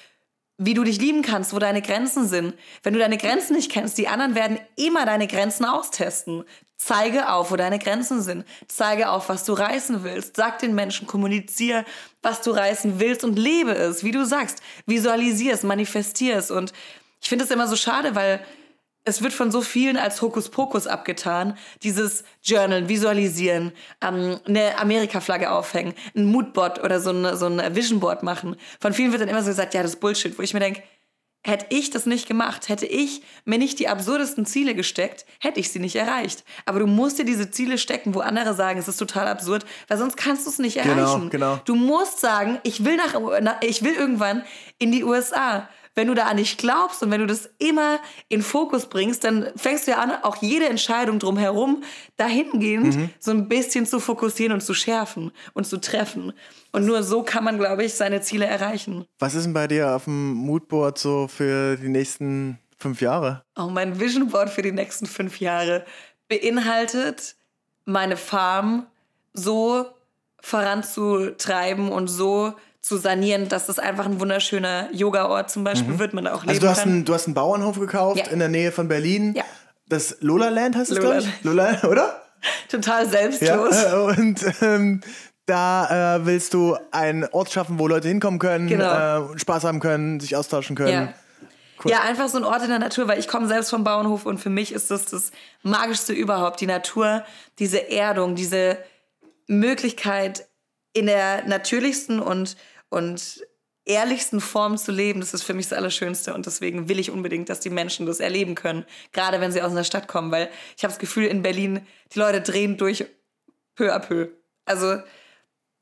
wie 0.62 0.75
du 0.75 0.85
dich 0.85 1.01
lieben 1.01 1.23
kannst, 1.23 1.55
wo 1.55 1.59
deine 1.59 1.81
Grenzen 1.81 2.29
sind. 2.29 2.55
Wenn 2.83 2.92
du 2.92 3.01
deine 3.01 3.16
Grenzen 3.16 3.57
nicht 3.57 3.73
kennst, 3.73 3.96
die 3.96 4.09
anderen 4.09 4.35
werden 4.35 4.59
immer 4.77 5.07
deine 5.07 5.27
Grenzen 5.27 5.64
austesten. 5.64 6.44
Zeige 6.77 7.31
auf, 7.33 7.51
wo 7.51 7.57
deine 7.57 7.79
Grenzen 7.79 8.20
sind. 8.20 8.44
Zeige 8.68 9.09
auf, 9.09 9.31
was 9.31 9.44
du 9.44 9.55
reißen 9.55 10.05
willst. 10.05 10.37
Sag 10.37 10.59
den 10.59 10.75
Menschen, 10.75 11.07
kommuniziere, 11.07 11.87
was 12.20 12.42
du 12.42 12.51
reißen 12.51 13.01
willst 13.01 13.25
und 13.25 13.38
lebe 13.38 13.73
es, 13.73 14.05
wie 14.05 14.11
du 14.11 14.27
sagst. 14.27 14.61
Visualisier 14.85 15.55
es, 15.55 15.62
manifestier 15.62 16.37
es. 16.37 16.51
Und 16.51 16.75
ich 17.23 17.31
finde 17.31 17.46
es 17.46 17.51
immer 17.51 17.66
so 17.66 17.77
schade, 17.77 18.14
weil 18.14 18.44
es 19.04 19.22
wird 19.22 19.32
von 19.32 19.50
so 19.50 19.62
vielen 19.62 19.96
als 19.96 20.20
Hokuspokus 20.22 20.86
abgetan. 20.86 21.56
Dieses 21.82 22.24
Journal, 22.42 22.88
Visualisieren, 22.88 23.72
ähm, 24.02 24.38
eine 24.46 24.78
Amerika-Flagge 24.78 25.50
aufhängen, 25.50 25.94
ein 26.14 26.26
Moodboard 26.26 26.82
oder 26.84 27.00
so 27.00 27.10
ein, 27.10 27.36
so 27.36 27.46
ein 27.46 27.74
Visionboard 27.74 28.22
machen. 28.22 28.56
Von 28.80 28.92
vielen 28.92 29.12
wird 29.12 29.22
dann 29.22 29.28
immer 29.28 29.42
so 29.42 29.48
gesagt, 29.48 29.74
ja, 29.74 29.82
das 29.82 29.92
ist 29.94 30.00
Bullshit, 30.00 30.38
wo 30.38 30.42
ich 30.42 30.54
mir 30.54 30.60
denke, 30.60 30.82
Hätte 31.42 31.64
ich 31.70 31.88
das 31.88 32.04
nicht 32.04 32.28
gemacht, 32.28 32.68
hätte 32.68 32.84
ich 32.84 33.22
mir 33.46 33.56
nicht 33.56 33.78
die 33.78 33.88
absurdesten 33.88 34.44
Ziele 34.44 34.74
gesteckt, 34.74 35.24
hätte 35.40 35.58
ich 35.58 35.72
sie 35.72 35.78
nicht 35.78 35.96
erreicht. 35.96 36.44
Aber 36.66 36.80
du 36.80 36.86
musst 36.86 37.18
dir 37.18 37.24
diese 37.24 37.50
Ziele 37.50 37.78
stecken, 37.78 38.14
wo 38.14 38.20
andere 38.20 38.52
sagen, 38.52 38.78
es 38.78 38.88
ist 38.88 38.98
total 38.98 39.26
absurd, 39.26 39.64
weil 39.88 39.96
sonst 39.96 40.18
kannst 40.18 40.44
du 40.44 40.50
es 40.50 40.58
nicht 40.58 40.74
Genau, 40.82 41.00
erreichen. 41.00 41.30
genau. 41.30 41.58
Du 41.64 41.76
musst 41.76 42.20
sagen, 42.20 42.58
ich 42.62 42.84
will 42.84 42.96
nach 42.98 43.14
ich 43.62 43.82
will 43.82 43.94
irgendwann 43.94 44.44
in 44.78 44.92
die 44.92 45.02
USA. 45.02 45.66
Wenn 45.96 46.07
du 46.07 46.14
da 46.14 46.26
an 46.26 46.37
dich 46.37 46.57
glaubst 46.57 47.03
und 47.03 47.11
wenn 47.11 47.20
du 47.20 47.26
das 47.26 47.50
immer 47.59 47.98
in 48.29 48.42
Fokus 48.42 48.87
bringst, 48.87 49.24
dann 49.24 49.48
fängst 49.57 49.87
du 49.87 49.90
ja 49.90 49.98
an, 49.98 50.12
auch 50.22 50.37
jede 50.37 50.68
Entscheidung 50.68 51.18
drumherum 51.18 51.83
dahingehend 52.16 52.94
Mhm. 52.96 53.11
so 53.18 53.33
ein 53.33 53.48
bisschen 53.48 53.87
zu 53.87 53.98
fokussieren 54.00 54.53
und 54.53 54.61
zu 54.61 54.72
schärfen 54.72 55.33
und 55.53 55.66
zu 55.66 55.79
treffen. 55.79 56.33
Und 56.72 56.87
nur 56.87 57.03
so 57.03 57.22
kann 57.24 57.42
man, 57.42 57.59
glaube 57.59 57.85
ich, 57.85 57.94
seine 57.94 58.20
Ziele 58.20 58.46
erreichen. 58.46 59.05
Was 59.18 59.35
ist 59.35 59.44
denn 59.44 59.53
bei 59.53 59.66
dir 59.66 59.94
auf 59.96 60.05
dem 60.05 60.33
Moodboard 60.35 60.96
so 60.98 61.26
für 61.26 61.76
die 61.76 61.88
nächsten 61.88 62.59
fünf 62.79 63.00
Jahre? 63.00 63.42
Auch 63.57 63.70
mein 63.70 63.98
Vision 63.98 64.29
Board 64.29 64.48
für 64.50 64.62
die 64.62 64.72
nächsten 64.72 65.07
fünf 65.07 65.40
Jahre 65.40 65.85
beinhaltet, 66.29 67.35
meine 67.85 68.16
Farm 68.16 68.87
so 69.33 69.87
voranzutreiben 70.40 71.90
und 71.90 72.09
so 72.09 72.55
zu 72.83 72.97
sanieren, 72.97 73.49
dass 73.49 73.69
es 73.69 73.79
einfach 73.79 74.07
ein 74.07 74.21
wunderschöner 74.21 74.88
Yoga-Ort 74.93 75.51
zum 75.51 75.64
Beispiel 75.64 75.99
wird, 75.99 76.14
man 76.14 76.27
auch 76.27 76.40
leben 76.43 76.49
Also 76.51 76.61
du 76.62 76.69
hast, 76.69 76.79
kann. 76.81 76.88
einen, 76.88 77.05
du 77.05 77.12
hast 77.14 77.27
einen 77.27 77.35
Bauernhof 77.35 77.79
gekauft 77.79 78.19
Ja. 78.27 78.33
in 78.33 78.38
der 78.38 78.49
Nähe 78.49 78.73
von 78.73 78.88
Berlin. 78.88 79.35
Ja. 79.37 79.45
Das 79.87 80.16
Lola 80.21 80.49
Land 80.49 80.77
heißt 80.77 80.90
es, 80.93 80.99
Lola 80.99 81.11
glaube 81.19 81.29
ich? 81.29 81.45
Lola, 81.45 81.83
oder? 81.88 82.23
Total 82.71 83.05
Ja. 83.05 83.11
selbstlos. 83.11 83.77
äh, 83.85 83.95
Und 84.21 84.45
ähm, 84.62 85.01
da 85.47 86.16
äh, 86.16 86.27
willst 86.27 86.55
du 86.55 86.77
einen 86.90 87.25
Ort 87.33 87.51
schaffen, 87.53 87.79
wo 87.79 87.87
Leute 87.88 88.09
hinkommen 88.09 88.38
können, 88.38 88.69
Genau. 88.69 89.33
äh, 89.35 89.38
Spaß 89.38 89.64
haben 89.64 89.81
können, 89.81 90.21
sich 90.21 90.37
austauschen 90.37 90.77
können. 90.77 90.93
Ja. 90.93 91.14
Ja, 91.90 92.01
einfach 92.03 92.29
so 92.29 92.37
ein 92.37 92.45
Ort 92.45 92.62
in 92.62 92.69
der 92.69 92.79
Natur, 92.79 93.09
weil 93.09 93.19
ich 93.19 93.27
komme 93.27 93.47
selbst 93.49 93.71
vom 93.71 93.85
Bauernhof 93.85 94.27
und 94.27 94.37
für 94.38 94.51
mich 94.51 94.71
ist 94.73 94.90
das 94.90 95.07
das 95.07 95.31
Magischste 95.62 96.12
überhaupt. 96.12 96.61
Die 96.61 96.66
Natur, 96.66 97.25
diese 97.59 97.90
Erdung, 97.90 98.35
diese 98.35 98.77
Möglichkeit 99.47 100.47
in 100.93 101.07
der 101.07 101.47
natürlichsten 101.47 102.21
und, 102.21 102.57
und 102.90 103.40
ehrlichsten 103.87 104.40
Form 104.40 104.76
zu 104.76 104.92
leben, 104.92 105.20
das 105.20 105.33
ist 105.35 105.42
für 105.42 105.55
mich 105.55 105.68
das 105.68 105.79
Allerschönste 105.79 106.35
und 106.35 106.44
deswegen 106.46 106.88
will 106.88 106.98
ich 106.98 107.11
unbedingt, 107.11 107.48
dass 107.48 107.61
die 107.61 107.70
Menschen 107.70 108.07
das 108.07 108.20
erleben 108.20 108.55
können, 108.55 108.85
gerade 109.12 109.40
wenn 109.40 109.50
sie 109.53 109.62
aus 109.62 109.72
einer 109.72 109.85
Stadt 109.85 110.07
kommen, 110.07 110.31
weil 110.31 110.50
ich 110.76 110.85
habe 110.85 110.92
das 110.92 110.98
Gefühl, 110.98 111.24
in 111.24 111.42
Berlin, 111.42 111.87
die 112.12 112.18
Leute 112.18 112.40
drehen 112.42 112.76
durch 112.76 113.07
peu 113.74 113.92
à 113.94 113.98
peu. 113.98 114.29
Also 114.66 114.98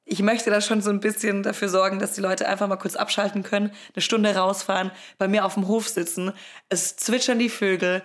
ich 0.05 0.23
möchte 0.23 0.49
da 0.51 0.61
schon 0.63 0.81
so 0.81 0.91
ein 0.91 1.01
bisschen 1.01 1.43
dafür 1.43 1.69
sorgen, 1.69 1.99
dass 1.99 2.13
die 2.15 2.23
Leute 2.23 2.49
einfach 2.49 2.67
mal 2.69 2.77
kurz 2.77 2.97
abschalten 2.97 3.43
können, 3.43 3.73
eine 3.95 4.01
Stunde 4.01 4.35
rausfahren, 4.35 4.91
bei 5.19 5.29
mir 5.29 5.45
auf 5.45 5.55
dem 5.55 5.69
Hof 5.69 5.89
sitzen. 5.89 6.33
Es 6.71 6.97
zwitschern 6.97 7.39
die 7.39 7.51
Vögel, 7.51 8.03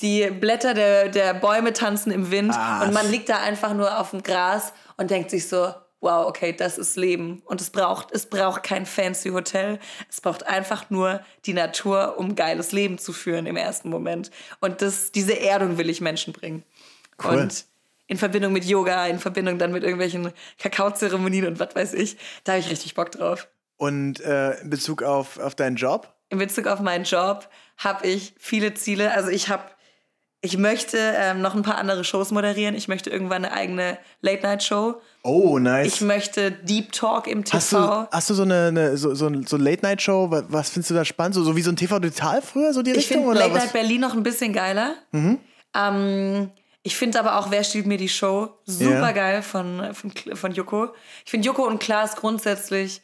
die 0.00 0.28
Blätter 0.28 0.74
der, 0.74 1.08
der 1.08 1.32
Bäume 1.32 1.72
tanzen 1.72 2.10
im 2.12 2.30
Wind 2.30 2.52
Ah. 2.54 2.82
und 2.84 2.92
man 2.92 3.10
liegt 3.10 3.30
da 3.30 3.38
einfach 3.40 3.72
nur 3.72 3.98
auf 3.98 4.10
dem 4.10 4.22
Gras 4.22 4.74
und 4.98 5.10
denkt 5.10 5.30
sich 5.30 5.48
so, 5.48 5.72
wow, 6.00 6.26
okay, 6.26 6.52
das 6.52 6.78
ist 6.78 6.96
Leben. 6.96 7.42
Und 7.46 7.60
es 7.60 7.70
braucht, 7.70 8.12
es 8.12 8.26
braucht 8.26 8.62
kein 8.62 8.86
fancy 8.86 9.30
Hotel. 9.30 9.78
Es 10.10 10.20
braucht 10.20 10.46
einfach 10.46 10.90
nur 10.90 11.20
die 11.46 11.52
Natur, 11.52 12.18
um 12.18 12.34
geiles 12.34 12.72
Leben 12.72 12.98
zu 12.98 13.12
führen 13.12 13.46
im 13.46 13.56
ersten 13.56 13.88
Moment. 13.88 14.30
Und 14.60 14.82
das, 14.82 15.12
diese 15.12 15.40
Erdung 15.40 15.78
will 15.78 15.90
ich 15.90 16.00
Menschen 16.00 16.32
bringen. 16.32 16.64
Cool. 17.22 17.38
Und 17.38 17.66
in 18.08 18.18
Verbindung 18.18 18.52
mit 18.52 18.64
Yoga, 18.64 19.06
in 19.06 19.18
Verbindung 19.18 19.58
dann 19.58 19.72
mit 19.72 19.82
irgendwelchen 19.82 20.32
Kakaozeremonien 20.58 21.46
und 21.46 21.58
was 21.58 21.74
weiß 21.74 21.94
ich. 21.94 22.16
Da 22.44 22.52
habe 22.52 22.60
ich 22.60 22.70
richtig 22.70 22.94
Bock 22.94 23.10
drauf. 23.10 23.48
Und 23.76 24.20
äh, 24.20 24.60
in 24.60 24.70
Bezug 24.70 25.02
auf, 25.02 25.38
auf 25.38 25.54
deinen 25.54 25.76
Job? 25.76 26.14
In 26.28 26.38
Bezug 26.38 26.66
auf 26.66 26.80
meinen 26.80 27.04
Job 27.04 27.48
habe 27.78 28.06
ich 28.06 28.34
viele 28.38 28.74
Ziele. 28.74 29.12
Also 29.12 29.30
ich 29.30 29.48
habe, 29.48 29.64
ich 30.40 30.56
möchte 30.56 30.98
ähm, 30.98 31.42
noch 31.42 31.54
ein 31.54 31.62
paar 31.62 31.78
andere 31.78 32.04
Shows 32.04 32.30
moderieren. 32.30 32.74
Ich 32.74 32.88
möchte 32.88 33.10
irgendwann 33.10 33.44
eine 33.44 33.54
eigene 33.54 33.98
Late-Night-Show. 34.20 35.00
Oh, 35.26 35.58
nice. 35.58 35.86
Ich 35.94 36.00
möchte 36.02 36.52
Deep 36.52 36.92
Talk 36.92 37.26
im 37.26 37.44
TV. 37.44 37.56
Hast 37.56 37.72
du, 37.72 37.78
hast 37.78 38.30
du 38.30 38.34
so 38.34 38.42
eine, 38.42 38.66
eine 38.68 38.96
so, 38.96 39.14
so, 39.14 39.30
so 39.44 39.56
Late-Night-Show? 39.56 40.30
Was, 40.30 40.44
was 40.48 40.70
findest 40.70 40.90
du 40.90 40.94
da 40.94 41.04
spannend? 41.04 41.34
So, 41.34 41.42
so 41.42 41.56
wie 41.56 41.62
so 41.62 41.70
ein 41.70 41.76
TV 41.76 41.98
Total 41.98 42.40
früher, 42.42 42.72
so 42.72 42.82
die 42.82 42.92
ich 42.92 42.98
Richtung? 42.98 43.16
finde 43.24 43.30
oder 43.30 43.40
Late 43.40 43.50
was? 43.54 43.58
Mhm. 43.58 43.64
Night 43.64 43.72
Berlin 43.72 44.00
noch 44.00 44.14
ein 44.14 44.22
bisschen 44.22 44.52
geiler. 44.52 44.94
Ähm, 45.74 46.50
ich 46.82 46.96
finde 46.96 47.18
aber 47.18 47.38
auch, 47.38 47.50
wer 47.50 47.64
stiehlt 47.64 47.86
mir 47.86 47.98
die 47.98 48.08
Show? 48.08 48.50
Super 48.64 49.12
geil 49.12 49.42
von, 49.42 49.92
von, 49.94 50.12
Kl- 50.12 50.36
von 50.36 50.52
Joko. 50.52 50.90
Ich 51.24 51.30
finde 51.30 51.46
Joko 51.46 51.66
und 51.66 51.80
Klaas 51.80 52.14
grundsätzlich 52.16 53.02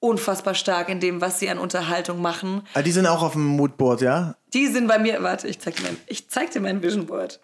unfassbar 0.00 0.54
stark 0.54 0.88
in 0.88 0.98
dem, 0.98 1.20
was 1.20 1.38
sie 1.38 1.48
an 1.50 1.58
Unterhaltung 1.58 2.20
machen. 2.22 2.62
Ah, 2.74 2.82
die 2.82 2.90
sind 2.90 3.06
auch 3.06 3.22
auf 3.22 3.32
dem 3.32 3.44
Moodboard, 3.46 4.00
ja? 4.00 4.34
Die 4.54 4.66
sind 4.66 4.88
bei 4.88 4.98
mir, 4.98 5.22
warte, 5.22 5.46
ich 5.46 5.60
zeig 5.60 5.76
dir 5.76 5.82
mein, 5.84 5.96
ich 6.06 6.28
zeig 6.30 6.50
dir 6.50 6.60
mein 6.60 6.82
Vision 6.82 7.06
Board. 7.06 7.38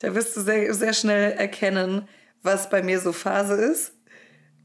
Da 0.00 0.14
wirst 0.14 0.36
du 0.36 0.40
sehr, 0.40 0.74
sehr 0.74 0.92
schnell 0.94 1.32
erkennen, 1.32 2.08
was 2.42 2.70
bei 2.70 2.82
mir 2.82 3.00
so 3.00 3.12
Phase 3.12 3.54
ist. 3.54 3.92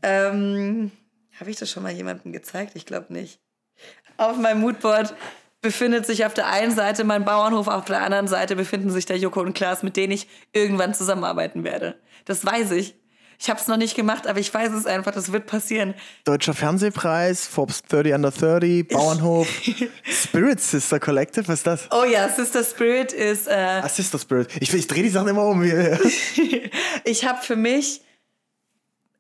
Ähm, 0.02 0.92
Habe 1.40 1.50
ich 1.50 1.58
das 1.58 1.70
schon 1.70 1.84
mal 1.84 1.92
jemandem 1.92 2.32
gezeigt? 2.32 2.76
Ich 2.76 2.86
glaube 2.86 3.14
nicht. 3.14 3.40
Auf 4.18 4.38
meinem 4.38 4.62
Moodboard 4.62 5.16
befindet 5.62 6.06
sich 6.06 6.26
auf 6.26 6.34
der 6.34 6.48
einen 6.48 6.74
Seite 6.74 7.04
mein 7.04 7.26
Bauernhof, 7.26 7.68
auf 7.68 7.86
der 7.86 8.02
anderen 8.02 8.28
Seite 8.28 8.56
befinden 8.56 8.90
sich 8.90 9.06
der 9.06 9.18
Joko 9.18 9.42
und 9.42 9.54
Klaas, 9.54 9.84
mit 9.84 9.98
denen 9.98 10.14
ich 10.14 10.28
irgendwann 10.54 10.94
zusammenarbeiten 10.94 11.64
werde. 11.64 12.00
Das 12.26 12.46
weiß 12.46 12.72
ich. 12.72 12.96
Ich 13.40 13.50
habe 13.50 13.60
es 13.60 13.68
noch 13.68 13.78
nicht 13.78 13.96
gemacht, 13.96 14.26
aber 14.26 14.40
ich 14.40 14.52
weiß 14.52 14.72
es 14.74 14.86
einfach, 14.86 15.12
das 15.12 15.32
wird 15.32 15.46
passieren. 15.46 15.94
Deutscher 16.24 16.54
Fernsehpreis, 16.54 17.46
Forbes 17.46 17.84
30 17.84 18.14
Under 18.14 18.32
30, 18.32 18.88
Bauernhof, 18.88 19.48
Spirit 20.04 20.60
Sister 20.60 21.00
Collective, 21.00 21.48
was 21.48 21.60
ist 21.60 21.68
das? 21.68 21.88
Oh 21.92 22.04
ja, 22.04 22.30
Sister 22.30 22.64
Spirit 22.64 23.14
ist 23.14 23.48
äh, 23.48 23.82
Ah, 23.84 23.90
Sister 23.90 24.18
Spirit. 24.18 24.50
Ich, 24.60 24.74
ich 24.74 24.88
drehe 24.88 25.04
die 25.04 25.10
Sachen 25.10 25.28
immer 25.28 25.46
um. 25.46 25.64
ich 27.04 27.26
habe 27.26 27.42
für 27.44 27.56
mich 27.56 28.02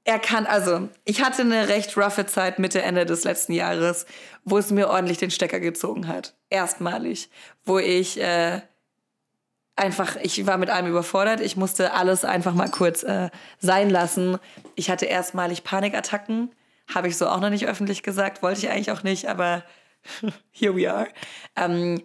erkannt, 0.03 0.49
also 0.49 0.89
ich 1.05 1.21
hatte 1.21 1.43
eine 1.43 1.67
recht 1.67 1.95
roughe 1.97 2.25
Zeit 2.25 2.59
Mitte, 2.59 2.81
Ende 2.81 3.05
des 3.05 3.23
letzten 3.23 3.53
Jahres, 3.53 4.05
wo 4.45 4.57
es 4.57 4.71
mir 4.71 4.89
ordentlich 4.89 5.19
den 5.19 5.31
Stecker 5.31 5.59
gezogen 5.59 6.07
hat. 6.07 6.35
Erstmalig. 6.49 7.29
Wo 7.65 7.77
ich 7.77 8.19
äh, 8.19 8.61
einfach, 9.77 10.15
ich 10.21 10.45
war 10.45 10.57
mit 10.57 10.69
allem 10.69 10.87
überfordert. 10.87 11.39
Ich 11.39 11.55
musste 11.55 11.93
alles 11.93 12.25
einfach 12.25 12.53
mal 12.53 12.69
kurz 12.69 13.03
äh, 13.03 13.29
sein 13.59 13.89
lassen. 13.89 14.37
Ich 14.75 14.89
hatte 14.89 15.05
erstmalig 15.05 15.63
Panikattacken. 15.63 16.51
Habe 16.93 17.07
ich 17.07 17.17
so 17.17 17.27
auch 17.27 17.39
noch 17.39 17.49
nicht 17.49 17.67
öffentlich 17.67 18.03
gesagt. 18.03 18.41
Wollte 18.41 18.59
ich 18.59 18.69
eigentlich 18.69 18.91
auch 18.91 19.03
nicht, 19.03 19.27
aber 19.27 19.63
here 20.51 20.75
we 20.75 20.91
are. 20.91 21.07
Ähm, 21.55 22.01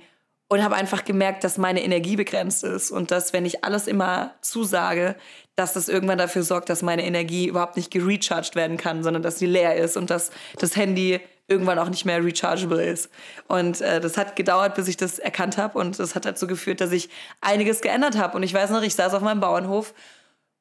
und 0.49 0.63
habe 0.63 0.77
einfach 0.77 1.05
gemerkt, 1.05 1.45
dass 1.45 1.57
meine 1.57 1.83
Energie 1.83 2.15
begrenzt 2.15 2.63
ist 2.63 2.91
und 2.91 3.11
dass, 3.11 3.33
wenn 3.33 3.47
ich 3.47 3.65
alles 3.65 3.87
immer 3.87 4.35
zusage, 4.43 5.17
dass 5.57 5.73
das 5.73 5.89
irgendwann 5.89 6.19
dafür 6.19 6.43
sorgt, 6.43 6.69
dass 6.69 6.83
meine 6.83 7.07
Energie 7.07 7.47
überhaupt 7.47 7.77
nicht 7.77 7.91
gerecharged 7.91 8.55
werden 8.55 8.77
kann, 8.77 9.03
sondern 9.03 9.23
dass 9.23 9.39
sie 9.39 9.47
leer 9.47 9.77
ist 9.77 9.97
und 9.97 10.11
dass 10.11 10.31
das 10.59 10.77
Handy 10.77 11.21
irgendwann 11.49 11.79
auch 11.79 11.89
nicht 11.89 12.05
mehr 12.05 12.25
rechargeable 12.25 12.85
ist. 12.85 13.11
Und 13.49 13.81
äh, 13.81 14.01
das 14.01 14.17
hat 14.17 14.37
gedauert, 14.37 14.75
bis 14.75 14.89
ich 14.89 14.97
das 14.97 15.19
erkannt 15.19 15.59
habe 15.59 15.79
und 15.79 15.99
das 15.99 16.15
hat 16.15 16.25
dazu 16.25 16.47
geführt, 16.47 16.81
dass 16.81 16.93
ich 16.93 17.11
einiges 17.41 17.81
geändert 17.81 18.17
habe. 18.17 18.37
Und 18.37 18.43
ich 18.43 18.55
weiß 18.55 18.71
noch, 18.71 18.83
ich 18.83 18.95
saß 18.95 19.15
auf 19.15 19.23
meinem 19.23 19.41
Bauernhof, 19.41 19.95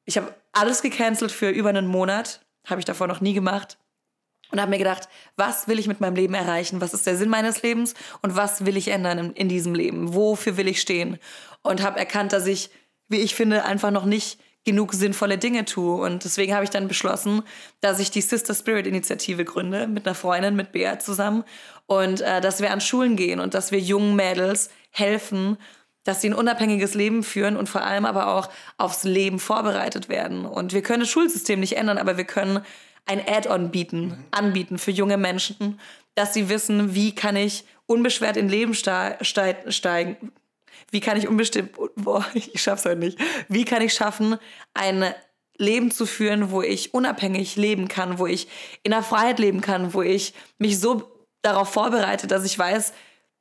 ich 0.04 0.16
habe 0.16 0.34
alles 0.52 0.82
gecancelt 0.82 1.30
für 1.30 1.48
über 1.48 1.68
einen 1.68 1.86
Monat, 1.86 2.40
habe 2.66 2.80
ich 2.80 2.84
davor 2.84 3.06
noch 3.06 3.20
nie 3.20 3.32
gemacht 3.32 3.78
und 4.52 4.60
habe 4.60 4.70
mir 4.70 4.78
gedacht, 4.78 5.08
was 5.36 5.66
will 5.66 5.78
ich 5.78 5.86
mit 5.86 6.00
meinem 6.00 6.14
Leben 6.14 6.34
erreichen? 6.34 6.80
Was 6.80 6.94
ist 6.94 7.06
der 7.06 7.16
Sinn 7.16 7.30
meines 7.30 7.62
Lebens? 7.62 7.94
Und 8.20 8.36
was 8.36 8.66
will 8.66 8.76
ich 8.76 8.88
ändern 8.88 9.18
in, 9.18 9.32
in 9.32 9.48
diesem 9.48 9.74
Leben? 9.74 10.14
Wofür 10.14 10.56
will 10.56 10.68
ich 10.68 10.80
stehen? 10.80 11.18
Und 11.62 11.82
habe 11.82 11.98
erkannt, 11.98 12.32
dass 12.32 12.46
ich, 12.46 12.70
wie 13.08 13.20
ich 13.20 13.34
finde, 13.34 13.64
einfach 13.64 13.90
noch 13.90 14.04
nicht 14.04 14.38
genug 14.64 14.92
sinnvolle 14.92 15.38
Dinge 15.38 15.64
tue. 15.64 16.00
Und 16.02 16.24
deswegen 16.24 16.54
habe 16.54 16.64
ich 16.64 16.70
dann 16.70 16.88
beschlossen, 16.88 17.42
dass 17.80 17.98
ich 17.98 18.10
die 18.10 18.20
Sister 18.20 18.54
Spirit 18.54 18.86
Initiative 18.86 19.44
gründe 19.44 19.86
mit 19.86 20.06
einer 20.06 20.14
Freundin, 20.14 20.56
mit 20.56 20.72
Bea 20.72 20.98
zusammen. 20.98 21.44
Und 21.86 22.20
äh, 22.20 22.40
dass 22.40 22.60
wir 22.60 22.70
an 22.70 22.80
Schulen 22.80 23.16
gehen 23.16 23.40
und 23.40 23.54
dass 23.54 23.72
wir 23.72 23.80
jungen 23.80 24.16
Mädels 24.16 24.70
helfen, 24.90 25.58
dass 26.04 26.20
sie 26.20 26.30
ein 26.30 26.34
unabhängiges 26.34 26.94
Leben 26.94 27.22
führen 27.22 27.56
und 27.56 27.68
vor 27.68 27.82
allem 27.82 28.04
aber 28.04 28.34
auch 28.34 28.50
aufs 28.76 29.04
Leben 29.04 29.38
vorbereitet 29.38 30.08
werden. 30.08 30.46
Und 30.46 30.72
wir 30.72 30.82
können 30.82 31.00
das 31.00 31.10
Schulsystem 31.10 31.60
nicht 31.60 31.76
ändern, 31.76 31.98
aber 31.98 32.16
wir 32.16 32.24
können 32.24 32.60
ein 33.06 33.20
Add-on 33.26 33.70
bieten, 33.70 34.24
anbieten 34.30 34.78
für 34.78 34.90
junge 34.90 35.16
Menschen, 35.16 35.80
dass 36.14 36.34
sie 36.34 36.48
wissen, 36.48 36.94
wie 36.94 37.14
kann 37.14 37.36
ich 37.36 37.64
unbeschwert 37.86 38.36
in 38.36 38.48
Leben 38.48 38.74
steigen, 38.74 40.32
wie 40.92 41.00
kann 41.00 41.16
ich 41.16 41.26
unbestimmt, 41.26 41.72
boah, 41.96 42.24
ich 42.34 42.62
schaff's 42.62 42.84
heute 42.84 43.00
nicht, 43.00 43.18
wie 43.48 43.64
kann 43.64 43.82
ich 43.82 43.92
schaffen, 43.92 44.38
ein 44.74 45.12
Leben 45.58 45.90
zu 45.90 46.06
führen, 46.06 46.50
wo 46.50 46.62
ich 46.62 46.94
unabhängig 46.94 47.56
leben 47.56 47.88
kann, 47.88 48.18
wo 48.18 48.26
ich 48.26 48.48
in 48.84 48.92
der 48.92 49.02
Freiheit 49.02 49.38
leben 49.38 49.60
kann, 49.60 49.94
wo 49.94 50.02
ich 50.02 50.34
mich 50.58 50.78
so 50.78 51.10
darauf 51.42 51.72
vorbereite, 51.72 52.26
dass 52.26 52.44
ich 52.44 52.58
weiß, 52.58 52.92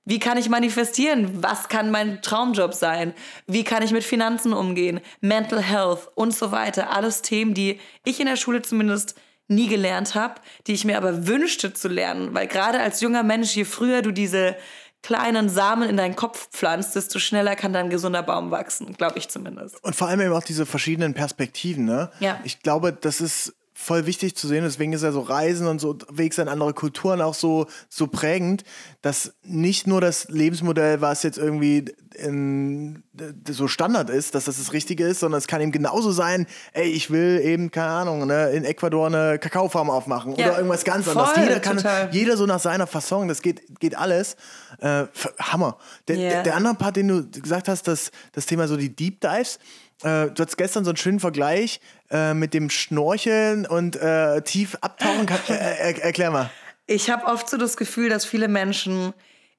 wie 0.04 0.20
kann 0.20 0.38
ich 0.38 0.50
manifestieren? 0.50 1.44
Was 1.44 1.70
kann 1.70 1.92
mein 1.92 2.22
Traumjob 2.24 2.74
sein? 2.74 3.14
Wie 3.46 3.64
kann 3.64 3.84
ich 3.84 3.92
mit 3.92 4.04
Finanzen 4.04 4.52
umgehen? 4.52 5.00
Mental 5.20 5.62
Health 5.62 6.10
und 6.16 6.34
so 6.34 6.52
weiter. 6.52 6.90
Alles 6.90 7.22
Themen, 7.22 7.54
die 7.54 7.80
ich 8.04 8.20
in 8.20 8.26
der 8.26 8.36
Schule 8.36 8.64
zumindest 8.64 9.16
nie 9.48 9.68
gelernt 9.68 10.16
habe, 10.16 10.42
die 10.66 10.74
ich 10.74 10.86
mir 10.86 10.98
aber 10.98 11.28
wünschte 11.28 11.74
zu 11.74 11.88
lernen. 11.88 12.34
Weil 12.34 12.48
gerade 12.48 12.80
als 12.80 13.02
junger 13.02 13.22
Mensch, 13.22 13.56
je 13.56 13.66
früher 13.66 14.02
du 14.02 14.12
diese 14.12 14.56
kleinen 15.04 15.50
Samen 15.50 15.90
in 15.90 15.98
deinen 15.98 16.16
Kopf 16.16 16.50
pflanzt, 16.52 16.96
desto 16.96 17.20
schneller 17.20 17.56
kann 17.56 17.74
dein 17.74 17.90
gesunder 17.90 18.24
Baum 18.24 18.52
wachsen, 18.52 18.94
glaube 18.94 19.18
ich 19.18 19.30
zumindest. 19.30 19.84
Und 19.84 19.96
vor 19.96 20.08
allem 20.08 20.22
eben 20.22 20.34
auch 20.34 20.44
diese 20.44 20.66
verschiedenen 20.66 21.14
Perspektiven, 21.14 21.86
ne? 21.86 22.12
Ja. 22.20 22.40
Ich 22.44 22.62
glaube, 22.62 22.94
das 22.94 23.22
ist 23.22 23.54
voll 23.82 24.06
wichtig 24.06 24.36
zu 24.36 24.48
sehen. 24.48 24.64
Deswegen 24.64 24.94
ist 24.94 25.02
ja 25.02 25.12
so 25.12 25.22
Reisen 25.22 25.68
und 25.68 25.80
so 25.82 25.98
Wegs 26.10 26.38
in 26.38 26.48
andere 26.48 26.74
Kulturen 26.74 27.20
auch 27.22 27.34
so, 27.34 27.66
so 27.90 28.08
prägend, 28.08 28.64
dass 29.02 29.34
nicht 29.44 29.88
nur 29.88 30.02
das 30.02 30.30
Lebensmodell, 30.30 31.02
was 31.02 31.24
jetzt 31.24 31.38
irgendwie 31.38 31.86
in, 32.16 33.04
so 33.50 33.68
Standard 33.68 34.10
ist, 34.10 34.36
dass 34.36 34.46
das 34.46 34.58
das 34.58 34.74
Richtige 34.74 35.06
ist, 35.06 35.22
sondern 35.22 35.40
es 35.40 35.48
kann 35.48 35.62
eben 35.62 35.72
genauso 35.72 36.12
sein, 36.12 36.46
ey, 36.74 36.90
ich 36.90 37.10
will 37.10 37.42
eben, 37.44 37.72
keine 37.72 37.88
Ahnung, 37.88 38.28
ne, 38.28 38.50
in 38.52 38.66
Ecuador 38.66 39.08
eine 39.08 39.40
Kakaofarm 39.40 39.90
aufmachen 39.90 40.36
ja, 40.36 40.48
oder 40.48 40.58
irgendwas 40.58 40.84
ganz 40.84 41.06
voll, 41.06 41.18
anderes. 41.18 41.38
Jeder 41.38 41.60
kann, 41.60 41.78
total. 41.78 42.10
jeder 42.12 42.38
so 42.38 42.46
nach 42.46 42.60
seiner 42.60 42.86
Fasson, 42.86 43.28
das 43.28 43.42
geht, 43.42 43.80
geht 43.80 43.98
alles. 43.98 44.36
Äh, 44.80 45.06
Hammer. 45.40 45.78
Der, 46.08 46.22
Yeah. 46.22 46.30
der, 46.30 46.44
der 46.44 46.56
andere 46.56 46.76
Part, 46.76 46.98
den 46.98 47.08
du 47.08 47.42
gesagt 47.42 47.68
hast, 47.68 47.88
das, 47.88 48.12
das 48.34 48.46
Thema 48.46 48.68
so 48.68 48.78
die 48.78 48.96
Deep 48.96 49.22
Dives, 49.22 49.58
äh, 50.04 50.28
du 50.32 50.42
hattest 50.42 50.58
gestern 50.58 50.84
so 50.84 50.92
einen 50.92 50.98
schönen 50.98 51.20
Vergleich 51.20 51.80
äh, 52.10 52.34
mit 52.34 52.54
dem 52.54 52.70
Schnorcheln 52.70 53.66
und 53.66 53.96
äh, 53.96 54.42
tief 54.42 54.78
abtauchen. 54.82 55.26
Kann, 55.26 55.40
äh, 55.50 55.54
er, 55.54 56.04
erklär 56.04 56.32
mal. 56.32 56.50
Ich 56.88 57.10
habe 57.10 57.26
oft 57.26 57.50
so 57.50 57.58
das 57.58 57.78
Gefühl, 57.78 58.10
dass 58.10 58.26
viele 58.26 58.48
Menschen 58.48 59.14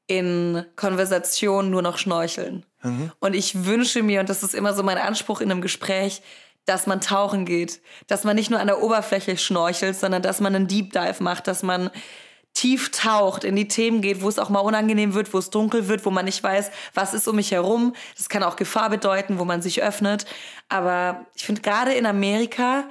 in 0.07 0.65
Konversationen 0.77 1.71
nur 1.71 1.83
noch 1.83 1.97
schnorcheln. 1.97 2.67
Und 3.21 3.35
ich 3.35 3.65
wünsche 3.65 4.03
mir, 4.03 4.19
und 4.19 4.29
das 4.29 4.43
ist 4.43 4.55
immer 4.55 4.75
so 4.75 4.83
mein 4.83 4.99
Anspruch 4.99 5.41
in 5.41 5.53
einem 5.53 5.61
Gespräch, 5.61 6.21
dass 6.65 6.89
man 6.89 7.01
tauchen 7.01 7.45
geht. 7.45 7.81
Dass 8.09 8.25
man 8.25 8.35
nicht 8.35 8.51
nur 8.51 8.59
an 8.59 8.67
der 8.67 8.83
Oberfläche 8.83 9.37
schnorchelt, 9.37 9.97
sondern 9.97 10.21
dass 10.21 10.41
man 10.41 10.55
einen 10.55 10.67
Deep 10.67 10.93
Dive 10.93 11.23
macht, 11.23 11.47
dass 11.47 11.63
man 11.63 11.91
tief 12.55 12.91
taucht, 12.91 13.45
in 13.45 13.57
die 13.57 13.69
Themen 13.69 14.03
geht, 14.03 14.21
wo 14.23 14.29
es 14.29 14.39
auch 14.39 14.49
mal 14.51 14.61
unangenehm 14.61 15.15
wird, 15.15 15.33
wo 15.33 15.39
es 15.39 15.51
dunkel 15.51 15.89
wird, 15.89 16.05
wo 16.05 16.11
man 16.11 16.27
nicht 16.27 16.43
weiß, 16.43 16.71
was 16.95 17.15
ist 17.15 17.27
um 17.27 17.37
mich 17.37 17.51
herum. 17.51 17.95
Das 18.17 18.29
kann 18.29 18.43
auch 18.43 18.57
Gefahr 18.57 18.91
bedeuten, 18.91 19.39
wo 19.39 19.45
man 19.45 19.63
sich 19.63 19.83
öffnet. 19.83 20.27
Aber 20.69 21.27
ich 21.35 21.45
finde 21.45 21.63
gerade 21.63 21.93
in 21.93 22.05
Amerika, 22.07 22.85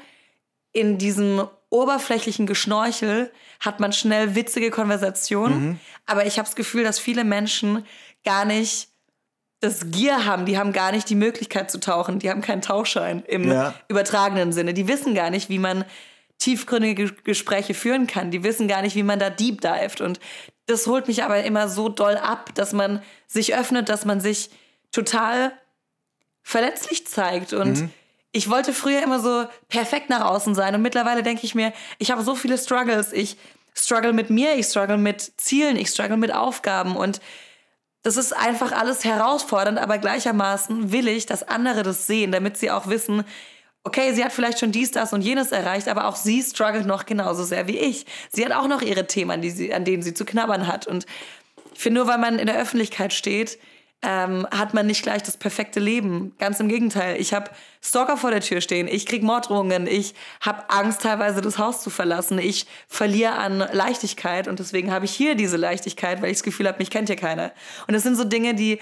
in 0.73 0.97
diesem 0.97 1.47
oberflächlichen 1.69 2.47
Geschnorchel, 2.47 3.31
hat 3.59 3.79
man 3.79 3.93
schnell 3.93 4.35
witzige 4.35 4.71
Konversationen. 4.71 5.79
Aber 6.05 6.25
ich 6.25 6.37
habe 6.37 6.47
das 6.47 6.55
Gefühl, 6.55 6.83
dass 6.83 6.99
viele 6.99 7.23
Menschen 7.23 7.85
gar 8.25 8.45
nicht 8.45 8.89
das 9.59 9.91
Gier 9.91 10.25
haben, 10.25 10.47
die 10.47 10.57
haben 10.57 10.73
gar 10.73 10.91
nicht 10.91 11.07
die 11.07 11.15
Möglichkeit 11.15 11.69
zu 11.69 11.79
tauchen, 11.79 12.17
die 12.17 12.31
haben 12.31 12.41
keinen 12.41 12.63
Tauchschein 12.63 13.23
im 13.27 13.47
Ja. 13.47 13.75
übertragenen 13.89 14.51
Sinne. 14.53 14.73
Die 14.73 14.87
wissen 14.87 15.13
gar 15.13 15.29
nicht, 15.29 15.49
wie 15.49 15.59
man 15.59 15.85
tiefgründige 16.41 17.03
Ges- 17.03 17.23
Gespräche 17.23 17.73
führen 17.73 18.07
kann. 18.07 18.31
Die 18.31 18.43
wissen 18.43 18.67
gar 18.67 18.81
nicht, 18.81 18.95
wie 18.95 19.03
man 19.03 19.19
da 19.19 19.29
deep 19.29 19.61
dived. 19.61 20.01
Und 20.01 20.19
das 20.65 20.87
holt 20.87 21.07
mich 21.07 21.23
aber 21.23 21.43
immer 21.43 21.67
so 21.69 21.87
doll 21.87 22.17
ab, 22.17 22.53
dass 22.55 22.73
man 22.73 23.01
sich 23.27 23.55
öffnet, 23.55 23.89
dass 23.89 24.05
man 24.05 24.19
sich 24.19 24.49
total 24.91 25.53
verletzlich 26.41 27.07
zeigt. 27.07 27.53
Und 27.53 27.89
ich 28.31 28.49
wollte 28.49 28.73
früher 28.73 29.03
immer 29.03 29.19
so 29.19 29.45
perfekt 29.69 30.09
nach 30.09 30.25
außen 30.25 30.55
sein. 30.55 30.75
Und 30.75 30.81
mittlerweile 30.81 31.23
denke 31.23 31.45
ich 31.45 31.55
mir, 31.55 31.73
ich 31.99 32.11
habe 32.11 32.23
so 32.23 32.35
viele 32.35 32.57
Struggles. 32.57 33.13
Ich 33.13 33.37
struggle 33.73 34.13
mit 34.13 34.29
mir, 34.29 34.55
ich 34.55 34.65
struggle 34.65 34.97
mit 34.97 35.33
Zielen, 35.37 35.77
ich 35.77 35.89
struggle 35.89 36.17
mit 36.17 36.33
Aufgaben. 36.33 36.95
Und 36.95 37.21
das 38.03 38.17
ist 38.17 38.35
einfach 38.35 38.71
alles 38.71 39.03
herausfordernd, 39.05 39.77
aber 39.77 39.99
gleichermaßen 39.99 40.91
will 40.91 41.07
ich, 41.07 41.27
dass 41.27 41.43
andere 41.43 41.83
das 41.83 42.07
sehen, 42.07 42.31
damit 42.31 42.57
sie 42.57 42.71
auch 42.71 42.87
wissen, 42.87 43.23
okay, 43.83 44.13
sie 44.13 44.23
hat 44.23 44.31
vielleicht 44.31 44.59
schon 44.59 44.71
dies, 44.71 44.91
das 44.91 45.13
und 45.13 45.21
jenes 45.21 45.51
erreicht, 45.51 45.87
aber 45.87 46.07
auch 46.07 46.15
sie 46.15 46.41
struggelt 46.43 46.85
noch 46.85 47.05
genauso 47.05 47.43
sehr 47.43 47.67
wie 47.67 47.77
ich. 47.77 48.05
Sie 48.31 48.45
hat 48.45 48.51
auch 48.51 48.67
noch 48.67 48.81
ihre 48.81 49.07
Themen, 49.07 49.31
an, 49.31 49.41
die 49.41 49.49
sie, 49.49 49.73
an 49.73 49.85
denen 49.85 50.03
sie 50.03 50.13
zu 50.13 50.25
knabbern 50.25 50.67
hat. 50.67 50.87
Und 50.87 51.05
ich 51.73 51.79
finde, 51.79 52.01
nur 52.01 52.07
weil 52.07 52.19
man 52.19 52.37
in 52.37 52.47
der 52.47 52.59
Öffentlichkeit 52.59 53.13
steht, 53.13 53.57
ähm, 54.03 54.47
hat 54.51 54.73
man 54.73 54.87
nicht 54.87 55.03
gleich 55.03 55.21
das 55.23 55.37
perfekte 55.37 55.79
Leben. 55.79 56.33
Ganz 56.39 56.59
im 56.59 56.67
Gegenteil. 56.67 57.19
Ich 57.19 57.33
habe 57.33 57.51
Stalker 57.81 58.17
vor 58.17 58.31
der 58.31 58.41
Tür 58.41 58.61
stehen, 58.61 58.87
ich 58.87 59.05
krieg 59.05 59.21
Morddrohungen, 59.21 59.85
ich 59.85 60.15
habe 60.41 60.69
Angst, 60.69 61.01
teilweise 61.01 61.41
das 61.41 61.57
Haus 61.59 61.81
zu 61.81 61.89
verlassen, 61.89 62.39
ich 62.39 62.65
verliere 62.87 63.33
an 63.33 63.59
Leichtigkeit 63.59 64.47
und 64.47 64.59
deswegen 64.59 64.91
habe 64.91 65.05
ich 65.05 65.11
hier 65.11 65.35
diese 65.35 65.57
Leichtigkeit, 65.57 66.21
weil 66.21 66.31
ich 66.31 66.37
das 66.37 66.43
Gefühl 66.43 66.67
habe, 66.67 66.79
mich 66.79 66.89
kennt 66.89 67.09
hier 67.09 67.15
keiner. 67.15 67.51
Und 67.87 67.93
das 67.93 68.03
sind 68.03 68.15
so 68.15 68.23
Dinge, 68.23 68.55
die 68.55 68.79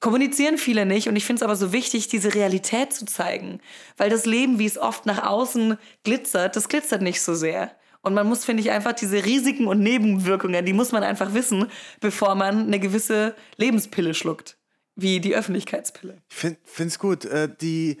kommunizieren 0.00 0.58
viele 0.58 0.86
nicht 0.86 1.08
und 1.08 1.16
ich 1.16 1.24
finde 1.24 1.40
es 1.40 1.42
aber 1.42 1.56
so 1.56 1.72
wichtig, 1.72 2.08
diese 2.08 2.34
Realität 2.34 2.92
zu 2.92 3.04
zeigen, 3.04 3.60
weil 3.96 4.10
das 4.10 4.26
Leben, 4.26 4.58
wie 4.58 4.66
es 4.66 4.78
oft 4.78 5.06
nach 5.06 5.22
außen 5.22 5.76
glitzert, 6.04 6.56
das 6.56 6.68
glitzert 6.68 7.02
nicht 7.02 7.22
so 7.22 7.34
sehr. 7.34 7.70
Und 8.02 8.14
man 8.14 8.26
muss, 8.26 8.46
finde 8.46 8.62
ich, 8.62 8.70
einfach 8.70 8.94
diese 8.94 9.24
Risiken 9.26 9.66
und 9.66 9.80
Nebenwirkungen, 9.80 10.64
die 10.64 10.72
muss 10.72 10.90
man 10.90 11.02
einfach 11.02 11.34
wissen, 11.34 11.66
bevor 12.00 12.34
man 12.34 12.66
eine 12.66 12.80
gewisse 12.80 13.34
Lebenspille 13.56 14.14
schluckt, 14.14 14.56
wie 14.96 15.20
die 15.20 15.36
Öffentlichkeitspille. 15.36 16.16
Ich 16.30 16.34
finde 16.64 16.88
es 16.88 16.98
gut. 16.98 17.26
Äh, 17.26 17.54
die 17.60 18.00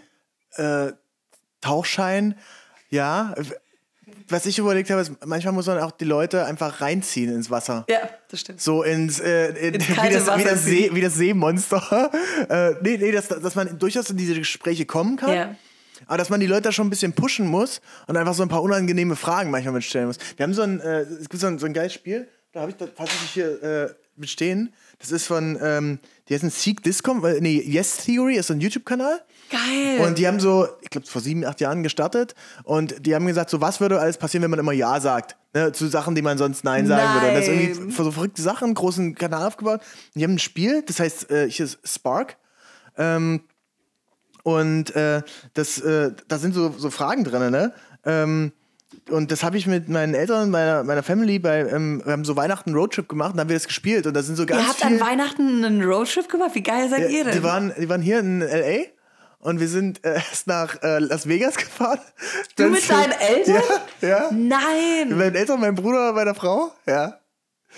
äh, 0.52 0.92
Tauchschein, 1.60 2.38
ja. 2.88 3.34
Was 4.30 4.46
ich 4.46 4.58
überlegt 4.58 4.90
habe, 4.90 5.02
ist, 5.02 5.12
manchmal 5.24 5.52
muss 5.52 5.66
man 5.66 5.78
auch 5.78 5.90
die 5.90 6.04
Leute 6.04 6.44
einfach 6.44 6.80
reinziehen 6.80 7.34
ins 7.34 7.50
Wasser. 7.50 7.84
Ja, 7.88 8.08
das 8.28 8.40
stimmt. 8.40 8.60
So 8.60 8.82
ins, 8.82 9.20
äh, 9.20 9.48
in, 9.48 9.74
Ins 9.74 9.88
wie, 9.88 9.94
das, 9.94 10.26
wie, 10.38 10.44
das 10.44 10.64
See, 10.64 10.90
wie 10.92 11.00
das 11.00 11.14
Seemonster. 11.14 12.10
äh, 12.48 12.74
nee, 12.82 12.96
nee, 12.96 13.12
dass, 13.12 13.28
dass 13.28 13.54
man 13.54 13.78
durchaus 13.78 14.08
in 14.10 14.16
diese 14.16 14.34
Gespräche 14.34 14.86
kommen 14.86 15.16
kann. 15.16 15.34
Ja. 15.34 15.56
Aber 16.06 16.18
dass 16.18 16.30
man 16.30 16.40
die 16.40 16.46
Leute 16.46 16.62
da 16.62 16.72
schon 16.72 16.86
ein 16.86 16.90
bisschen 16.90 17.12
pushen 17.12 17.46
muss 17.46 17.80
und 18.06 18.16
einfach 18.16 18.34
so 18.34 18.42
ein 18.42 18.48
paar 18.48 18.62
unangenehme 18.62 19.16
Fragen 19.16 19.50
manchmal 19.50 19.74
mitstellen 19.74 20.06
muss. 20.06 20.16
Wir 20.36 20.44
haben 20.44 20.54
so 20.54 20.62
ein, 20.62 20.80
äh, 20.80 21.00
es 21.00 21.28
gibt 21.28 21.40
so 21.40 21.46
ein, 21.46 21.58
so 21.58 21.66
ein 21.66 21.72
geiles 21.72 21.92
Spiel, 21.92 22.28
da 22.52 22.60
habe 22.60 22.70
ich 22.70 22.76
da 22.76 22.86
tatsächlich 22.86 23.30
hier 23.30 23.62
äh, 23.62 23.94
mitstehen. 24.16 24.72
Das 24.98 25.10
ist 25.10 25.26
von, 25.26 25.58
ähm, 25.62 25.98
die 26.28 26.34
heißen 26.34 26.50
Seek 26.50 26.82
Discom, 26.82 27.24
äh, 27.24 27.40
nee, 27.40 27.60
Yes 27.60 27.98
Theory 27.98 28.36
ist 28.36 28.46
so 28.46 28.54
ein 28.54 28.60
YouTube-Kanal. 28.60 29.20
Geil. 29.50 30.06
Und 30.06 30.18
die 30.18 30.26
haben 30.26 30.40
so, 30.40 30.68
ich 30.80 30.90
glaube, 30.90 31.06
vor 31.06 31.20
sieben, 31.20 31.44
acht 31.44 31.60
Jahren 31.60 31.82
gestartet. 31.82 32.34
Und 32.62 33.04
die 33.04 33.14
haben 33.14 33.26
gesagt, 33.26 33.50
so 33.50 33.60
was 33.60 33.80
würde 33.80 34.00
alles 34.00 34.16
passieren, 34.16 34.42
wenn 34.44 34.50
man 34.50 34.60
immer 34.60 34.72
Ja 34.72 35.00
sagt. 35.00 35.36
Ne, 35.52 35.72
zu 35.72 35.88
Sachen, 35.88 36.14
die 36.14 36.22
man 36.22 36.38
sonst 36.38 36.62
Nein 36.62 36.86
sagen 36.86 37.14
würde. 37.14 37.28
Und 37.28 37.34
das 37.34 37.42
ist 37.42 37.48
irgendwie 37.48 37.80
Nein. 37.80 37.90
für 37.90 38.04
so 38.04 38.12
verrückte 38.12 38.40
Sachen, 38.40 38.66
einen 38.66 38.74
großen 38.74 39.16
Kanal 39.16 39.48
aufgebaut. 39.48 39.80
Und 40.14 40.20
die 40.20 40.22
haben 40.22 40.34
ein 40.34 40.38
Spiel, 40.38 40.82
das 40.82 41.00
heißt, 41.00 41.30
äh, 41.30 41.50
hier 41.50 41.64
ist 41.64 41.80
Spark. 41.84 42.36
Ähm, 42.96 43.40
und 44.44 44.94
äh, 44.94 45.22
das, 45.54 45.80
äh, 45.80 46.12
da 46.28 46.38
sind 46.38 46.54
so, 46.54 46.72
so 46.76 46.90
Fragen 46.90 47.24
drin, 47.24 47.50
ne? 47.50 47.72
Ähm, 48.04 48.52
und 49.08 49.32
das 49.32 49.42
habe 49.42 49.56
ich 49.56 49.66
mit 49.66 49.88
meinen 49.88 50.14
Eltern, 50.14 50.50
meiner, 50.50 50.84
meiner 50.84 51.02
Family 51.02 51.38
bei, 51.38 51.60
ähm, 51.68 52.00
wir 52.04 52.12
haben 52.12 52.24
so 52.24 52.36
Weihnachten 52.36 52.70
einen 52.70 52.78
Roadtrip 52.78 53.08
gemacht 53.08 53.32
und 53.32 53.36
dann 53.36 53.44
haben 53.44 53.48
wir 53.48 53.56
das 53.56 53.66
gespielt. 53.66 54.06
Und 54.06 54.14
da 54.14 54.22
sind 54.22 54.36
so 54.36 54.46
ganz 54.46 54.62
ihr 54.62 54.68
habt 54.68 54.80
viel, 54.80 54.86
an 54.86 55.00
Weihnachten 55.00 55.64
einen 55.64 55.82
Roadtrip 55.82 56.28
gemacht? 56.28 56.52
Wie 56.54 56.62
geil 56.62 56.88
seid 56.88 57.10
ihr 57.10 57.24
denn? 57.24 57.32
die 57.32 57.42
waren, 57.42 57.72
die 57.76 57.88
waren 57.88 58.02
hier 58.02 58.20
in 58.20 58.42
L.A. 58.42 58.99
und 59.40 59.60
wir 59.60 59.68
sind 59.68 60.04
äh, 60.04 60.14
erst 60.14 60.46
nach 60.46 60.82
äh, 60.82 60.98
Las 60.98 61.28
Vegas 61.28 61.56
gefahren. 61.56 62.00
du 62.56 62.68
mit 62.68 62.88
deinen 62.88 63.12
Eltern? 63.12 63.62
Ja, 64.00 64.08
ja. 64.08 64.30
Mit 64.30 64.48
Nein. 64.48 65.18
meinen 65.18 65.34
Eltern, 65.34 65.60
mein 65.60 65.74
Bruder, 65.74 66.12
meiner 66.12 66.34
Frau, 66.34 66.72
ja. 66.86 67.16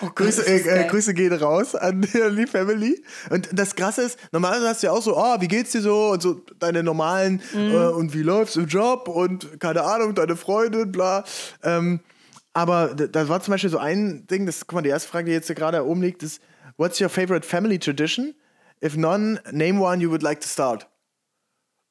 Oh 0.00 0.06
Gott, 0.06 0.16
Grüße, 0.16 0.46
äh, 0.46 0.84
äh. 0.84 0.88
Grüße 0.88 1.12
gehen 1.12 1.32
raus 1.34 1.74
an 1.74 2.00
die, 2.00 2.46
Family. 2.46 3.04
Und 3.28 3.50
das 3.52 3.76
Krasse 3.76 4.02
ist, 4.02 4.18
normalerweise 4.32 4.68
hast 4.68 4.82
du 4.82 4.86
ja 4.86 4.92
auch 4.92 5.02
so, 5.02 5.16
oh, 5.18 5.36
wie 5.40 5.48
geht's 5.48 5.72
dir 5.72 5.82
so? 5.82 6.12
Und 6.12 6.22
so 6.22 6.40
deine 6.58 6.82
normalen, 6.82 7.42
Mhm. 7.52 7.72
äh, 7.74 7.86
und 7.88 8.14
wie 8.14 8.22
läuft's 8.22 8.56
im 8.56 8.66
Job? 8.66 9.06
Und 9.08 9.60
keine 9.60 9.82
Ahnung, 9.82 10.14
deine 10.14 10.34
Freundin, 10.36 10.90
bla. 10.92 11.24
Ähm, 11.62 12.00
aber 12.54 12.94
da 12.94 13.28
war 13.28 13.42
zum 13.42 13.52
Beispiel 13.52 13.70
so 13.70 13.78
ein 13.78 14.26
Ding, 14.26 14.46
das, 14.46 14.66
guck 14.66 14.76
mal, 14.76 14.82
die 14.82 14.88
erste 14.90 15.08
Frage, 15.10 15.26
die 15.26 15.32
jetzt 15.32 15.46
hier 15.46 15.56
gerade 15.56 15.84
oben 15.86 16.02
liegt, 16.02 16.22
ist, 16.22 16.40
what's 16.78 17.00
your 17.00 17.08
favorite 17.10 17.46
family 17.46 17.78
tradition? 17.78 18.34
If 18.82 18.96
none, 18.96 19.40
name 19.52 19.78
one 19.80 20.00
you 20.02 20.10
would 20.10 20.22
like 20.22 20.40
to 20.40 20.48
start. 20.48 20.86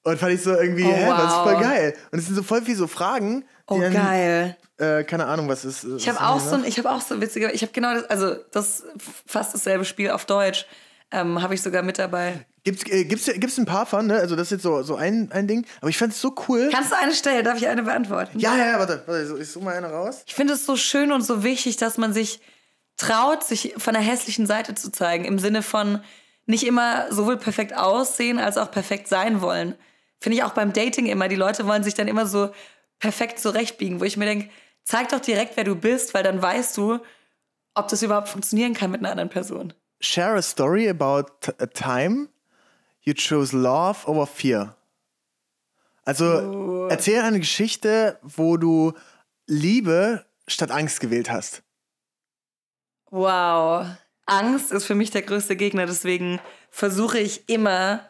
Und 0.04 0.18
fand 0.20 0.34
ich 0.34 0.42
so 0.42 0.52
irgendwie, 0.56 0.86
Oh, 0.86 0.92
hä, 0.92 1.06
das 1.10 1.26
ist 1.32 1.40
voll 1.40 1.54
wow. 1.54 1.62
geil. 1.62 1.94
Und 2.12 2.20
es 2.20 2.26
sind 2.26 2.36
so 2.36 2.44
voll 2.44 2.62
viele 2.64 2.78
so 2.78 2.88
Fragen, 2.88 3.46
Oh, 3.68 3.80
dann, 3.80 3.94
geil. 3.94 4.58
Äh, 4.78 5.04
keine 5.04 5.26
Ahnung, 5.28 5.48
was 5.48 5.64
ist. 5.64 5.86
Ich 5.98 6.10
habe 6.10 6.20
auch 6.22 6.40
so 6.40 6.56
ein, 6.56 6.66
ich 6.66 6.78
habe 6.78 6.90
auch 6.92 7.02
so 7.02 7.22
witzige, 7.22 7.52
ich 7.52 7.62
habe 7.62 7.72
genau 7.72 7.94
das, 7.94 8.06
also 8.10 8.36
das 8.52 8.84
fast 9.26 9.54
dasselbe 9.54 9.86
Spiel 9.86 10.10
auf 10.10 10.26
Deutsch, 10.26 10.66
ähm, 11.12 11.42
habe 11.42 11.54
ich 11.54 11.62
sogar 11.62 11.84
mit 11.84 12.00
dabei. 12.00 12.46
Gibt's, 12.64 12.84
äh, 12.92 13.06
gibt's, 13.06 13.26
gibt's 13.26 13.58
ein 13.58 13.66
paar 13.66 13.86
von, 13.86 14.08
ne? 14.08 14.16
Also 14.16 14.36
das 14.36 14.48
ist 14.48 14.52
jetzt 14.52 14.64
so, 14.64 14.82
so 14.84 14.96
ein, 14.96 15.30
ein 15.32 15.48
Ding. 15.48 15.66
Aber 15.82 15.90
ich 15.90 15.98
fand 15.98 16.14
es 16.14 16.22
so 16.22 16.34
cool. 16.48 16.70
Kannst 16.72 16.92
du 16.92 16.98
eine 16.98 17.14
stellen? 17.14 17.46
Darf 17.46 17.58
ich 17.58 17.68
eine 17.68 17.84
beantworten? 17.84 18.40
ja, 18.40 18.56
ja, 18.58 18.68
ja, 18.68 18.80
warte, 18.80 19.04
warte, 19.06 19.38
ich 19.40 19.50
suche 19.52 19.66
mal 19.66 19.76
eine 19.76 19.88
raus. 19.92 20.24
Ich 20.26 20.36
finde 20.36 20.54
es 20.54 20.66
so 20.66 20.76
schön 20.76 21.12
und 21.12 21.22
so 21.22 21.44
wichtig, 21.44 21.78
dass 21.78 21.98
man 21.98 22.14
sich 22.14 22.40
traut, 22.98 23.44
sich 23.44 23.74
von 23.78 23.94
der 23.94 24.04
hässlichen 24.04 24.46
Seite 24.46 24.76
zu 24.76 24.92
zeigen. 24.92 25.26
Im 25.26 25.40
Sinne 25.40 25.64
von 25.64 26.02
nicht 26.46 26.66
immer 26.66 27.12
sowohl 27.12 27.38
perfekt 27.38 27.76
aussehen 27.76 28.40
als 28.40 28.58
auch 28.58 28.72
perfekt 28.72 29.08
sein 29.08 29.42
wollen. 29.42 29.76
Finde 30.22 30.38
ich 30.38 30.44
auch 30.44 30.54
beim 30.54 30.72
Dating 30.72 31.08
immer. 31.08 31.28
Die 31.28 31.36
Leute 31.36 31.66
wollen 31.68 31.84
sich 31.84 31.96
dann 31.96 32.08
immer 32.08 32.26
so 32.28 32.52
perfekt 33.00 33.40
zurechtbiegen, 33.40 34.00
wo 34.00 34.04
ich 34.06 34.16
mir 34.16 34.26
denke, 34.26 34.50
zeig 34.84 35.10
doch 35.10 35.20
direkt, 35.20 35.58
wer 35.58 35.64
du 35.64 35.76
bist, 35.76 36.14
weil 36.14 36.24
dann 36.24 36.42
weißt 36.42 36.78
du, 36.78 37.00
ob 37.74 37.88
das 37.88 38.04
überhaupt 38.04 38.30
funktionieren 38.30 38.74
kann 38.74 38.92
mit 38.92 39.02
einer 39.02 39.10
anderen 39.12 39.30
Person. 39.30 39.74
Share 40.00 40.38
a 40.38 40.42
story 40.42 40.88
about 40.88 41.26
a 41.60 41.66
time 41.66 42.30
you 43.04 43.14
chose 43.16 43.56
love 43.56 44.08
over 44.08 44.28
fear. 44.28 44.76
Also 46.04 46.26
Oh. 46.26 46.88
erzähl 46.90 47.22
eine 47.22 47.40
Geschichte, 47.40 48.20
wo 48.22 48.58
du 48.58 48.94
Liebe 49.48 50.26
statt 50.48 50.72
Angst 50.72 51.00
gewählt 51.00 51.32
hast. 51.32 51.64
Wow. 53.10 53.88
Angst 54.26 54.72
ist 54.72 54.86
für 54.86 54.96
mich 54.96 55.12
der 55.12 55.24
größte 55.24 55.56
Gegner, 55.56 55.86
deswegen 55.86 56.40
versuche 56.70 57.20
ich 57.20 57.50
immer, 57.50 58.08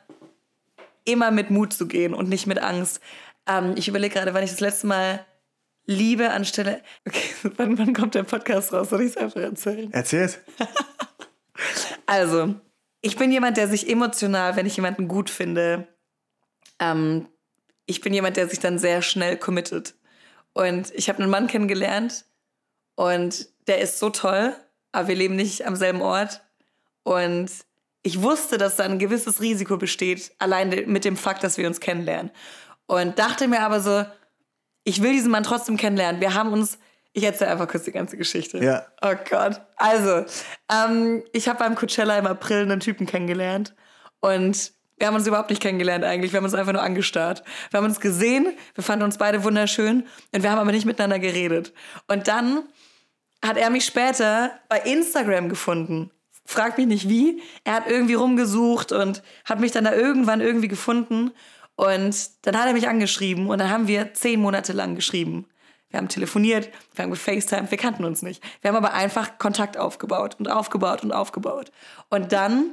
immer 1.06 1.32
mit 1.32 1.50
Mut 1.50 1.74
zu 1.74 1.88
gehen 1.88 2.14
und 2.14 2.30
nicht 2.30 2.48
mit 2.48 2.60
Angst. 2.60 3.02
Ähm, 3.48 3.74
ich 3.76 3.88
überlege 3.88 4.14
gerade, 4.14 4.34
wann 4.34 4.44
ich 4.44 4.52
das 4.52 4.60
letzte 4.60 4.88
Mal 4.88 5.26
Liebe 5.86 6.32
anstelle. 6.32 6.82
Okay, 7.08 7.34
wann, 7.58 7.78
wann 7.78 7.94
kommt 7.94 8.16
der 8.16 8.24
Podcast 8.24 8.74
raus? 8.74 8.90
Soll 8.90 9.02
ich 9.02 9.12
es 9.12 9.18
einfach 9.18 9.42
erzählen? 9.42 9.92
Erzähl's. 9.94 10.40
Also, 12.08 12.56
ich 13.02 13.16
bin 13.16 13.32
jemand, 13.32 13.56
der 13.56 13.70
sich 13.70 13.90
emotional, 13.90 14.58
wenn 14.58 14.66
ich 14.66 14.76
jemanden 14.76 15.08
gut 15.08 15.30
finde, 15.30 15.88
ähm, 16.80 17.28
ich 17.86 18.02
bin 18.02 18.14
jemand, 18.14 18.36
der 18.36 18.50
sich 18.50 18.60
dann 18.60 18.80
sehr 18.80 19.02
schnell 19.02 19.38
committet. 19.38 19.96
Und 20.54 20.94
ich 20.94 21.08
habe 21.08 21.20
einen 21.20 21.32
Mann 21.32 21.48
kennengelernt 21.48 22.26
und 22.96 23.48
der 23.68 23.80
ist 23.80 24.00
so 24.00 24.10
toll, 24.10 24.56
aber 24.92 25.08
wir 25.08 25.16
leben 25.16 25.36
nicht 25.36 25.66
am 25.66 25.76
selben 25.76 26.02
Ort. 26.02 26.42
Und 27.04 27.50
ich 28.04 28.22
wusste, 28.22 28.58
dass 28.58 28.76
da 28.78 28.84
ein 28.84 29.00
gewisses 29.00 29.42
Risiko 29.42 29.78
besteht, 29.78 30.32
allein 30.40 30.70
mit 30.88 31.06
dem 31.06 31.18
Fakt, 31.18 31.44
dass 31.44 31.58
wir 31.58 31.68
uns 31.68 31.80
kennenlernen. 31.80 32.32
Und 32.88 33.20
dachte 33.20 33.48
mir 33.48 33.62
aber 33.62 33.80
so, 33.80 34.06
ich 34.84 35.02
will 35.04 35.12
diesen 35.12 35.32
Mann 35.32 35.44
trotzdem 35.44 35.78
kennenlernen. 35.78 36.20
Wir 36.20 36.34
haben 36.34 36.52
uns, 36.52 36.80
ich 37.14 37.24
erzähle 37.24 37.52
einfach 37.52 37.68
kurz 37.68 37.84
die 37.84 37.92
ganze 37.92 38.18
Geschichte. 38.18 38.58
Ja. 38.64 38.86
Oh 39.02 39.14
Gott. 39.30 39.62
Also, 39.78 40.26
ähm, 40.72 41.24
ich 41.32 41.48
habe 41.48 41.60
beim 41.60 41.76
Coachella 41.76 42.18
im 42.18 42.26
April 42.26 42.64
einen 42.64 42.80
Typen 42.80 43.06
kennengelernt 43.06 43.76
und 44.20 44.74
wir 44.98 45.08
haben 45.08 45.16
uns 45.16 45.26
überhaupt 45.26 45.50
nicht 45.50 45.62
kennengelernt 45.62 46.04
eigentlich. 46.04 46.32
Wir 46.32 46.38
haben 46.38 46.46
uns 46.46 46.54
einfach 46.54 46.74
nur 46.74 46.84
angestarrt. 46.84 47.44
Wir 47.72 47.80
haben 47.80 47.86
uns 47.86 48.00
gesehen, 48.00 48.56
wir 48.76 48.84
fanden 48.84 49.04
uns 49.04 49.18
beide 49.18 49.44
wunderschön 49.44 50.08
und 50.32 50.44
wir 50.44 50.52
haben 50.52 50.60
aber 50.60 50.72
nicht 50.72 50.86
miteinander 50.86 51.20
geredet. 51.20 51.74
Und 52.08 52.28
dann 52.28 52.64
hat 53.44 53.58
er 53.58 53.70
mich 53.70 53.86
später 53.86 54.52
bei 54.70 54.80
Instagram 54.80 55.50
gefunden. 55.50 56.12
Frag 56.52 56.78
mich 56.78 56.88
nicht 56.88 57.08
wie. 57.08 57.42
Er 57.64 57.76
hat 57.76 57.88
irgendwie 57.88 58.16
rumgesucht 58.16 58.92
und 58.92 59.24
hat 59.46 59.62
mich 59.62 59.72
dann 59.72 59.86
da 59.86 59.94
irgendwann 59.94 60.42
irgendwie 60.42 60.68
gefunden. 60.68 61.32
Und 61.76 62.30
dann 62.42 62.60
hat 62.60 62.68
er 62.68 62.74
mich 62.74 62.90
angeschrieben 62.90 63.48
und 63.48 63.58
dann 63.58 63.70
haben 63.70 63.88
wir 63.88 64.14
zehn 64.14 64.42
Monate 64.42 64.74
lang 64.74 64.96
geschrieben. 64.96 65.48
Wir 65.90 65.98
haben 65.98 66.10
telefoniert, 66.10 66.70
wir 66.94 67.04
haben 67.04 67.12
gefacetimed, 67.12 67.72
wir 67.72 67.78
kannten 67.78 68.04
uns 68.04 68.22
nicht. 68.22 68.44
Wir 68.62 68.70
haben 68.70 68.76
aber 68.76 68.94
einfach 68.94 69.38
Kontakt 69.38 69.78
aufgebaut 69.78 70.36
und 70.40 70.50
aufgebaut 70.50 71.04
und 71.04 71.14
aufgebaut. 71.14 71.72
Und 72.10 72.34
dann 72.34 72.72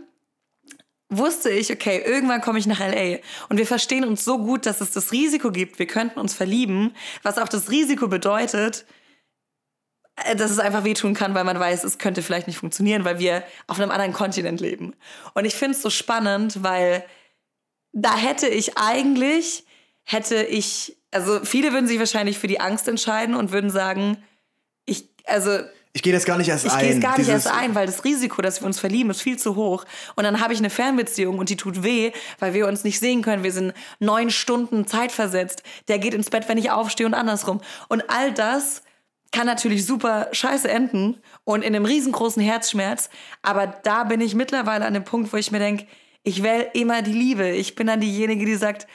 wusste 1.08 1.48
ich, 1.48 1.72
okay, 1.72 2.02
irgendwann 2.04 2.40
komme 2.40 2.58
ich 2.58 2.66
nach 2.66 2.80
LA 2.80 3.18
und 3.48 3.58
wir 3.58 3.66
verstehen 3.66 4.04
uns 4.04 4.24
so 4.24 4.38
gut, 4.38 4.66
dass 4.66 4.80
es 4.80 4.90
das 4.90 5.12
Risiko 5.12 5.52
gibt, 5.52 5.78
wir 5.78 5.86
könnten 5.86 6.18
uns 6.18 6.34
verlieben, 6.34 6.94
was 7.22 7.38
auch 7.38 7.48
das 7.48 7.70
Risiko 7.70 8.08
bedeutet, 8.08 8.86
dass 10.36 10.50
es 10.50 10.58
einfach 10.58 10.84
wehtun 10.84 11.14
kann, 11.14 11.34
weil 11.34 11.44
man 11.44 11.58
weiß, 11.58 11.84
es 11.84 11.98
könnte 11.98 12.22
vielleicht 12.22 12.46
nicht 12.46 12.58
funktionieren, 12.58 13.04
weil 13.04 13.18
wir 13.18 13.42
auf 13.66 13.78
einem 13.78 13.90
anderen 13.90 14.12
Kontinent 14.12 14.60
leben. 14.60 14.94
Und 15.34 15.44
ich 15.44 15.54
finde 15.54 15.76
es 15.76 15.82
so 15.82 15.90
spannend, 15.90 16.62
weil 16.62 17.04
da 17.92 18.16
hätte 18.16 18.48
ich 18.48 18.76
eigentlich, 18.78 19.64
hätte 20.04 20.42
ich, 20.42 20.96
also 21.10 21.40
viele 21.44 21.72
würden 21.72 21.86
sich 21.86 21.98
wahrscheinlich 21.98 22.38
für 22.38 22.46
die 22.46 22.60
Angst 22.60 22.88
entscheiden 22.88 23.34
und 23.34 23.52
würden 23.52 23.70
sagen, 23.70 24.18
ich, 24.84 25.08
also 25.24 25.58
Ich 25.92 26.02
gehe 26.02 26.12
das 26.12 26.24
gar 26.24 26.38
nicht 26.38 26.48
erst 26.48 26.66
ich 26.66 26.72
ein. 26.72 26.80
gehe 26.80 26.94
es 26.94 27.00
gar 27.00 27.18
nicht 27.18 27.28
erst 27.28 27.46
ein, 27.48 27.74
weil 27.74 27.86
das 27.86 28.04
Risiko, 28.04 28.42
dass 28.42 28.60
wir 28.60 28.66
uns 28.66 28.78
verlieben, 28.78 29.10
ist 29.10 29.22
viel 29.22 29.38
zu 29.38 29.56
hoch. 29.56 29.84
Und 30.16 30.24
dann 30.24 30.40
habe 30.40 30.52
ich 30.52 30.58
eine 30.58 30.70
Fernbeziehung 30.70 31.38
und 31.38 31.48
die 31.48 31.56
tut 31.56 31.82
weh, 31.82 32.12
weil 32.38 32.54
wir 32.54 32.66
uns 32.66 32.84
nicht 32.84 32.98
sehen 32.98 33.22
können. 33.22 33.42
Wir 33.42 33.52
sind 33.52 33.72
neun 33.98 34.30
Stunden 34.30 34.86
zeitversetzt. 34.86 35.62
Der 35.88 35.98
geht 35.98 36.14
ins 36.14 36.30
Bett, 36.30 36.48
wenn 36.48 36.58
ich 36.58 36.70
aufstehe 36.70 37.06
und 37.06 37.14
andersrum. 37.14 37.60
Und 37.88 38.04
all 38.08 38.32
das 38.32 38.82
kann 39.32 39.46
natürlich 39.46 39.84
super 39.84 40.28
scheiße 40.32 40.68
enden 40.68 41.20
und 41.44 41.62
in 41.62 41.74
einem 41.74 41.84
riesengroßen 41.84 42.42
Herzschmerz. 42.42 43.10
Aber 43.42 43.66
da 43.66 44.04
bin 44.04 44.20
ich 44.20 44.34
mittlerweile 44.34 44.86
an 44.86 44.94
dem 44.94 45.04
Punkt, 45.04 45.32
wo 45.32 45.36
ich 45.36 45.50
mir 45.50 45.58
denke, 45.58 45.86
ich 46.22 46.42
wähle 46.42 46.70
immer 46.74 47.02
die 47.02 47.12
Liebe. 47.12 47.48
Ich 47.50 47.74
bin 47.74 47.86
dann 47.86 48.00
diejenige, 48.00 48.44
die 48.44 48.56
sagt, 48.56 48.86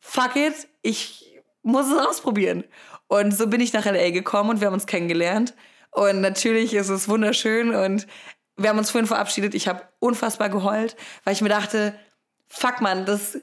fuck 0.00 0.36
it, 0.36 0.68
ich 0.82 1.40
muss 1.62 1.86
es 1.86 1.98
ausprobieren. 1.98 2.64
Und 3.08 3.32
so 3.32 3.46
bin 3.46 3.60
ich 3.60 3.72
nach 3.72 3.84
LA 3.84 4.10
gekommen 4.10 4.50
und 4.50 4.60
wir 4.60 4.66
haben 4.66 4.74
uns 4.74 4.86
kennengelernt. 4.86 5.54
Und 5.90 6.20
natürlich 6.20 6.74
ist 6.74 6.88
es 6.88 7.08
wunderschön 7.08 7.74
und 7.74 8.06
wir 8.56 8.70
haben 8.70 8.78
uns 8.78 8.90
vorhin 8.90 9.06
verabschiedet. 9.06 9.54
Ich 9.54 9.68
habe 9.68 9.82
unfassbar 9.98 10.48
geheult, 10.48 10.96
weil 11.24 11.34
ich 11.34 11.40
mir 11.40 11.48
dachte, 11.48 11.98
fuck 12.48 12.80
man, 12.80 13.06
das 13.06 13.38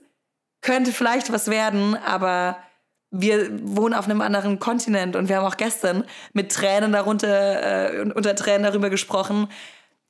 könnte 0.61 0.91
vielleicht 0.91 1.31
was 1.31 1.49
werden, 1.49 1.95
aber 1.95 2.57
wir 3.11 3.49
wohnen 3.61 3.93
auf 3.93 4.05
einem 4.05 4.21
anderen 4.21 4.59
Kontinent 4.59 5.15
und 5.15 5.27
wir 5.27 5.37
haben 5.37 5.45
auch 5.45 5.57
gestern 5.57 6.05
mit 6.33 6.51
Tränen 6.51 6.93
darunter, 6.93 7.93
äh, 7.93 8.01
unter 8.01 8.35
Tränen 8.35 8.63
darüber 8.63 8.89
gesprochen. 8.89 9.47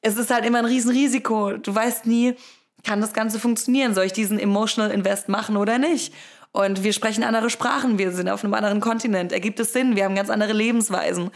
Es 0.02 0.18
ist 0.18 0.32
halt 0.32 0.46
immer 0.46 0.60
ein 0.60 0.66
Riesenrisiko. 0.66 1.58
Du 1.58 1.74
weißt 1.74 2.06
nie, 2.06 2.36
kann 2.84 3.02
das 3.02 3.14
Ganze 3.14 3.40
funktionieren? 3.40 3.94
Soll 3.96 4.06
ich 4.06 4.14
diesen 4.14 4.40
Emotional 4.40 4.92
Invest 4.92 5.30
machen 5.30 5.58
oder 5.58 5.80
nicht? 5.80 6.14
Und 6.52 6.84
wir 6.84 6.94
sprechen 6.94 7.24
andere 7.24 7.50
Sprachen, 7.50 7.98
wir 7.98 8.12
sind 8.12 8.30
auf 8.30 8.44
einem 8.44 8.54
anderen 8.54 8.82
Kontinent. 8.82 9.32
Ergibt 9.32 9.60
es 9.60 9.74
Sinn? 9.74 9.96
Wir 9.96 10.04
haben 10.04 10.16
ganz 10.16 10.30
andere 10.30 10.54
Lebensweisen. 10.54 11.32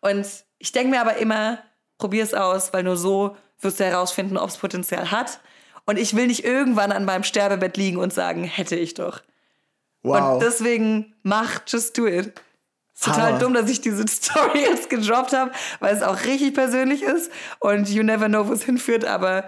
Und 0.00 0.26
ich 0.58 0.72
denke 0.72 0.90
mir 0.90 1.00
aber 1.00 1.16
immer, 1.16 1.58
probier 1.98 2.22
es 2.22 2.34
aus, 2.34 2.72
weil 2.72 2.82
nur 2.82 2.96
so 2.96 3.36
wirst 3.60 3.80
du 3.80 3.84
herausfinden, 3.84 4.38
ob 4.38 4.48
es 4.48 4.56
Potenzial 4.56 5.10
hat. 5.10 5.40
Und 5.86 5.98
ich 5.98 6.14
will 6.14 6.28
nicht 6.28 6.44
irgendwann 6.44 6.92
an 6.92 7.04
meinem 7.04 7.24
Sterbebett 7.24 7.76
liegen 7.76 7.98
und 7.98 8.12
sagen, 8.12 8.44
hätte 8.44 8.76
ich 8.76 8.94
doch. 8.94 9.20
Wow. 10.02 10.34
Und 10.34 10.42
deswegen 10.42 11.14
mach, 11.22 11.60
just 11.66 11.96
do 11.96 12.06
it. 12.06 12.32
Ist 12.94 13.04
total 13.04 13.28
Hammer. 13.28 13.38
dumm, 13.38 13.54
dass 13.54 13.70
ich 13.70 13.80
diese 13.80 14.06
Story 14.08 14.60
jetzt 14.60 14.90
gedroppt 14.90 15.32
habe, 15.32 15.52
weil 15.80 15.94
es 15.94 16.02
auch 16.02 16.24
richtig 16.24 16.54
persönlich 16.54 17.02
ist 17.02 17.30
und 17.58 17.88
you 17.88 18.02
never 18.02 18.28
know, 18.28 18.46
wo 18.48 18.52
es 18.52 18.64
hinführt, 18.64 19.04
aber 19.04 19.46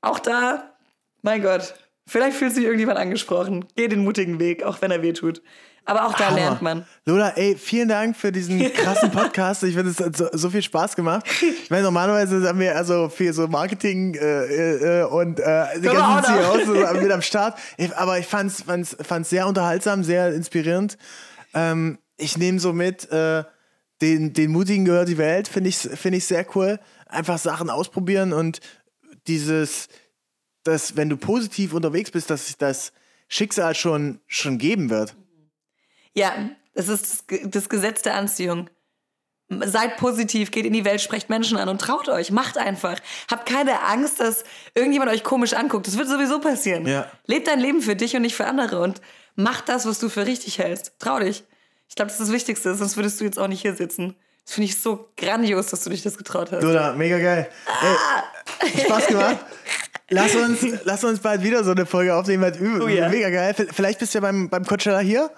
auch 0.00 0.18
da, 0.18 0.74
mein 1.22 1.42
Gott, 1.42 1.74
vielleicht 2.06 2.36
fühlt 2.36 2.54
sich 2.54 2.64
irgendjemand 2.64 2.98
angesprochen. 2.98 3.66
Geh 3.76 3.88
den 3.88 4.04
mutigen 4.04 4.38
Weg, 4.38 4.62
auch 4.64 4.82
wenn 4.82 4.90
er 4.90 5.02
weh 5.02 5.12
tut. 5.12 5.42
Aber 5.84 6.06
auch 6.06 6.14
da 6.14 6.26
Hammer. 6.26 6.36
lernt 6.36 6.62
man. 6.62 6.86
Lola, 7.06 7.30
ey, 7.30 7.56
vielen 7.56 7.88
Dank 7.88 8.16
für 8.16 8.30
diesen 8.30 8.72
krassen 8.72 9.10
Podcast. 9.10 9.62
Ich 9.64 9.74
finde, 9.74 9.90
es 9.90 10.00
hat 10.00 10.16
so, 10.16 10.28
so 10.32 10.50
viel 10.50 10.62
Spaß 10.62 10.94
gemacht. 10.94 11.26
Ich 11.40 11.70
meine, 11.70 11.82
normalerweise 11.82 12.46
haben 12.46 12.60
wir 12.60 12.76
also 12.76 13.08
viel 13.08 13.32
so 13.32 13.48
Marketing 13.48 14.14
äh, 14.14 15.00
äh, 15.00 15.04
und 15.04 15.40
äh, 15.40 15.80
die 15.80 15.88
ganzen. 15.88 16.34
CEOs 16.34 16.66
so 16.66 17.00
mit 17.00 17.10
am 17.10 17.22
Start. 17.22 17.58
Ich, 17.76 17.96
aber 17.96 18.18
ich 18.18 18.26
fand 18.26 18.50
es 18.50 18.62
fand's, 18.62 18.96
fand's 19.00 19.30
sehr 19.30 19.46
unterhaltsam, 19.46 20.04
sehr 20.04 20.32
inspirierend. 20.32 20.96
Ähm, 21.54 21.98
ich 22.16 22.38
nehme 22.38 22.60
so 22.60 22.72
mit, 22.72 23.10
äh, 23.10 23.42
den, 24.02 24.32
den 24.32 24.50
Mutigen 24.50 24.84
gehört 24.84 25.08
die 25.08 25.18
Welt, 25.18 25.48
finde 25.48 25.70
ich, 25.70 25.78
finde 25.78 26.18
ich 26.18 26.26
sehr 26.26 26.44
cool. 26.54 26.78
Einfach 27.06 27.38
Sachen 27.38 27.70
ausprobieren 27.70 28.32
und 28.32 28.60
dieses, 29.26 29.88
dass 30.64 30.96
wenn 30.96 31.08
du 31.08 31.16
positiv 31.16 31.72
unterwegs 31.72 32.10
bist, 32.10 32.28
dass 32.28 32.46
sich 32.46 32.58
das 32.58 32.92
Schicksal 33.28 33.74
schon, 33.74 34.20
schon 34.26 34.58
geben 34.58 34.90
wird. 34.90 35.14
Ja, 36.14 36.32
das 36.74 36.88
ist 36.88 37.02
das, 37.12 37.26
Ge- 37.26 37.46
das 37.48 37.68
Gesetz 37.68 38.02
der 38.02 38.14
Anziehung. 38.14 38.68
Seid 39.64 39.98
positiv, 39.98 40.50
geht 40.50 40.64
in 40.64 40.72
die 40.72 40.84
Welt, 40.86 41.02
sprecht 41.02 41.28
Menschen 41.28 41.58
an 41.58 41.68
und 41.68 41.78
traut 41.80 42.08
euch, 42.08 42.30
macht 42.30 42.56
einfach. 42.56 42.96
Habt 43.30 43.46
keine 43.46 43.82
Angst, 43.82 44.18
dass 44.18 44.44
irgendjemand 44.74 45.10
euch 45.10 45.22
komisch 45.24 45.52
anguckt. 45.52 45.86
Das 45.86 45.98
wird 45.98 46.08
sowieso 46.08 46.40
passieren. 46.40 46.86
Ja. 46.86 47.06
Lebt 47.26 47.48
dein 47.48 47.60
Leben 47.60 47.82
für 47.82 47.94
dich 47.94 48.16
und 48.16 48.22
nicht 48.22 48.34
für 48.34 48.46
andere 48.46 48.80
und 48.80 49.02
mach 49.34 49.60
das, 49.60 49.84
was 49.84 49.98
du 49.98 50.08
für 50.08 50.24
richtig 50.26 50.58
hältst. 50.58 50.92
Trau 50.98 51.18
dich. 51.18 51.44
Ich 51.88 51.96
glaube, 51.96 52.10
das 52.10 52.18
ist 52.18 52.28
das 52.28 52.32
Wichtigste, 52.34 52.74
sonst 52.74 52.96
würdest 52.96 53.20
du 53.20 53.24
jetzt 53.24 53.38
auch 53.38 53.48
nicht 53.48 53.60
hier 53.60 53.74
sitzen. 53.74 54.16
Das 54.46 54.54
finde 54.54 54.70
ich 54.70 54.80
so 54.80 55.10
grandios, 55.18 55.66
dass 55.66 55.84
du 55.84 55.90
dich 55.90 56.02
das 56.02 56.16
getraut 56.16 56.50
hast. 56.50 56.62
Lola, 56.62 56.94
mega 56.94 57.18
geil. 57.18 57.48
Ey, 58.60 58.84
Spaß 58.84 59.06
gemacht. 59.08 59.36
Lass 60.08 60.34
uns, 60.34 60.60
lass 60.84 61.04
uns 61.04 61.20
bald 61.20 61.42
wieder 61.42 61.64
so 61.64 61.70
eine 61.70 61.86
Folge 61.86 62.14
aufnehmen, 62.14 62.42
weil 62.42 62.52
üb- 62.52 62.82
Oh 62.82 62.88
ja. 62.88 63.08
mega 63.08 63.30
geil. 63.30 63.54
Vielleicht 63.72 63.98
bist 63.98 64.12
du 64.12 64.18
ja 64.18 64.20
beim, 64.20 64.48
beim 64.50 64.64
Coachella 64.66 64.98
hier. 64.98 65.30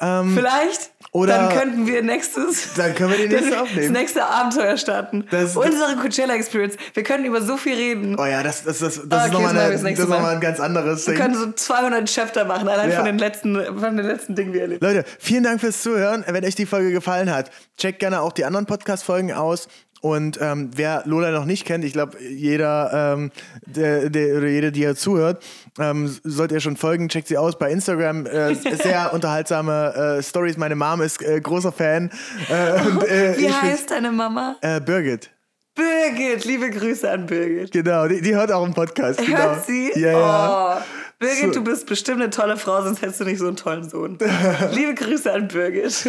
Vielleicht. 0.00 0.90
Oder- 1.12 1.36
dann 1.36 1.48
könnten 1.58 1.86
wir 1.86 2.02
nächstes. 2.02 2.74
Dann 2.74 2.94
können 2.94 3.10
wir 3.10 3.18
die 3.18 3.28
nächste 3.34 3.50
das 3.50 3.60
aufnehmen. 3.60 3.92
nächste 3.92 4.24
Abenteuer 4.24 4.76
starten. 4.76 5.26
Das- 5.30 5.56
Unsere 5.56 5.96
Coachella 5.96 6.34
Experience. 6.34 6.76
Wir 6.94 7.02
können 7.02 7.24
über 7.24 7.42
so 7.42 7.56
viel 7.56 7.74
reden. 7.74 8.16
Oh 8.18 8.24
ja, 8.24 8.42
das, 8.42 8.62
das, 8.64 8.78
das, 8.78 8.94
das 8.94 8.96
Okay, 8.96 9.04
ist 9.04 9.10
das 9.10 9.30
nochmal 9.32 9.54
wir 9.54 9.60
eine, 9.62 9.72
das 9.72 9.82
das 9.98 10.08
noch 10.08 10.24
ein 10.24 10.40
ganz 10.40 10.60
anderes 10.60 11.06
Wir 11.06 11.14
Ding. 11.14 11.22
können 11.22 11.34
so 11.34 11.52
200 11.52 12.06
Chapter 12.08 12.44
machen, 12.44 12.68
allein 12.68 12.90
Ja. 12.90 12.96
von, 12.96 13.04
den 13.06 13.18
letzten, 13.18 13.54
von 13.78 13.96
den 13.96 14.06
letzten 14.06 14.34
Dingen, 14.34 14.52
die 14.52 14.54
wir 14.54 14.62
erlebt 14.62 14.82
Leute, 14.82 15.04
vielen 15.18 15.42
Dank 15.42 15.60
fürs 15.60 15.82
Zuhören. 15.82 16.24
Wenn 16.26 16.44
euch 16.44 16.54
die 16.54 16.66
Folge 16.66 16.92
gefallen 16.92 17.30
hat, 17.30 17.50
checkt 17.76 17.98
gerne 17.98 18.20
auch 18.22 18.32
die 18.32 18.44
anderen 18.44 18.66
Podcast-Folgen 18.66 19.32
aus. 19.32 19.68
Und 20.00 20.38
ähm, 20.40 20.70
wer 20.74 21.02
Lola 21.04 21.30
noch 21.30 21.44
nicht 21.44 21.66
kennt, 21.66 21.84
ich 21.84 21.92
glaube, 21.92 22.18
jeder, 22.22 23.14
ähm, 23.14 23.30
der, 23.66 24.08
der, 24.10 24.38
oder 24.38 24.48
jede, 24.48 24.72
die 24.72 24.80
ihr 24.80 24.96
zuhört, 24.96 25.42
ähm, 25.78 26.14
sollt 26.24 26.52
ihr 26.52 26.60
schon 26.60 26.76
folgen. 26.76 27.08
Checkt 27.08 27.28
sie 27.28 27.36
aus 27.36 27.58
bei 27.58 27.70
Instagram. 27.70 28.26
Äh, 28.26 28.54
sehr 28.54 29.10
unterhaltsame 29.12 30.18
äh, 30.18 30.22
Stories. 30.22 30.56
Meine 30.56 30.74
Mom 30.74 31.02
ist 31.02 31.22
äh, 31.22 31.40
großer 31.40 31.72
Fan. 31.72 32.10
Äh, 32.48 32.80
und, 32.86 33.04
äh, 33.04 33.34
Wie 33.38 33.52
heißt 33.52 33.90
deine 33.90 34.10
Mama? 34.10 34.56
Äh, 34.62 34.80
Birgit. 34.80 35.30
Birgit. 35.74 36.44
Liebe 36.44 36.70
Grüße 36.70 37.10
an 37.10 37.26
Birgit. 37.26 37.72
Genau, 37.72 38.08
die, 38.08 38.20
die 38.20 38.34
hört 38.34 38.50
auch 38.52 38.64
einen 38.64 38.74
Podcast. 38.74 39.24
Genau. 39.24 39.38
Hört 39.38 39.66
sie? 39.66 39.92
Ja, 39.94 40.12
ja. 40.12 40.78
Oh. 40.78 40.82
Birgit, 41.18 41.52
So. 41.54 41.60
du 41.60 41.64
bist 41.64 41.86
bestimmt 41.86 42.22
eine 42.22 42.30
tolle 42.30 42.56
Frau, 42.56 42.82
sonst 42.82 43.02
hättest 43.02 43.20
du 43.20 43.24
nicht 43.24 43.38
so 43.38 43.46
einen 43.46 43.56
tollen 43.56 43.88
Sohn. 43.88 44.18
Liebe 44.72 44.94
Grüße 44.94 45.30
an 45.30 45.48
Birgit. 45.48 46.06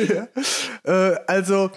Äh, 0.83 1.15
also 1.27 1.69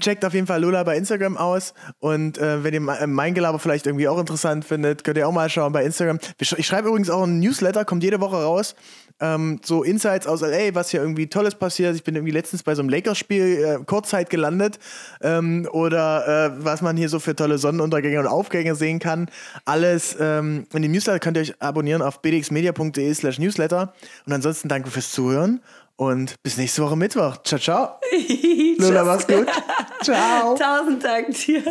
checkt 0.00 0.24
auf 0.24 0.34
jeden 0.34 0.46
Fall 0.46 0.60
Lola 0.60 0.82
bei 0.82 0.96
Instagram 0.96 1.36
aus 1.36 1.74
und 2.00 2.38
äh, 2.38 2.64
wenn 2.64 2.74
ihr 2.74 2.80
me- 2.80 3.06
mein 3.06 3.34
Gelaber 3.34 3.58
vielleicht 3.58 3.86
irgendwie 3.86 4.08
auch 4.08 4.18
interessant 4.18 4.64
findet, 4.64 5.04
könnt 5.04 5.16
ihr 5.18 5.28
auch 5.28 5.32
mal 5.32 5.48
schauen 5.48 5.72
bei 5.72 5.84
Instagram. 5.84 6.18
Ich 6.38 6.66
schreibe 6.66 6.88
übrigens 6.88 7.10
auch 7.10 7.22
einen 7.22 7.38
Newsletter, 7.40 7.84
kommt 7.84 8.02
jede 8.02 8.20
Woche 8.20 8.36
raus. 8.36 8.74
Ähm, 9.18 9.60
so 9.64 9.82
Insights 9.82 10.26
aus 10.26 10.42
LA, 10.42 10.74
was 10.74 10.90
hier 10.90 11.00
irgendwie 11.00 11.26
Tolles 11.26 11.54
passiert. 11.54 11.96
Ich 11.96 12.04
bin 12.04 12.14
irgendwie 12.16 12.32
letztens 12.32 12.62
bei 12.62 12.74
so 12.74 12.82
einem 12.82 12.90
Lakers-Spiel 12.90 13.78
äh, 13.80 13.84
Kurzzeit 13.86 14.28
gelandet. 14.28 14.78
Ähm, 15.22 15.66
oder 15.72 16.46
äh, 16.58 16.64
was 16.64 16.82
man 16.82 16.98
hier 16.98 17.08
so 17.08 17.18
für 17.18 17.34
tolle 17.34 17.56
Sonnenuntergänge 17.56 18.20
und 18.20 18.26
Aufgänge 18.26 18.74
sehen 18.74 18.98
kann. 18.98 19.30
Alles 19.64 20.18
ähm, 20.20 20.66
in 20.74 20.82
dem 20.82 20.92
Newsletter 20.92 21.18
könnt 21.18 21.38
ihr 21.38 21.40
euch 21.44 21.62
abonnieren 21.62 22.02
auf 22.02 22.20
bdxmedia.de 22.20 23.14
slash 23.14 23.38
newsletter. 23.38 23.94
Und 24.26 24.34
ansonsten 24.34 24.68
danke 24.68 24.90
fürs 24.90 25.10
Zuhören 25.10 25.62
und 25.96 26.42
bis 26.42 26.56
nächste 26.56 26.82
Woche 26.82 26.96
Mittwoch. 26.96 27.42
Ciao, 27.42 27.58
ciao. 27.58 28.00
Lola, 28.78 29.04
mach's 29.04 29.26
gut. 29.26 29.46
Ciao. 30.02 30.54
Tausend 30.54 31.02
Dank 31.02 31.30
dir. 31.30 31.62